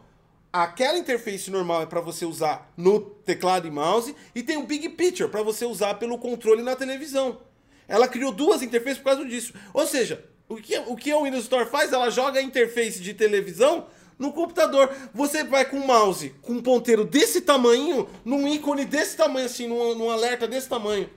Aquela 0.54 0.97
interface 0.97 1.51
normal 1.51 1.82
é 1.82 1.86
para 1.86 1.99
você 1.99 2.25
usar 2.25 2.71
no 2.78 3.01
teclado 3.01 3.67
e 3.67 3.71
mouse 3.71 4.15
e 4.34 4.41
tem 4.41 4.56
o 4.56 4.65
Big 4.65 4.88
Picture 4.88 5.30
para 5.30 5.43
você 5.43 5.65
usar 5.65 5.95
pelo 5.95 6.17
controle 6.17 6.63
na 6.63 6.73
televisão. 6.73 7.41
Ela 7.88 8.08
criou 8.08 8.32
duas 8.32 8.62
interfaces 8.62 8.98
por 8.98 9.06
causa 9.06 9.26
disso. 9.26 9.54
Ou 9.74 9.86
seja, 9.86 10.24
o 10.48 10.56
que, 10.58 10.78
o 10.80 10.95
que 10.95 11.12
a 11.12 11.19
Windows 11.21 11.43
Store 11.43 11.69
faz? 11.69 11.91
Ela 11.93 12.10
joga 12.10 12.39
a 12.39 12.43
interface 12.43 13.00
de 13.02 13.13
televisão 13.13 13.88
no 14.17 14.32
computador. 14.34 14.93
Você 15.13 15.43
vai 15.43 15.65
com 15.65 15.78
o 15.78 15.86
mouse, 15.88 16.30
com 16.41 16.54
um 16.54 16.62
ponteiro 16.62 17.04
desse 17.06 17.41
tamanho, 17.41 18.08
num 18.24 18.48
ícone 18.48 18.86
desse 18.86 19.15
tamanho, 19.17 19.45
assim, 19.45 19.67
num, 19.67 19.95
num 19.95 20.10
alerta 20.10 20.48
desse 20.48 20.67
tamanho. 20.69 21.10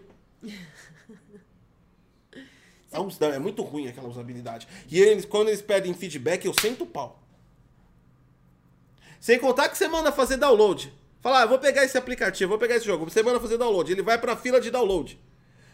É, 2.91 2.99
um- 2.99 3.11
é 3.21 3.39
muito 3.39 3.63
ruim 3.63 3.87
aquela 3.87 4.09
usabilidade. 4.09 4.67
E 4.91 4.99
eles, 4.99 5.25
quando 5.27 5.49
eles 5.49 5.61
pedem 5.61 5.93
feedback, 5.93 6.47
eu 6.47 6.55
sento 6.59 6.85
o 6.85 6.87
pau. 6.87 7.23
Sem 9.21 9.39
contar 9.39 9.69
que 9.69 9.77
você 9.77 9.87
manda 9.89 10.11
fazer 10.11 10.37
download. 10.39 10.93
Fala, 11.21 11.41
ah, 11.41 11.43
eu 11.43 11.49
vou 11.49 11.59
pegar 11.59 11.85
esse 11.85 11.99
aplicativo, 11.99 12.49
vou 12.49 12.59
pegar 12.59 12.77
esse 12.77 12.87
jogo. 12.87 13.05
Você 13.05 13.23
manda 13.23 13.41
fazer 13.41 13.59
download. 13.59 13.93
Ele 13.93 14.03
vai 14.03 14.17
pra 14.19 14.37
fila 14.37 14.61
de 14.61 14.71
download. 14.71 15.21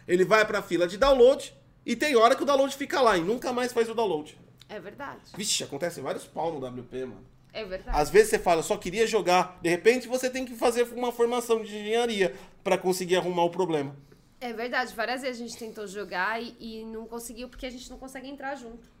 Ele 0.07 0.25
vai 0.25 0.45
pra 0.45 0.61
fila 0.61 0.87
de 0.87 0.97
download 0.97 1.53
e 1.85 1.95
tem 1.95 2.15
hora 2.15 2.35
que 2.35 2.43
o 2.43 2.45
download 2.45 2.75
fica 2.75 3.01
lá 3.01 3.17
e 3.17 3.21
nunca 3.21 3.51
mais 3.51 3.71
faz 3.73 3.89
o 3.89 3.93
download. 3.93 4.37
É 4.67 4.79
verdade. 4.79 5.21
Vixe, 5.35 5.63
acontece 5.63 6.01
vários 6.01 6.25
pau 6.25 6.51
no 6.51 6.65
WP, 6.65 7.05
mano. 7.05 7.25
É 7.53 7.63
verdade. 7.63 7.97
Às 7.97 8.09
vezes 8.09 8.29
você 8.31 8.39
fala, 8.39 8.59
eu 8.59 8.63
só 8.63 8.77
queria 8.77 9.07
jogar. 9.07 9.59
De 9.61 9.69
repente 9.69 10.07
você 10.07 10.29
tem 10.29 10.45
que 10.45 10.55
fazer 10.55 10.83
uma 10.93 11.11
formação 11.11 11.63
de 11.63 11.75
engenharia 11.75 12.35
pra 12.63 12.77
conseguir 12.77 13.15
arrumar 13.15 13.43
o 13.43 13.49
problema. 13.49 13.95
É 14.41 14.51
verdade. 14.51 14.93
Várias 14.93 15.21
vezes 15.21 15.41
a 15.41 15.47
gente 15.47 15.57
tentou 15.57 15.87
jogar 15.87 16.41
e, 16.41 16.55
e 16.59 16.83
não 16.83 17.05
conseguiu 17.05 17.47
porque 17.47 17.65
a 17.65 17.69
gente 17.69 17.89
não 17.89 17.97
consegue 17.97 18.27
entrar 18.27 18.55
junto. 18.55 18.95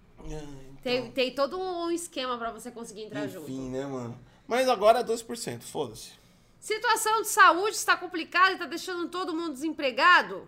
Tem, 0.81 1.11
tem 1.11 1.35
todo 1.35 1.59
um 1.59 1.91
esquema 1.91 2.37
pra 2.37 2.51
você 2.51 2.71
conseguir 2.71 3.03
entrar 3.03 3.27
junto. 3.27 3.51
Enfim, 3.51 3.69
né, 3.69 3.85
mano? 3.85 4.17
Mas 4.47 4.69
agora 4.69 4.99
é 4.99 5.03
2%, 5.03 5.61
foda-se. 5.61 6.11
Situação 6.59 7.21
de 7.21 7.27
saúde 7.27 7.75
está 7.75 7.97
complicada 7.97 8.53
e 8.53 8.57
tá 8.57 8.65
deixando 8.65 9.07
todo 9.09 9.35
mundo 9.35 9.53
desempregado. 9.53 10.47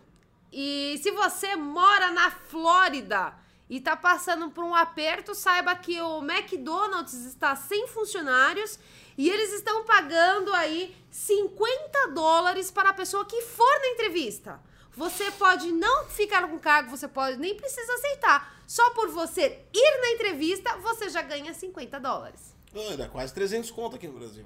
E 0.52 1.00
se 1.02 1.12
você 1.12 1.56
mora 1.56 2.12
na 2.12 2.32
Flórida 2.32 3.34
e 3.70 3.82
tá 3.82 3.98
passando 3.98 4.50
por 4.50 4.64
um 4.64 4.74
aperto, 4.74 5.36
saiba 5.36 5.76
que 5.76 6.00
o 6.02 6.20
McDonald's 6.24 7.14
está 7.26 7.56
sem 7.56 7.88
funcionários 7.88 8.80
e 9.18 9.30
eles 9.30 9.52
estão 9.54 9.84
pagando 9.84 10.54
aí 10.54 10.96
50 11.12 12.08
dólares 12.14 12.72
para 12.72 12.90
a 12.90 12.94
pessoa 12.94 13.26
que 13.26 13.42
for 13.42 13.80
na 13.82 13.88
entrevista. 13.88 14.60
Você 14.96 15.30
pode 15.32 15.72
não 15.72 16.06
ficar 16.06 16.48
com 16.48 16.58
cargo, 16.58 16.90
você 16.90 17.08
pode 17.08 17.38
nem 17.38 17.56
precisa 17.56 17.94
aceitar. 17.94 18.56
Só 18.66 18.90
por 18.92 19.10
você 19.10 19.64
ir 19.74 20.02
na 20.02 20.12
entrevista, 20.12 20.78
você 20.78 21.10
já 21.10 21.22
ganha 21.22 21.54
50 21.54 22.00
dólares. 22.00 22.56
Ah, 22.74 22.96
dá 22.96 23.08
quase 23.08 23.34
300 23.34 23.70
conto 23.72 23.96
aqui 23.96 24.08
no 24.08 24.18
Brasil. 24.18 24.46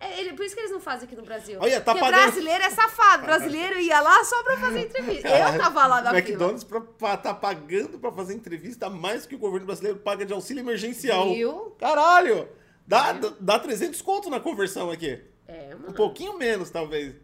É, 0.00 0.20
ele- 0.20 0.32
por 0.34 0.44
isso 0.44 0.54
que 0.54 0.60
eles 0.60 0.72
não 0.72 0.80
fazem 0.80 1.06
aqui 1.06 1.16
no 1.16 1.22
Brasil. 1.22 1.58
Olha, 1.60 1.80
tá 1.80 1.92
Porque 1.94 2.00
pagando- 2.10 2.22
brasileiro 2.22 2.64
é 2.64 2.70
safado. 2.70 3.24
Brasileiro 3.24 3.78
ia 3.80 4.00
lá 4.00 4.22
só 4.24 4.42
pra 4.42 4.56
fazer 4.58 4.80
entrevista. 4.80 5.28
Eu 5.28 5.58
tava 5.58 5.86
lá 5.86 6.02
na 6.02 6.10
O 6.10 6.14
fila. 6.14 6.18
McDonald's 6.18 6.64
pra, 6.64 7.16
tá 7.16 7.32
pagando 7.32 7.98
pra 7.98 8.12
fazer 8.12 8.34
entrevista 8.34 8.90
mais 8.90 9.24
que 9.24 9.34
o 9.34 9.38
governo 9.38 9.66
brasileiro 9.66 9.98
paga 9.98 10.26
de 10.26 10.32
auxílio 10.32 10.60
emergencial. 10.60 11.32
Viu? 11.32 11.74
Caralho! 11.78 12.48
Dá, 12.86 13.12
dá, 13.12 13.32
dá 13.40 13.58
300 13.58 14.02
conto 14.02 14.28
na 14.28 14.40
conversão 14.40 14.90
aqui. 14.90 15.22
É, 15.48 15.74
Um 15.74 15.78
mano. 15.78 15.94
pouquinho 15.94 16.36
menos, 16.36 16.68
talvez. 16.70 17.14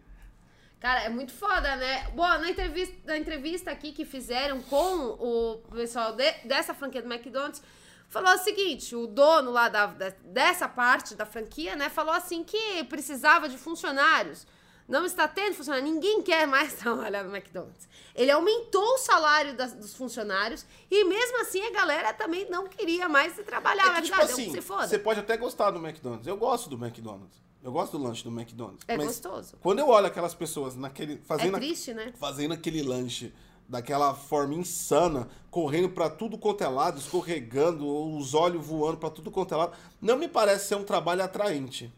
Cara, 0.78 1.02
é 1.02 1.08
muito 1.10 1.32
foda, 1.34 1.76
né? 1.76 2.06
Bom, 2.14 2.26
na 2.26 2.48
entrevista, 2.50 2.94
na 3.04 3.18
entrevista 3.18 3.70
aqui 3.70 3.92
que 3.92 4.06
fizeram 4.06 4.62
com 4.62 4.76
o 5.20 5.56
pessoal 5.74 6.12
de- 6.16 6.32
dessa 6.44 6.72
franquia 6.72 7.02
do 7.02 7.12
McDonald's, 7.12 7.62
falou 8.10 8.34
o 8.34 8.38
seguinte: 8.38 8.94
o 8.94 9.06
dono 9.06 9.50
lá 9.50 9.68
da, 9.70 9.86
dessa 10.24 10.68
parte 10.68 11.14
da 11.14 11.24
franquia, 11.24 11.74
né, 11.76 11.88
falou 11.88 12.12
assim 12.12 12.44
que 12.44 12.84
precisava 12.84 13.48
de 13.48 13.56
funcionários. 13.56 14.46
Não 14.86 15.06
está 15.06 15.28
tendo 15.28 15.54
funcionário, 15.54 15.86
ninguém 15.86 16.20
quer 16.20 16.48
mais 16.48 16.74
trabalhar 16.82 17.22
no 17.22 17.34
McDonald's. 17.34 17.88
Ele 18.12 18.30
aumentou 18.32 18.82
o 18.94 18.98
salário 18.98 19.54
das- 19.56 19.72
dos 19.72 19.94
funcionários 19.94 20.66
e 20.90 21.04
mesmo 21.04 21.40
assim 21.42 21.62
a 21.64 21.70
galera 21.70 22.12
também 22.12 22.50
não 22.50 22.66
queria 22.66 23.08
mais 23.08 23.34
trabalhar. 23.36 23.86
É 23.98 24.02
que, 24.02 24.08
tipo 24.08 24.20
ah, 24.20 24.24
assim, 24.24 24.50
você 24.50 24.98
pode 24.98 25.20
até 25.20 25.36
gostar 25.36 25.70
do 25.70 25.78
McDonald's. 25.78 26.26
Eu 26.26 26.36
gosto 26.36 26.68
do 26.68 26.76
McDonald's. 26.84 27.40
Eu 27.62 27.70
gosto 27.70 27.96
do 27.96 28.02
lanche 28.02 28.24
do 28.24 28.30
McDonald's. 28.30 28.82
É 28.88 28.96
gostoso. 28.96 29.54
Quando 29.60 29.78
eu 29.78 29.88
olho 29.88 30.06
aquelas 30.06 30.34
pessoas 30.34 30.74
naquele, 30.74 31.14
É 31.14 31.18
fazendo, 31.24 31.54
triste, 31.54 31.94
né? 31.94 32.12
fazendo 32.18 32.52
aquele 32.54 32.82
lanche 32.82 33.32
daquela 33.70 34.12
forma 34.14 34.54
insana, 34.54 35.28
correndo 35.48 35.88
pra 35.90 36.10
tudo 36.10 36.36
quanto 36.36 36.64
é 36.64 36.68
lado, 36.68 36.98
escorregando, 36.98 37.86
os 38.16 38.34
olhos 38.34 38.66
voando 38.66 38.98
pra 38.98 39.08
tudo 39.08 39.30
quanto 39.30 39.54
é 39.54 39.56
lado, 39.56 39.76
não 40.02 40.18
me 40.18 40.26
parece 40.26 40.66
ser 40.66 40.74
um 40.74 40.82
trabalho 40.82 41.22
atraente. 41.22 41.92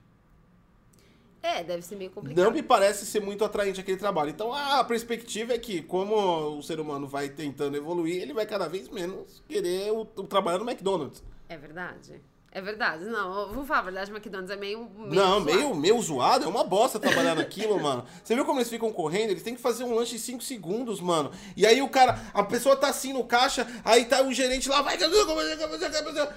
É, 1.43 1.65
deve 1.65 1.83
ser 1.83 1.97
meio 1.97 2.11
complicado. 2.11 2.45
Não 2.45 2.53
me 2.53 2.63
parece 2.63 3.05
ser 3.05 3.21
muito 3.21 3.45
atraente 3.45 3.81
aquele 3.81 3.97
trabalho. 3.97 4.31
Então 4.31 4.53
a 4.53 4.85
perspectiva 4.85 5.55
é 5.55 5.59
que, 5.59 5.83
como 5.83 6.15
o 6.59 6.63
ser 6.63 6.79
humano 6.79 7.09
vai 7.09 7.31
tentando 7.31 7.77
evoluir, 7.77 8.23
ele 8.23 8.33
vai 8.33 8.47
cada 8.47 8.69
vez 8.69 8.89
menos 8.89 9.43
querer 9.49 9.91
o, 9.91 10.03
o 10.03 10.23
trabalhar 10.25 10.59
no 10.59 10.71
McDonald's. 10.71 11.25
É 11.49 11.57
verdade. 11.57 12.23
É 12.55 12.61
verdade. 12.61 13.05
Não, 13.07 13.51
vou 13.51 13.65
falar 13.65 13.79
a 13.79 13.83
verdade, 13.85 14.11
McDonald's 14.11 14.51
é 14.51 14.57
meio. 14.57 14.87
meio 14.95 15.15
Não, 15.15 15.41
zoado. 15.41 15.45
meio, 15.47 15.75
meio 15.75 16.01
zoado, 16.03 16.45
é 16.45 16.49
uma 16.49 16.63
bosta 16.63 17.01
trabalhar 17.01 17.35
naquilo, 17.35 17.81
mano. 17.81 18.05
Você 18.23 18.35
viu 18.35 18.45
como 18.45 18.59
eles 18.59 18.69
ficam 18.69 18.93
correndo? 18.93 19.31
Eles 19.31 19.43
têm 19.43 19.55
que 19.55 19.61
fazer 19.61 19.85
um 19.85 19.95
lanche 19.95 20.17
em 20.17 20.19
5 20.19 20.43
segundos, 20.43 21.01
mano. 21.01 21.33
E 21.57 21.67
aí 21.67 21.81
o 21.81 21.89
cara, 21.89 22.21
a 22.35 22.43
pessoa 22.43 22.77
tá 22.77 22.89
assim 22.89 23.15
no 23.15 23.25
caixa, 23.25 23.67
aí 23.83 24.05
tá 24.05 24.21
o 24.23 24.31
gerente 24.35 24.69
lá, 24.69 24.83
vai. 24.83 24.99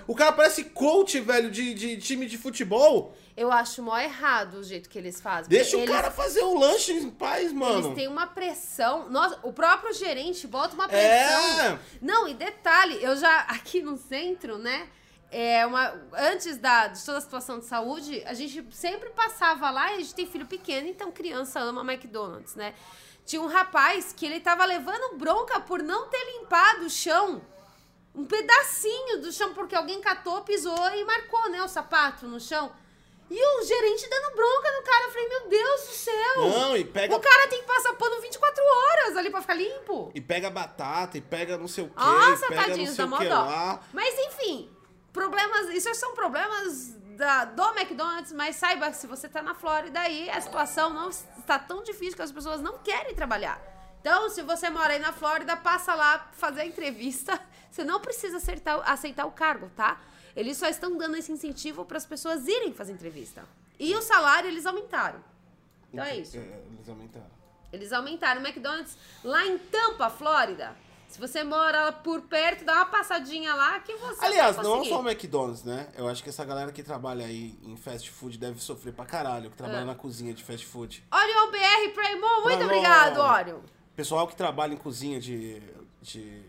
O 0.07 0.15
cara 0.15 0.31
parece 0.31 0.63
coach, 0.63 1.19
velho, 1.19 1.51
de, 1.51 1.73
de 1.73 1.97
time 1.97 2.25
de 2.27 2.37
futebol. 2.37 3.13
Eu 3.35 3.51
acho 3.51 3.83
mó 3.83 3.97
errado 3.97 4.59
o 4.59 4.63
jeito 4.63 4.89
que 4.89 4.97
eles 4.97 5.19
fazem. 5.19 5.49
Deixa 5.49 5.75
porque 5.77 5.91
o 5.91 5.93
cara 5.93 6.09
fazer 6.09 6.43
o 6.43 6.57
lanche 6.57 6.93
em 6.93 7.09
paz, 7.09 7.51
mano. 7.51 7.87
Eles 7.87 7.95
têm 7.95 8.07
uma 8.07 8.27
pressão. 8.27 9.09
Nossa, 9.09 9.37
o 9.43 9.51
próprio 9.51 9.93
gerente 9.93 10.47
bota 10.47 10.73
uma 10.75 10.85
É. 10.85 10.87
pressão. 10.87 11.79
Não, 12.01 12.25
e 12.29 12.33
detalhe, 12.33 13.03
eu 13.03 13.17
já 13.17 13.39
aqui 13.51 13.81
no 13.81 13.97
centro, 13.97 14.57
né? 14.57 14.87
É 15.31 15.65
uma, 15.65 15.93
antes 16.13 16.57
da, 16.57 16.87
de 16.87 17.03
toda 17.03 17.17
a 17.17 17.21
situação 17.21 17.59
de 17.59 17.65
saúde, 17.65 18.23
a 18.25 18.33
gente 18.33 18.65
sempre 18.71 19.09
passava 19.09 19.69
lá 19.69 19.91
e 19.91 19.95
a 19.95 19.99
gente 19.99 20.15
tem 20.15 20.25
filho 20.25 20.45
pequeno, 20.45 20.87
então 20.87 21.11
criança 21.11 21.59
ama 21.59 21.81
McDonald's, 21.81 22.55
né? 22.55 22.73
Tinha 23.25 23.41
um 23.41 23.47
rapaz 23.47 24.13
que 24.13 24.25
ele 24.25 24.39
tava 24.39 24.63
levando 24.65 25.17
bronca 25.17 25.59
por 25.59 25.81
não 25.81 26.07
ter 26.07 26.23
limpado 26.37 26.85
o 26.85 26.89
chão. 26.89 27.41
Um 28.13 28.23
pedacinho 28.23 29.19
do 29.19 29.31
chão, 29.31 29.53
porque 29.53 29.75
alguém 29.75 29.99
catou, 29.99 30.41
pisou 30.41 30.89
e 30.95 31.03
marcou, 31.03 31.49
né, 31.49 31.61
o 31.61 31.67
sapato 31.67 32.27
no 32.27 32.39
chão. 32.39 32.71
E 33.29 33.43
o 33.43 33.63
gerente 33.63 34.07
dando 34.07 34.35
bronca 34.35 34.71
no 34.71 34.83
cara. 34.83 35.05
Eu 35.05 35.11
falei, 35.11 35.27
meu 35.27 35.49
Deus 35.49 35.81
do 35.81 35.93
céu. 35.93 36.49
Não, 36.49 36.77
e 36.77 36.85
pega. 36.85 37.15
O 37.15 37.19
cara 37.19 37.47
tem 37.47 37.59
que 37.59 37.67
passar 37.67 37.93
pano 37.93 38.21
24 38.21 38.63
horas 38.63 39.17
ali 39.17 39.31
pra 39.31 39.41
ficar 39.41 39.55
limpo. 39.55 40.11
E 40.13 40.21
pega 40.21 40.49
batata, 40.51 41.17
e 41.17 41.21
pega 41.21 41.57
não 41.57 41.67
sei 41.67 41.85
o 41.85 41.87
quê, 41.87 41.95
Nossa, 41.97 42.45
e 42.45 42.49
pega 42.49 42.61
tadinhos, 42.61 42.95
não 42.95 42.95
sei 42.95 43.05
dá 43.07 43.15
o 43.15 43.19
que 43.19 43.27
lá. 43.27 43.81
Mas 43.91 44.15
enfim, 44.19 44.69
problemas. 45.15 45.69
Isso 45.69 45.95
são 45.95 46.13
problemas 46.13 46.93
da, 47.15 47.45
do 47.45 47.63
McDonald's, 47.77 48.33
mas 48.33 48.57
saiba 48.57 48.91
que 48.91 48.97
se 48.97 49.07
você 49.07 49.29
tá 49.29 49.41
na 49.41 49.55
Flórida 49.55 50.01
aí, 50.01 50.29
a 50.29 50.41
situação 50.41 50.89
não 50.93 51.09
está 51.09 51.57
tão 51.57 51.81
difícil 51.81 52.17
que 52.17 52.21
as 52.21 52.33
pessoas 52.33 52.61
não 52.61 52.77
querem 52.79 53.15
trabalhar. 53.15 53.59
Então, 54.01 54.29
se 54.29 54.41
você 54.41 54.69
mora 54.69 54.93
aí 54.93 54.99
na 54.99 55.13
Flórida, 55.13 55.55
passa 55.55 55.95
lá 55.95 56.29
fazer 56.33 56.61
a 56.61 56.65
entrevista. 56.65 57.39
Você 57.71 57.83
não 57.83 57.99
precisa 57.99 58.37
aceitar, 58.37 58.79
aceitar 58.89 59.25
o 59.25 59.31
cargo, 59.31 59.69
tá? 59.75 59.99
Eles 60.33 60.55
só 60.57 60.69
estão 60.69 60.95
dando 60.95 61.17
esse 61.17 61.29
incentivo 61.29 61.83
para 61.83 61.97
as 61.97 62.05
pessoas 62.05 62.47
irem 62.47 62.71
fazer 62.71 62.93
entrevista. 62.93 63.43
E 63.77 63.93
o 63.95 64.01
salário 64.01 64.47
eles 64.47 64.65
aumentaram. 64.65 65.21
Então 65.91 66.05
é 66.05 66.15
isso. 66.15 66.37
Eles 66.37 66.87
aumentaram. 66.87 67.31
Eles 67.73 67.91
aumentaram 67.91 68.41
o 68.41 68.45
McDonald's 68.45 68.97
lá 69.23 69.45
em 69.45 69.57
Tampa, 69.57 70.09
Flórida. 70.09 70.73
Se 71.09 71.19
você 71.19 71.43
mora 71.43 71.91
por 71.93 72.21
perto, 72.23 72.65
dá 72.65 72.73
uma 72.75 72.85
passadinha 72.87 73.53
lá 73.55 73.79
que 73.79 73.95
você 73.95 74.25
Aliás, 74.25 74.57
não 74.57 74.83
só 74.83 75.01
o 75.01 75.09
McDonald's, 75.09 75.63
né? 75.63 75.87
Eu 75.95 76.07
acho 76.09 76.21
que 76.21 76.29
essa 76.29 76.43
galera 76.43 76.71
que 76.73 76.83
trabalha 76.83 77.25
aí 77.25 77.57
em 77.63 77.77
fast 77.77 78.09
food 78.11 78.37
deve 78.37 78.59
sofrer 78.59 78.93
pra 78.93 79.05
caralho, 79.05 79.49
que 79.49 79.55
trabalha 79.55 79.83
Ah. 79.83 79.85
na 79.85 79.95
cozinha 79.95 80.33
de 80.33 80.43
fast 80.43 80.65
food. 80.65 81.03
Orion 81.11 81.51
BR 81.51 81.93
Primo, 81.93 82.41
muito 82.43 82.63
obrigado, 82.65 83.19
Orion. 83.19 83.59
Pessoal 83.95 84.27
que 84.27 84.35
trabalha 84.35 84.73
em 84.73 84.77
cozinha 84.77 85.19
de. 85.19 85.61
de. 86.01 86.43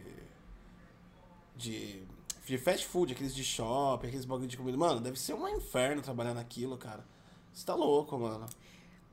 de. 1.55 2.03
de 2.45 2.59
fast 2.59 2.87
food, 2.87 3.13
aqueles 3.13 3.35
de 3.35 3.45
shopping, 3.45 4.09
aqueles 4.09 4.25
bagulho 4.25 4.49
de 4.49 4.57
comida. 4.57 4.77
Mano, 4.77 5.01
deve 5.01 5.19
ser 5.19 5.35
um 5.35 5.49
inferno 5.49 6.03
trabalhar 6.03 6.35
naquilo, 6.35 6.77
cara. 6.77 7.05
Você 7.53 7.65
tá 7.65 7.75
louco, 7.75 8.19
mano. 8.19 8.47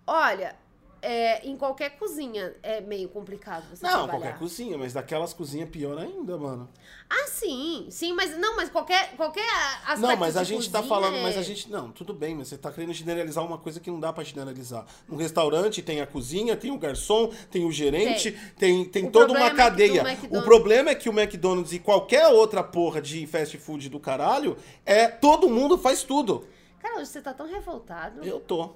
Olha, 0.06 0.56
é, 1.04 1.46
em 1.46 1.58
qualquer 1.58 1.92
cozinha 1.98 2.56
é 2.64 2.80
meio 2.80 3.10
complicado 3.10 3.66
você 3.70 3.86
Não, 3.86 3.92
trabalhar. 3.92 4.12
qualquer 4.20 4.40
cozinha, 4.40 4.78
mas 4.78 4.94
daquelas 4.94 5.34
cozinhas 5.34 5.70
pior 5.70 5.98
ainda, 5.98 6.38
mano. 6.38 6.70
Ah, 7.10 7.28
sim, 7.28 7.88
sim, 7.90 8.14
mas 8.14 8.38
não, 8.38 8.56
mas 8.56 8.70
qualquer, 8.70 9.14
qualquer 9.18 9.46
aspecto 9.82 10.00
Não, 10.00 10.16
mas 10.16 10.38
a 10.38 10.44
gente 10.44 10.72
tá 10.72 10.82
falando, 10.82 11.18
é- 11.18 11.22
mas 11.22 11.38
a 11.38 11.42
gente. 11.44 11.70
Não, 11.70 11.92
tudo 11.92 12.14
bem, 12.14 12.34
mas 12.34 12.48
você 12.48 12.58
tá 12.58 12.72
querendo 12.72 12.94
generalizar 12.94 13.46
uma 13.46 13.58
coisa 13.58 13.80
que 13.82 13.92
não 13.92 14.00
dá 14.00 14.14
pra 14.14 14.24
generalizar. 14.24 14.86
No 15.08 15.18
restaurante 15.18 15.82
tem 15.82 16.00
a 16.00 16.08
cozinha, 16.08 16.56
tem 16.56 16.72
o 16.72 16.78
garçom, 16.78 17.28
tem 17.52 17.66
o 17.66 17.72
gerente, 17.72 18.32
tem, 18.58 18.86
tem, 18.86 19.12
toda 19.12 19.34
uma 19.34 19.48
é 19.48 19.54
cadeia. 19.54 20.04
o 20.32 20.42
problema 20.42 20.92
é 20.92 20.96
que 20.96 21.10
o 21.10 21.20
McDonald's 21.20 21.74
e 21.74 21.80
qualquer 21.80 22.28
outra 22.30 22.64
porra 22.64 23.02
de 23.02 23.28
fast 23.28 23.58
food 23.58 23.90
do 23.90 24.00
caralho 24.00 24.56
é 24.86 25.08
todo 25.10 25.50
mundo 25.50 25.78
faz 25.78 26.02
tudo. 26.04 26.48
Cara, 26.80 26.96
hoje 26.96 27.08
você 27.08 27.22
tá 27.22 27.34
tão 27.34 27.48
revoltado. 27.48 28.24
Eu 28.24 28.40
tô. 28.40 28.72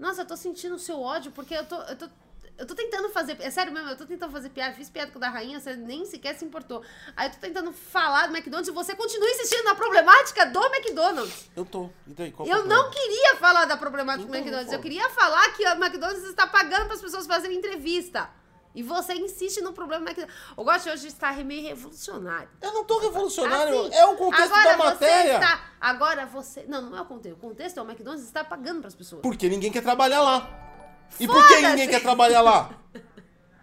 Nossa, 0.00 0.22
eu 0.22 0.26
tô 0.26 0.34
sentindo 0.34 0.76
o 0.76 0.78
seu 0.78 0.98
ódio, 0.98 1.30
porque 1.30 1.54
eu 1.54 1.64
tô, 1.66 1.76
eu 1.82 1.94
tô. 1.94 2.08
Eu 2.56 2.66
tô 2.66 2.74
tentando 2.74 3.08
fazer. 3.10 3.36
É 3.40 3.50
sério 3.50 3.72
mesmo, 3.72 3.88
eu 3.88 3.96
tô 3.96 4.04
tentando 4.04 4.32
fazer 4.32 4.50
piada. 4.50 4.74
Fiz 4.74 4.90
piada 4.90 5.10
com 5.10 5.18
o 5.18 5.20
da 5.20 5.28
rainha, 5.28 5.60
você 5.60 5.76
nem 5.76 6.04
sequer 6.04 6.34
se 6.34 6.44
importou. 6.44 6.82
Aí 7.16 7.28
eu 7.28 7.32
tô 7.32 7.38
tentando 7.38 7.72
falar 7.72 8.26
do 8.26 8.36
McDonald's 8.36 8.68
e 8.68 8.72
você 8.72 8.94
continua 8.94 9.28
insistindo 9.30 9.64
na 9.64 9.74
problemática 9.74 10.44
do 10.46 10.62
McDonald's. 10.66 11.50
Eu 11.54 11.64
tô. 11.64 11.88
E 12.06 12.12
daí, 12.12 12.32
qual 12.32 12.46
o 12.46 12.50
Eu 12.50 12.66
não 12.66 12.90
queria 12.90 13.36
falar 13.36 13.66
da 13.66 13.76
problemática 13.76 14.26
do 14.26 14.28
Então, 14.28 14.40
McDonald's. 14.40 14.72
Eu 14.72 14.80
queria 14.80 15.08
falar 15.10 15.52
que 15.52 15.64
o 15.64 15.70
McDonald's 15.72 16.24
está 16.24 16.46
pagando 16.46 16.86
para 16.86 16.94
as 16.94 17.00
pessoas 17.02 17.26
fazerem 17.26 17.56
entrevista. 17.56 18.28
E 18.74 18.82
você 18.82 19.14
insiste 19.14 19.60
no 19.60 19.72
problema 19.72 20.04
do 20.04 20.08
McDonald's. 20.08 20.36
O 20.56 20.64
Gosto 20.64 20.88
hoje 20.90 21.08
está 21.08 21.32
meio 21.32 21.62
revolucionário. 21.62 22.48
Eu 22.62 22.72
não 22.72 22.84
tô 22.84 23.00
revolucionário, 23.00 23.86
Assim, 23.86 23.94
é 23.94 24.06
o 24.06 24.16
contexto 24.16 24.50
da 24.50 24.76
matéria. 24.76 25.34
Está, 25.34 25.64
agora 25.80 26.26
você. 26.26 26.64
Não, 26.68 26.82
não 26.82 26.96
é 26.96 27.00
o 27.00 27.04
contexto. 27.04 27.36
O 27.36 27.40
contexto 27.40 27.78
é 27.78 27.82
o 27.82 27.84
McDonald's 27.84 28.24
está 28.24 28.44
pagando 28.44 28.80
para 28.80 28.88
as 28.88 28.94
pessoas. 28.94 29.22
Porque 29.22 29.48
ninguém 29.48 29.72
quer 29.72 29.82
trabalhar 29.82 30.20
lá. 30.20 30.48
E 31.18 31.26
por 31.26 31.46
que 31.48 31.60
ninguém 31.60 31.88
quer 31.88 32.00
trabalhar 32.00 32.40
lá? 32.42 32.70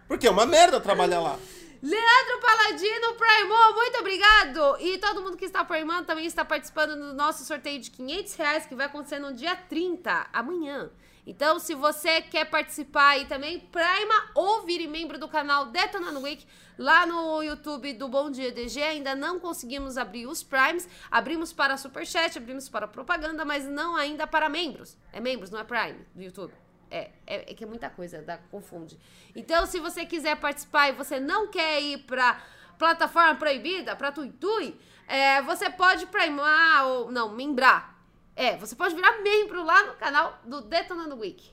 Porque 0.06 0.26
é 0.26 0.30
uma 0.30 0.44
merda 0.44 0.80
trabalhar 0.80 1.20
lá. 1.20 1.38
Leandro 1.80 2.40
Paladino 2.40 3.14
Primo, 3.14 3.72
muito 3.72 3.98
obrigado! 4.00 4.76
E 4.80 4.98
todo 4.98 5.22
mundo 5.22 5.36
que 5.36 5.44
está 5.44 5.64
primando 5.64 6.06
também 6.06 6.26
está 6.26 6.44
participando 6.44 6.96
do 6.96 7.14
nosso 7.14 7.44
sorteio 7.44 7.80
de 7.80 7.88
500 7.92 8.34
reais 8.34 8.66
que 8.66 8.74
vai 8.74 8.86
acontecer 8.86 9.20
no 9.20 9.32
dia 9.32 9.54
30, 9.54 10.26
amanhã. 10.32 10.90
Então, 11.28 11.58
se 11.58 11.74
você 11.74 12.22
quer 12.22 12.46
participar 12.46 13.08
aí 13.08 13.26
também, 13.26 13.60
prima 13.60 14.30
ou 14.34 14.62
vire 14.62 14.88
membro 14.88 15.18
do 15.18 15.28
canal 15.28 15.66
Detonando 15.66 16.20
Week 16.20 16.46
lá 16.78 17.04
no 17.04 17.42
YouTube 17.42 17.92
do 17.92 18.08
Bom 18.08 18.30
Dia 18.30 18.50
DG. 18.50 18.80
Ainda 18.80 19.14
não 19.14 19.38
conseguimos 19.38 19.98
abrir 19.98 20.26
os 20.26 20.42
primes. 20.42 20.88
Abrimos 21.10 21.52
para 21.52 21.76
Superchat, 21.76 22.38
abrimos 22.38 22.70
para 22.70 22.88
propaganda, 22.88 23.44
mas 23.44 23.66
não 23.66 23.94
ainda 23.94 24.26
para 24.26 24.48
membros. 24.48 24.96
É 25.12 25.20
membros, 25.20 25.50
não 25.50 25.60
é 25.60 25.64
prime 25.64 25.98
do 26.14 26.22
YouTube. 26.22 26.54
É, 26.90 27.10
é, 27.26 27.52
é 27.52 27.54
que 27.54 27.62
é 27.62 27.66
muita 27.66 27.90
coisa, 27.90 28.22
dá, 28.22 28.38
confunde. 28.50 28.98
Então, 29.36 29.66
se 29.66 29.78
você 29.78 30.06
quiser 30.06 30.34
participar 30.36 30.88
e 30.88 30.92
você 30.92 31.20
não 31.20 31.48
quer 31.48 31.82
ir 31.82 32.04
pra 32.04 32.40
plataforma 32.78 33.34
proibida, 33.34 33.94
pra 33.94 34.10
Tuitui, 34.10 34.80
é, 35.06 35.42
você 35.42 35.68
pode 35.68 36.06
primar 36.06 36.86
ou. 36.86 37.12
Não, 37.12 37.28
membrar. 37.28 37.97
É, 38.40 38.56
você 38.56 38.76
pode 38.76 38.94
virar 38.94 39.20
membro 39.20 39.64
lá 39.64 39.82
no 39.84 39.94
canal 39.94 40.38
do 40.44 40.60
Detonando 40.60 41.18
Week. 41.18 41.50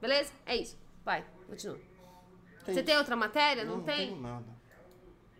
Beleza? 0.00 0.32
É 0.46 0.56
isso. 0.56 0.78
Vai, 1.04 1.22
continua. 1.46 1.78
Tem- 2.64 2.74
Você 2.74 2.82
tem 2.82 2.96
outra 2.96 3.14
matéria? 3.16 3.64
Não, 3.64 3.76
Não 3.76 3.84
tem? 3.84 4.08
tenho 4.08 4.18
nada. 4.20 4.46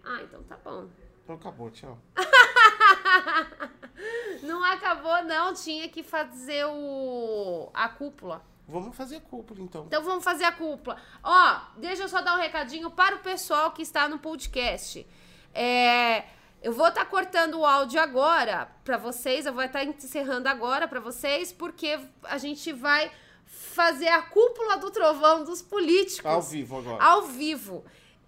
Ah, 0.05 0.21
então 0.23 0.43
tá 0.43 0.59
bom. 0.59 0.87
Então 1.25 1.37
acabou, 1.37 1.71
tchau. 1.71 1.99
Não 4.43 4.63
acabou, 4.65 5.23
não. 5.25 5.53
Tinha 5.55 5.89
que 5.89 6.03
fazer 6.03 6.65
o. 6.67 7.71
a 7.75 7.89
cúpula. 7.89 8.43
Vamos 8.67 8.97
fazer 8.97 9.21
cúpula, 9.21 9.61
então. 9.61 9.85
Então 9.87 10.03
vamos 10.03 10.25
fazer 10.25 10.45
a 10.45 10.53
cúpula. 10.53 10.97
Ó, 11.23 11.61
deixa 11.77 12.03
eu 12.05 12.09
só 12.09 12.21
dar 12.23 12.35
um 12.37 12.41
recadinho 12.41 12.91
para 12.91 13.17
o 13.17 13.21
pessoal 13.21 13.73
que 13.73 13.83
está 13.83 14.09
no 14.09 14.19
podcast. 14.19 15.07
É, 15.55 16.25
eu 16.63 16.73
vou 16.73 16.89
estar 16.89 17.05
cortando 17.07 17.59
o 17.59 17.65
áudio 17.67 18.01
agora 18.01 18.69
para 18.85 18.97
vocês, 18.97 19.47
eu 19.47 19.53
vou 19.53 19.63
estar 19.63 19.85
encerrando 19.85 20.49
agora 20.49 20.87
para 20.87 21.01
vocês, 21.01 21.53
porque 21.53 21.99
a 22.25 22.39
gente 22.39 22.73
vai 22.73 23.11
fazer 23.47 24.09
a 24.09 24.23
cúpula 24.23 24.77
do 24.77 24.91
trovão 24.91 25.43
dos 25.45 25.63
políticos. 25.63 26.27
Ao 26.27 26.43
vivo 26.43 26.79
agora. 26.79 27.03
Ao 27.03 27.23
vivo. 27.23 27.85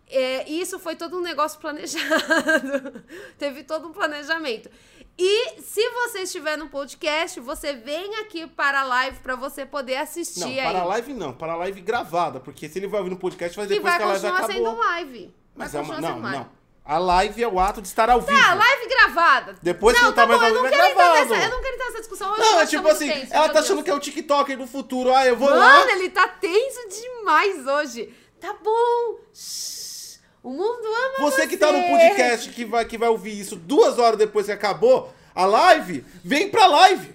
É, 0.09 0.49
isso 0.49 0.79
foi 0.79 0.95
todo 0.97 1.17
um 1.17 1.21
negócio 1.23 1.59
planejado. 1.61 3.03
Teve 3.39 3.65
todo 3.65 3.89
um 3.89 3.93
planejamento. 3.93 4.71
E 5.19 5.61
se 5.61 5.87
você 5.91 6.21
estiver 6.21 6.57
no 6.57 6.69
podcast, 6.69 7.39
você 7.41 7.75
vem 7.75 8.17
aqui 8.17 8.47
para 8.47 8.81
a 8.81 8.85
live 8.85 9.19
para 9.21 9.37
você 9.37 9.65
poder 9.67 9.97
assistir 9.97 10.41
Não, 10.41 10.71
para 10.73 10.81
a 10.81 10.85
live 10.85 11.15
não, 11.15 11.33
para 11.35 11.53
a 11.53 11.57
live 11.57 11.81
gravada, 11.83 12.41
porque 12.41 12.69
se 12.69 12.79
ele 12.79 12.87
vai 12.89 13.01
ouvir 13.01 13.11
no 13.11 13.19
podcast, 13.19 13.57
vai 13.57 13.67
Que 13.67 13.75
depois 13.75 13.93
vai 13.93 13.99
que 13.99 14.05
a 14.05 14.07
live 14.07 14.23
continuar 14.23 14.45
acabou. 14.45 14.71
sendo 14.71 14.79
live. 14.79 15.35
Mas 15.55 15.73
vai 15.73 15.81
é 15.81 15.85
uma, 15.85 15.95
continuar 15.95 16.11
não, 16.11 16.17
sendo 16.17 16.33
live. 16.33 16.39
não. 16.39 16.62
A 16.85 16.99
live 16.99 17.43
é 17.43 17.47
o 17.49 17.61
ato 17.61 17.81
de 17.81 17.87
estar 17.87 18.11
ao 18.11 18.21
vivo. 18.21 18.37
Tá, 18.37 18.55
live 18.55 18.89
gravada. 18.89 19.55
Depois 19.63 19.97
que 19.97 20.03
não 20.03 20.13
tá 20.13 20.23
tá 20.23 20.27
mais 20.27 20.41
bom, 20.41 20.47
ao 20.47 20.55
eu 20.55 20.63
vivo, 20.63 20.75
é 20.75 20.77
gravado. 20.77 21.31
nessa, 21.31 21.45
Eu 21.45 21.51
não 21.51 21.63
quero 21.63 21.75
entrar 21.75 21.87
nessa 21.87 21.99
discussão 22.01 22.33
hoje. 22.33 22.41
Não, 22.41 22.53
eu 22.55 22.59
é 22.59 22.65
que 22.65 22.71
tipo 22.77 22.89
assim, 22.89 23.09
tenso, 23.09 23.35
ela 23.35 23.49
tá 23.49 23.61
achando 23.61 23.75
Deus. 23.77 23.85
que 23.85 23.91
é 23.91 23.95
o 23.95 24.01
TikToker 24.01 24.59
do 24.59 24.67
futuro. 24.67 25.15
Ah, 25.15 25.25
eu 25.25 25.37
vou 25.37 25.49
Mano, 25.49 25.61
lá. 25.61 25.93
ele 25.93 26.11
tá 26.11 26.27
tenso 26.27 26.81
demais 26.89 27.67
hoje. 27.67 28.13
Tá 28.41 28.53
bom. 28.55 29.19
Shhh. 29.33 30.19
O 30.43 30.51
mundo 30.51 30.85
ama 30.85 31.31
Você 31.31 31.47
que 31.47 31.57
tá 31.57 31.71
no 31.71 31.81
podcast, 31.87 32.51
que 32.51 32.65
vai, 32.65 32.85
que 32.85 32.99
vai 32.99 33.09
ouvir 33.09 33.39
isso 33.39 33.55
duas 33.55 33.97
horas 34.01 34.19
depois 34.19 34.47
que 34.47 34.53
acabou 34.53 35.15
a 35.33 35.45
live, 35.45 36.05
vem 36.25 36.51
pra 36.51 36.67
live. 36.67 37.15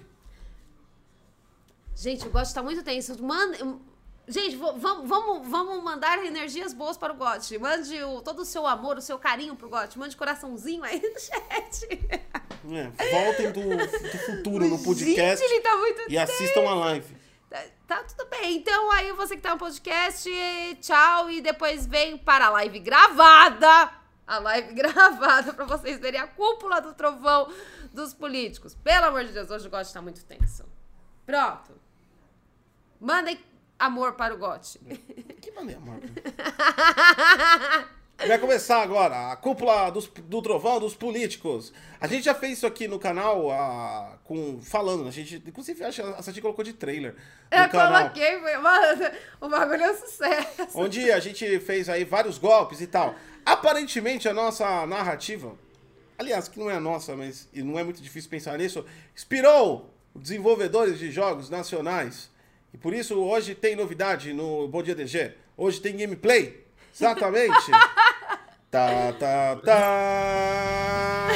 Gente, 1.94 2.26
o 2.26 2.30
God 2.30 2.48
tá 2.48 2.62
muito 2.62 2.82
tenso. 2.82 3.22
Manda... 3.22 3.58
Gente, 4.28 4.56
vamos, 4.56 5.08
vamos, 5.08 5.48
vamos 5.48 5.82
mandar 5.82 6.22
energias 6.24 6.74
boas 6.74 6.98
para 6.98 7.12
o 7.12 7.16
God. 7.16 7.42
Mande 7.60 8.02
o- 8.04 8.20
todo 8.20 8.40
o 8.42 8.44
seu 8.44 8.66
amor, 8.66 8.98
o 8.98 9.00
seu 9.00 9.18
carinho 9.18 9.56
pro 9.56 9.68
God. 9.70 9.94
Mande 9.96 10.14
coraçãozinho 10.16 10.84
aí 10.84 11.00
no 11.00 11.18
chat. 11.18 11.88
É, 12.70 13.10
voltem 13.10 13.50
do, 13.52 13.76
do 14.12 14.18
futuro 14.18 14.66
no 14.68 14.78
podcast 14.84 15.40
Gente, 15.42 15.50
ele 15.52 15.60
tá 15.62 15.76
muito 15.78 16.02
e 16.10 16.18
assistam 16.18 16.60
a 16.68 16.74
live. 16.74 17.16
Tá, 17.48 17.64
tá 17.86 18.04
tudo 18.04 18.28
bem. 18.28 18.56
Então, 18.56 18.90
aí 18.92 19.10
você 19.12 19.34
que 19.34 19.40
tá 19.40 19.52
no 19.52 19.58
podcast, 19.58 20.28
tchau. 20.82 21.30
E 21.30 21.40
depois 21.40 21.86
vem 21.86 22.18
para 22.18 22.48
a 22.48 22.50
live 22.50 22.78
gravada. 22.80 23.90
A 24.26 24.38
live 24.40 24.74
gravada 24.76 25.54
pra 25.54 25.64
vocês 25.64 25.98
verem 25.98 26.20
a 26.20 26.26
cúpula 26.26 26.82
do 26.82 26.92
trovão 26.92 27.50
dos 27.94 28.12
políticos. 28.12 28.74
Pelo 28.74 29.06
amor 29.06 29.24
de 29.24 29.32
Deus, 29.32 29.50
hoje 29.50 29.66
o 29.66 29.70
Gotti 29.70 29.90
tá 29.90 30.02
muito 30.02 30.22
tenso. 30.26 30.64
Pronto. 31.24 31.72
Mandem 33.00 33.38
amor 33.78 34.12
para 34.14 34.34
o 34.34 34.38
Gotti. 34.38 34.78
Que 35.40 35.52
maneiro, 35.52 35.80
Marco. 35.80 36.06
Vai 38.26 38.36
começar 38.38 38.82
agora 38.82 39.30
a 39.30 39.36
cúpula 39.36 39.90
dos- 39.90 40.08
do 40.08 40.42
trovão 40.42 40.80
dos 40.80 40.94
políticos. 40.94 41.72
A 42.00 42.08
gente 42.08 42.24
já 42.24 42.34
fez 42.34 42.54
isso 42.58 42.66
aqui 42.66 42.88
no 42.88 42.98
canal 42.98 43.48
ah, 43.52 44.18
com 44.24 44.60
falando. 44.60 45.06
A 45.06 45.10
gente, 45.12 45.40
inclusive, 45.46 45.84
acho 45.84 46.02
a 46.02 46.20
Sati 46.20 46.40
colocou 46.42 46.64
de 46.64 46.72
trailer 46.72 47.14
Eu 47.50 47.68
canal. 47.68 48.00
coloquei, 48.10 48.40
foi- 48.40 48.56
mano, 48.58 49.10
o 49.40 49.48
bagulho 49.48 49.82
é 49.84 49.92
um 49.92 49.96
sucesso. 49.96 50.68
Onde 50.74 51.10
a 51.12 51.20
gente 51.20 51.60
fez 51.60 51.88
aí 51.88 52.04
vários 52.04 52.36
golpes 52.38 52.80
e 52.80 52.88
tal. 52.88 53.14
Aparentemente, 53.46 54.28
a 54.28 54.34
nossa 54.34 54.84
narrativa, 54.86 55.54
aliás, 56.18 56.48
que 56.48 56.58
não 56.58 56.68
é 56.68 56.74
a 56.74 56.80
nossa, 56.80 57.14
mas 57.16 57.48
e 57.54 57.62
não 57.62 57.78
é 57.78 57.84
muito 57.84 58.02
difícil 58.02 58.28
pensar 58.28 58.58
nisso, 58.58 58.84
inspirou 59.14 59.94
desenvolvedores 60.14 60.98
de 60.98 61.12
jogos 61.12 61.48
nacionais. 61.48 62.28
E 62.72 62.78
por 62.78 62.92
isso 62.92 63.14
hoje 63.18 63.54
tem 63.54 63.74
novidade 63.74 64.32
no 64.32 64.68
Bom 64.68 64.82
Dia 64.82 64.94
DG. 64.94 65.32
Hoje 65.56 65.80
tem 65.80 65.96
gameplay. 65.96 66.64
Exatamente. 66.94 67.70
tá, 68.70 69.12
tá, 69.18 69.56
tá. 69.64 71.28